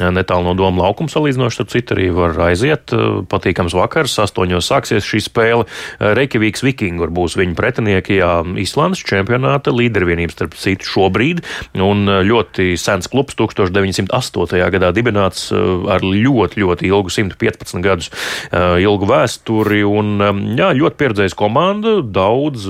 netālu 0.00 0.48
no 0.48 0.56
Doma 0.58 0.86
laukuma 0.86 1.12
salīdzinoši. 1.12 1.60
Tur 1.60 1.70
citur 1.70 2.00
arī 2.00 2.08
var 2.16 2.38
aiziet. 2.48 2.94
Patīkams 3.30 3.76
vakars, 3.76 4.16
astoņos 4.24 4.70
sāksies 4.72 5.06
šī 5.06 5.22
spēle. 5.28 5.68
Reikjavīks 6.00 6.64
Vikingur 6.66 7.12
būs 7.14 7.36
viņa 7.38 7.56
pretinieki, 7.58 8.18
jā, 8.18 8.32
Islandes 8.60 9.04
čempionāta 9.06 9.74
līdervienības 9.74 10.38
starp 10.38 10.58
citu 10.58 10.88
šobrīd. 10.88 11.44
Un 11.80 12.08
ļoti 12.26 12.72
sens 12.80 13.10
klubs 13.12 13.36
1908. 13.38 14.70
gadā 14.72 14.90
dibināts 14.96 15.09
dibināts 15.10 15.50
eh, 15.52 15.90
ar 15.90 16.04
ļoti, 16.04 16.60
ļoti 16.62 16.88
ilgu, 16.90 17.10
115 17.10 17.82
gadus 17.84 18.10
eh, 18.50 18.80
ilgu 18.84 19.08
vēsturi. 19.10 19.82
Un, 19.86 20.14
eh, 20.22 20.40
jā, 20.60 20.70
ļoti 20.76 20.98
pieredzējis 21.00 21.36
komanda, 21.38 21.98
daudz 22.02 22.66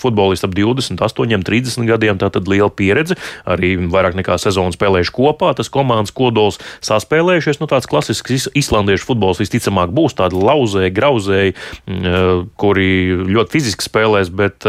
futbolistu 0.00 0.48
ap 0.48 0.56
28, 0.56 1.44
30 1.46 1.88
gadiem, 1.88 2.20
tā 2.20 2.30
tad 2.32 2.48
liela 2.50 2.70
pieredze. 2.70 3.16
Arī 3.46 3.74
vairāk 3.90 4.16
nekā 4.18 4.38
sezonu 4.40 4.74
spēlējuši 4.74 5.14
kopā. 5.14 5.52
Tas 5.56 5.72
komandas 5.72 6.14
kodols 6.14 6.60
saspēlējušies. 6.84 7.60
Nu, 7.60 7.68
tāds 7.70 7.88
klasisks 7.90 8.48
islandiešu 8.56 9.08
futbols 9.08 9.40
visticamāk 9.42 9.92
būs 9.94 10.16
tādi 10.18 10.38
lauzēji, 10.38 10.94
grauzēji, 10.96 11.54
kuri 12.60 12.88
ļoti 13.30 13.54
fiziski 13.56 13.86
spēlēs, 13.86 14.30
bet 14.34 14.66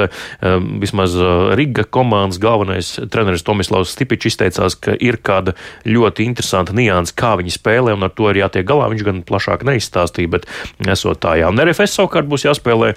vismaz 0.82 1.16
Riga 1.58 1.84
komandas 1.84 2.40
galvenais 2.42 2.94
treneris 3.12 3.46
Tomislavs 3.48 3.94
Stipičs 3.96 4.32
izteicās, 4.32 4.78
ka 4.80 4.96
ir 5.04 5.20
kāda 5.24 5.56
ļoti 5.88 6.28
interesanta 6.28 6.76
nianse 6.78 6.87
nianses, 6.88 7.16
kā 7.18 7.36
viņi 7.40 7.54
spēlē, 7.54 7.94
un 7.98 8.08
ar 8.08 8.14
to 8.16 8.32
ir 8.32 8.42
jātiek 8.42 8.66
galā. 8.68 8.90
Viņš 8.92 9.06
gan 9.08 9.22
plašāk 9.28 9.66
neizstāstīja, 9.68 10.32
bet 10.38 10.48
esot 10.88 11.22
tā, 11.24 11.36
jā. 11.42 11.52
Un 11.52 11.62
RFS 11.62 11.98
savukārt 12.00 12.30
būs 12.30 12.48
jāspēlē 12.48 12.94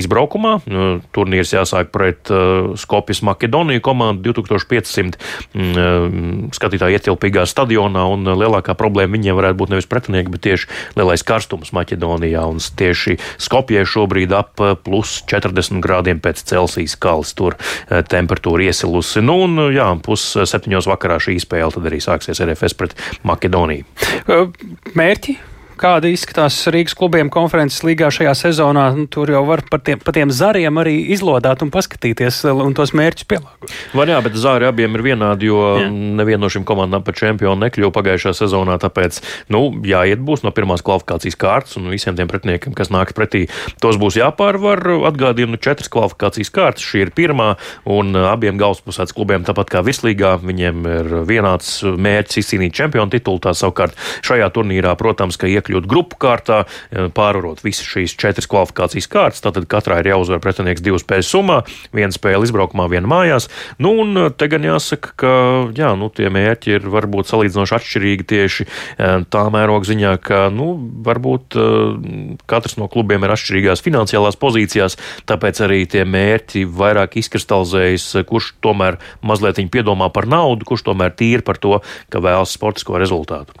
izbraukumā. 0.00 0.58
Turnīrs 1.16 1.54
jāsāk 1.56 1.92
pret 1.94 2.30
Skopjas 2.80 3.22
Makedoniju 3.26 3.82
komandu 3.84 4.34
2500 4.34 5.18
mm, 5.54 6.50
skatītāju 6.56 6.98
ietilpīgā 6.98 7.46
stadionā, 7.48 8.04
un 8.12 8.28
lielākā 8.28 8.76
problēma 8.78 9.16
viņiem 9.16 9.38
varētu 9.38 9.60
būt 9.60 9.74
nevis 9.74 9.88
pretinieki, 9.90 10.32
bet 10.34 10.44
tieši 10.46 10.70
lielais 10.98 11.24
karstums 11.26 11.72
Maķedonijā. 11.76 12.44
Un 12.50 12.60
tieši 12.60 13.18
Skopjē 13.40 13.84
šobrīd 13.88 14.34
ap 14.36 14.60
plus 14.84 15.20
40 15.30 15.82
grādiem 15.84 16.20
pēc 16.22 16.42
Celsijas 16.50 16.96
kalas 17.00 17.32
tur 17.38 17.56
temperatūra 17.88 18.68
iesilusi. 18.68 19.22
Nu, 19.24 19.40
un 19.46 19.70
jā, 19.74 19.88
pus 20.04 20.24
septiņos 20.34 20.88
vakarā 20.90 21.20
šī 21.22 21.38
spēle 21.42 21.72
tad 21.74 21.88
arī 21.90 22.00
sāksies 22.02 22.42
RFS 22.44 22.76
pret 22.78 22.96
Makedoniju. 23.30 23.86
Mērķi 24.98 25.38
kāda 25.80 26.10
izskatās 26.12 26.58
Rīgas 26.70 26.94
klubiem 26.98 27.30
konferences 27.32 27.82
līgā 27.86 28.10
šajā 28.12 28.34
sezonā. 28.36 28.90
Nu, 28.96 29.06
tur 29.10 29.30
jau 29.32 29.42
var 29.48 29.62
par 29.70 29.82
tiem, 29.84 30.00
par 30.02 30.14
tiem 30.16 30.32
zariem 30.34 30.80
arī 30.80 30.96
izlodāt 31.14 31.64
un 31.64 31.72
paskatīties 31.72 32.42
un 32.52 32.76
tos 32.76 32.92
mērķus 32.96 33.28
pielāgot. 33.30 33.74
Var 33.96 34.12
jā, 34.12 34.18
bet 34.24 34.36
zāri 34.40 34.68
abiem 34.68 34.98
ir 34.98 35.04
vienādi, 35.10 35.48
jo 35.50 35.60
jā. 35.80 35.88
neviena 35.90 36.44
no 36.44 36.50
šīm 36.52 36.66
komandām 36.68 37.04
par 37.06 37.16
čempionu 37.16 37.64
nekļuva 37.64 37.92
pagājušā 37.96 38.34
sezonā. 38.36 38.76
Tāpēc, 38.82 39.20
nu, 39.52 39.62
jāiet 39.86 40.22
būs 40.24 40.44
no 40.44 40.52
pirmās 40.56 40.84
kvalifikācijas 40.86 41.38
kārtas 41.40 41.78
un 41.80 41.88
visiem 41.92 42.18
tiem 42.18 42.30
pretiniekiem, 42.30 42.76
kas 42.76 42.92
nāks 42.92 43.16
pretī, 43.16 43.46
tos 43.82 43.98
būs 44.00 44.20
jāpārvar. 44.20 44.84
Atgādinu, 45.10 45.58
četras 45.60 45.90
kvalifikācijas 45.92 46.52
kārtas. 46.54 46.86
Šī 46.86 47.06
ir 47.06 47.14
pirmā, 47.16 47.54
un 47.88 48.14
abiem 48.20 48.60
galvaspilsētas 48.60 49.16
klubiem, 49.16 49.46
tāpat 49.48 49.72
kā 49.72 49.84
vislīgā, 49.86 50.36
viņiem 50.44 50.86
ir 50.94 51.12
vienāds 51.28 51.80
mērķis 51.84 52.42
izcīnīt 52.44 52.76
čempionu 52.76 53.12
titulu. 53.12 53.42
Tā 53.42 53.54
savukārt 53.56 53.96
šajā 54.26 54.50
turnīrā, 54.54 54.94
protams, 55.00 55.38
ka 55.40 55.48
iekļūt 55.50 55.69
iekļūt 55.70 55.88
grupu 55.90 56.18
kārtā, 56.20 56.64
eh, 56.90 57.08
pārvarot 57.14 57.62
visas 57.62 57.86
šīs 57.86 58.16
četras 58.18 58.48
kvalifikācijas 58.50 59.08
kārtas. 59.08 59.42
Tātad 59.44 59.66
katrā 59.70 60.00
ir 60.00 60.10
jāuzvar 60.12 60.40
pretinieks 60.42 60.82
divu 60.82 60.98
spēļu 60.98 61.26
summā, 61.26 61.60
viena 61.92 62.12
spēle 62.12 62.44
izbraukumā, 62.44 62.88
viena 62.90 63.06
mājās. 63.06 63.48
Nu, 63.78 64.00
un 64.02 64.16
eh, 64.16 64.30
te 64.30 64.48
gan 64.48 64.62
jāsaka, 64.62 65.14
ka 65.16 65.32
jā, 65.76 65.94
nu, 65.96 66.10
tie 66.10 66.28
mērķi 66.30 66.76
ir 66.76 66.88
varbūt 66.90 67.30
salīdzinoši 67.30 67.76
atšķirīgi 67.78 68.26
tieši 68.26 68.66
eh, 68.66 69.24
tā 69.30 69.44
mēroga 69.50 69.86
ziņā, 69.86 70.16
ka 70.20 70.48
nu, 70.50 70.72
varbūt 71.04 71.56
katrs 72.48 72.76
no 72.78 72.86
klubiem 72.90 73.24
ir 73.24 73.32
atšķirīgās 73.34 73.82
finansiālās 73.84 74.38
pozīcijās, 74.40 74.96
tāpēc 75.28 75.60
arī 75.64 75.84
tie 75.90 76.04
mērķi 76.08 76.64
vairāk 76.64 77.16
izkristalizējas, 77.20 78.24
kurš 78.28 78.54
tomēr 78.64 78.98
mazliet 79.26 79.60
piedomā 79.70 80.08
par 80.14 80.26
naudu, 80.30 80.64
kurš 80.68 80.86
tomēr 80.88 81.12
tīri 81.16 81.44
par 81.44 81.58
to, 81.60 81.80
ka 82.10 82.22
vēlas 82.22 82.54
sportisko 82.56 82.98
rezultātu. 83.00 83.56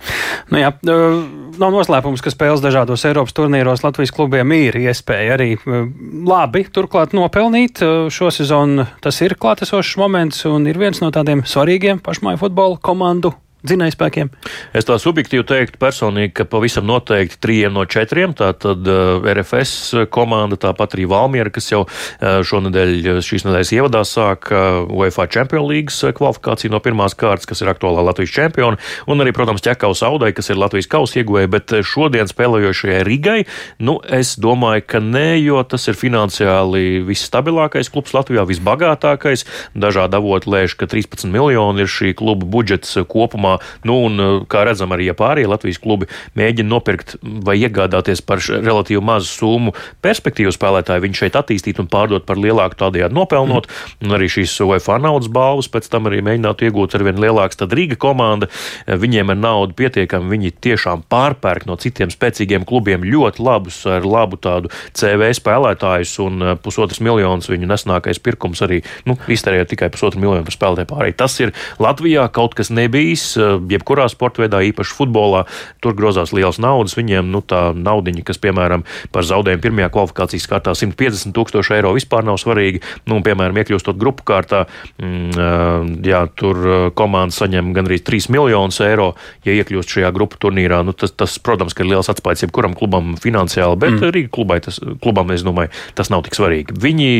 Nu 0.50 0.62
jā, 0.62 0.72
nav 0.82 1.74
noslēpums 1.74 1.99
noslēpums, 2.00 2.22
ka 2.24 2.32
spēles 2.32 2.62
dažādos 2.64 3.04
Eiropas 3.04 3.34
turnīros 3.36 3.82
Latvijas 3.84 4.12
klubiem 4.14 4.52
ir 4.56 4.76
iespēja 4.80 5.36
arī 5.36 5.52
eh, 5.56 5.84
labi 6.26 6.64
turklāt 6.72 7.12
nopelnīt. 7.12 7.82
Eh, 7.82 8.08
šo 8.10 8.30
sezonu 8.32 8.86
tas 9.02 9.20
ir 9.20 9.36
klātesošs 9.36 9.98
moments 10.00 10.44
un 10.46 10.66
ir 10.66 10.78
viens 10.78 11.00
no 11.00 11.10
tādiem 11.10 11.44
svarīgiem 11.44 12.00
pašmāju 12.00 12.40
futbola 12.40 12.78
komandu 12.80 13.34
dzinējspēkiem? 13.66 14.30
Es 14.76 14.88
tā 14.88 14.96
subjektīvi 15.00 15.44
teiktu 15.48 15.80
personīgi, 15.80 16.32
ka 16.40 16.46
pavisam 16.48 16.86
noteikti 16.88 17.40
trījiem 17.42 17.74
no 17.76 17.84
četriem. 17.90 18.34
Tātad 18.36 18.86
uh, 18.88 19.26
RFS 19.34 20.06
komanda, 20.12 20.58
tāpat 20.60 20.96
arī 20.96 21.06
Valmiera, 21.10 21.52
kas 21.52 21.70
jau 21.72 21.82
uh, 21.86 22.40
šonadēļ, 22.46 22.94
uh, 23.16 23.20
šīs 23.24 23.46
nedēļas 23.48 23.74
ievadā 23.76 24.04
sāk 24.08 24.50
UEFA 24.50 25.26
Champions 25.30 25.68
League 25.70 26.14
kvalifikāciju 26.16 26.72
no 26.72 26.80
pirmās 26.82 27.16
kārtas, 27.18 27.48
kas 27.48 27.62
ir 27.62 27.70
aktuālā 27.72 28.04
Latvijas 28.06 28.32
čempiona, 28.34 28.78
un 29.10 29.22
arī, 29.22 29.34
protams, 29.36 29.62
Čekaus 29.64 30.02
Audai, 30.06 30.32
kas 30.36 30.50
ir 30.52 30.60
Latvijas 30.60 30.88
kausa 30.90 31.20
ieguvēja, 31.20 31.50
bet 31.52 31.74
šodien 31.86 32.30
spēlējošajai 32.30 33.02
Rigai, 33.06 33.38
nu, 33.82 33.98
es 34.06 34.34
domāju, 34.40 34.86
ka 34.90 35.02
nē, 35.04 35.40
jo 35.42 35.60
tas 35.68 35.86
ir 35.90 35.98
finansiāli 35.98 37.02
visstabilākais 37.06 37.92
klubs 37.92 38.14
Latvijā, 38.16 38.46
visbagātākais. 38.48 39.46
Dažādi 39.74 40.18
avoti 40.18 40.50
lēš, 40.52 40.76
ka 40.80 40.88
13 40.90 41.30
miljoni 41.32 41.84
ir 41.84 41.90
šī 41.90 42.14
kluba 42.18 42.48
budžets 42.48 42.96
kopumā 43.10 43.49
kopumā. 43.50 43.58
Nu, 43.84 44.04
un, 44.06 44.20
uh, 44.20 44.46
kā 44.48 44.64
redzam, 44.64 44.92
arī 44.92 45.08
ja 45.08 45.14
pārējie 45.14 45.48
Latvijas 45.48 45.80
klubi 45.80 46.08
mēģina 46.36 46.68
nopirkt 46.68 47.16
vai 47.22 47.56
iegādāties 47.58 48.22
par 48.22 48.38
relatīvi 48.38 49.02
mazu 49.02 49.30
summu 49.30 49.74
perspektīvu 50.02 50.52
spēlētāju, 50.52 51.04
viņu 51.04 51.20
šeit 51.22 51.36
attīstīt 51.36 51.80
un 51.80 51.88
pārdot 51.88 52.26
par 52.26 52.36
lielāku 52.36 52.76
tādējādi 52.76 53.14
nopelnot. 53.14 53.66
Mm. 53.66 54.06
Un 54.06 54.16
arī 54.16 54.28
šīs 54.30 54.54
UEFA 54.64 54.98
naudas 55.00 55.30
balvas 55.32 55.68
pēc 55.68 55.88
tam 55.90 56.08
arī 56.10 56.20
mēģinātu 56.22 56.68
iegūt 56.68 56.94
ar 56.94 57.04
vien 57.06 57.20
lielāks. 57.20 57.58
Tad 57.60 57.72
Rīga 57.72 57.98
komanda, 58.00 58.48
uh, 58.50 58.96
viņiem 59.00 59.34
ir 59.34 59.40
nauda 59.40 59.76
pietiekami, 59.76 60.30
viņi 60.36 60.54
tiešām 60.60 61.04
pārpērk 61.10 61.66
no 61.66 61.78
citiem 61.80 62.12
spēcīgiem 62.12 62.66
klubiem 62.68 63.04
ļoti 63.06 63.42
labus, 63.42 63.82
ar 63.88 64.06
labu 64.06 64.38
tādu 64.40 64.70
CV 64.96 65.32
spēlētājus, 65.36 66.16
un 66.24 66.44
uh, 66.44 66.54
pusotras 66.60 67.00
miljonus 67.00 67.50
viņu 67.50 67.68
nesnākais 67.70 68.20
pirkums 68.22 68.60
arī 68.66 68.82
nu, 69.08 69.16
iztērēja 69.30 69.68
tikai 69.72 69.90
pusotru 69.92 70.20
miljonu 70.22 70.46
par 70.46 70.56
spēlētāju 70.56 70.90
pārēj. 70.90 71.16
Tas 71.20 71.38
ir 71.40 71.54
Latvijā 71.80 72.26
kaut 72.34 72.54
kas 72.58 72.70
nebijis. 72.74 73.32
Eh, 73.40 73.56
jebkurā 73.74 74.06
sporta 74.10 74.44
veidā, 74.44 74.60
īpaši 74.70 74.94
futbolā, 74.96 75.44
tur 75.82 75.94
grozās 75.98 76.34
liels 76.36 76.60
naudas. 76.62 76.96
Viņiem 76.98 77.30
nu, 77.32 77.42
tā 77.42 77.70
naudiņa, 77.76 78.24
kas, 78.26 78.40
piemēram, 78.42 78.84
par 79.14 79.26
zaudējumu 79.26 79.64
pirmajā 79.64 79.90
kvalifikācijas 79.94 80.48
kārtā 80.50 80.74
150 80.76 81.34
tūkstoši 81.36 81.76
eiro 81.78 81.94
vispār 81.96 82.26
nav 82.26 82.40
svarīgi. 82.42 82.82
Nu, 83.10 83.20
piemēram, 83.24 83.60
iekļūstot 83.62 83.98
grupu 84.00 84.26
kārtā, 84.30 84.66
mm, 85.00 85.30
eh, 85.34 85.90
jā, 86.10 86.22
tur 86.36 86.62
eh, 86.62 86.78
komanda 86.96 87.36
saņem 87.36 87.72
gandrīz 87.76 88.04
3 88.06 88.30
miljonus 88.36 88.80
eiro, 88.84 89.12
ja 89.46 89.56
iekļūst 89.56 89.96
šajā 89.96 90.12
grupu 90.16 90.40
turnīrā. 90.40 90.82
Nu, 90.86 90.96
tas, 90.96 91.14
tas, 91.16 91.38
protams, 91.42 91.76
ir 91.78 91.90
liels 91.90 92.10
atspējas 92.12 92.46
jebkuram 92.46 92.76
klubam 92.78 93.14
finansiāli, 93.20 93.80
bet 93.80 93.96
mm. 93.96 94.10
Rīga 94.10 94.34
klubai 94.34 94.60
tas, 94.64 94.80
klubam, 95.02 95.30
es 95.34 95.46
domāju, 95.46 95.72
tas 95.94 96.10
nav 96.12 96.26
tik 96.26 96.36
svarīgi. 96.36 96.76
Viņi 96.80 97.10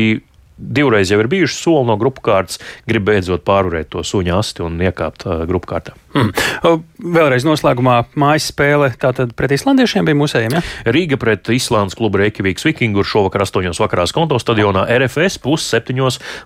divreiz 0.61 1.11
jau 1.11 1.19
ir 1.21 1.29
bijuši 1.31 1.57
soli 1.57 1.87
no 1.89 1.97
grupu 1.99 2.23
kārtas, 2.25 2.59
grib 2.89 3.05
beidzot 3.09 3.45
pārvarēt 3.47 3.91
to 3.93 4.05
suņa 4.05 4.37
asti 4.37 4.65
un 4.65 4.77
iekāpt 4.81 5.25
uh, 5.27 5.43
grupu 5.49 5.73
kārtā. 5.73 5.95
Hmm. 6.11 6.31
Vēlreiz 7.01 7.45
noslēgumā 7.47 7.95
mājas 8.19 8.49
spēle 8.51 8.91
tātad 8.99 9.31
pret 9.37 9.53
islandiešiem 9.55 10.05
bija 10.07 10.17
mūsējiem, 10.19 10.55
ja? 10.57 10.61
Rīga 10.91 11.17
pret 11.21 11.49
Islandes 11.53 11.95
klubu 11.97 12.19
Reikjavīks 12.21 12.65
Vikingur 12.67 13.07
šovakar 13.07 13.45
8. 13.45 13.71
vakarā 13.81 14.05
Skonto 14.09 14.37
stadionā 14.41 14.83
RFS 14.99 15.39
pus 15.41 15.65
7. 15.71 15.97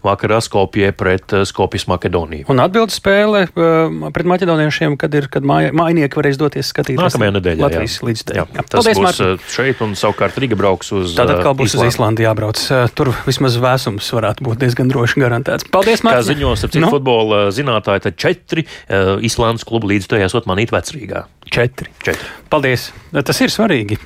vakarā 0.06 0.40
Skopje 0.46 0.92
pret 0.96 1.34
Skopjas 1.50 1.88
Makedoniju. 1.92 2.48
Un 2.52 2.62
atbildes 2.64 3.00
spēle 3.02 3.46
uh, 3.50 4.12
pret 4.16 4.30
maķedoniešiem, 4.32 4.96
kad 5.02 5.18
ir, 5.18 5.28
kad 5.34 5.48
māja, 5.48 5.74
mājnieki 5.76 6.22
varēs 6.22 6.40
doties 6.40 6.70
skatīties. 6.72 7.02
Nākamajā 7.02 7.36
nedēļā. 7.40 7.66
Latvijas 7.66 7.98
līdz 8.06 8.26
jā. 8.30 8.46
jā. 8.46 8.66
Tas 8.70 8.80
Paldies, 8.80 9.02
būs 9.02 9.08
Martin. 9.10 9.44
šeit 9.58 9.84
un 9.86 9.98
savukārt 10.00 10.40
Rīga 10.42 10.60
brauks 10.60 10.94
uz. 10.96 11.18
Tātad 11.18 11.42
kā 11.44 11.56
būs 11.58 11.74
Islandi. 11.74 11.90
uz 11.90 11.98
Islandi 11.98 12.28
jābrauc. 12.28 12.64
Tur 12.96 13.12
vismaz 13.26 13.60
vēsums 13.62 14.12
varētu 14.16 14.46
būt 14.46 14.64
diezgan 14.64 14.92
droši 14.92 15.26
garantēts. 15.26 15.68
Paldies, 15.74 16.06
Mārtiņ! 16.06 16.22
Kā 16.22 16.28
ziņos 16.30 16.66
ar 16.68 16.74
citu 16.74 16.84
no? 16.84 16.90
Nu? 16.90 16.94
futbola 16.96 17.42
zinātāju, 17.56 18.06
tad 18.08 18.18
četri 18.22 18.66
uh, 18.66 19.16
Islandes 19.56 19.68
klubu 19.68 19.88
līdzstājās 19.88 20.34
esot 20.34 20.48
manīt 20.50 20.74
vecrīgā. 20.76 21.26
Četri. 21.48 21.88
Četri. 22.04 22.28
Paldies! 22.52 22.90
Tas 23.16 23.40
ir 23.42 23.54
svarīgi. 23.54 23.98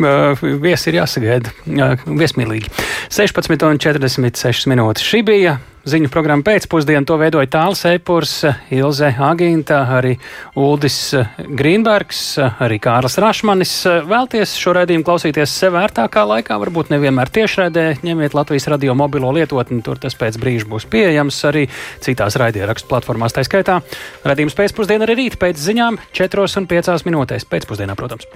Viesi 0.62 0.92
ir 0.92 1.00
jāsagaida 1.00 1.54
viesmīlīgi. 2.06 2.70
16,46 3.10 4.70
minūtes. 4.70 5.06
Šī 5.06 5.24
bija 5.26 5.58
ziņu 5.88 6.10
programma 6.12 6.44
pēcpusdienā. 6.48 7.06
To 7.08 7.18
veidoja 7.20 7.50
Tāls 7.52 7.84
Eipurs, 7.90 8.34
Ilze 8.74 9.12
Agīnta, 9.14 9.82
arī 9.98 10.16
Uldis 10.60 10.98
Grīnbergs, 11.38 12.22
arī 12.62 12.80
Kārlis 12.84 13.20
Rašmanis. 13.22 13.74
Vēlties 14.10 14.56
šo 14.60 14.76
raidījumu 14.78 15.08
klausīties 15.08 15.54
sev 15.62 15.76
vērtākā 15.78 16.26
laikā, 16.34 16.60
varbūt 16.62 16.94
nevienmēr 16.94 17.32
tiešraidē. 17.40 17.86
Ņemiet 18.06 18.38
Latvijas 18.38 18.70
radio 18.72 18.96
mobilo 18.98 19.32
lietotni, 19.36 19.82
tur 19.86 20.02
tas 20.02 20.18
pēc 20.20 20.40
brīža 20.42 20.70
būs 20.70 20.88
pieejams 20.90 21.42
arī 21.50 21.68
citās 22.04 22.40
raidierakstu 22.40 22.90
platformās. 22.92 23.36
Tā 23.36 23.46
skaitā 23.48 23.80
raidījums 24.28 24.58
pēcpusdienā 24.60 25.08
arī 25.08 25.20
rīt 25.24 25.40
pēc 25.42 25.60
ziņām 25.60 26.02
4 26.16 26.50
un 26.64 26.70
5 26.74 27.08
minūtēs 27.10 27.48
pēcpusdienā, 27.50 27.98
protams. 28.00 28.28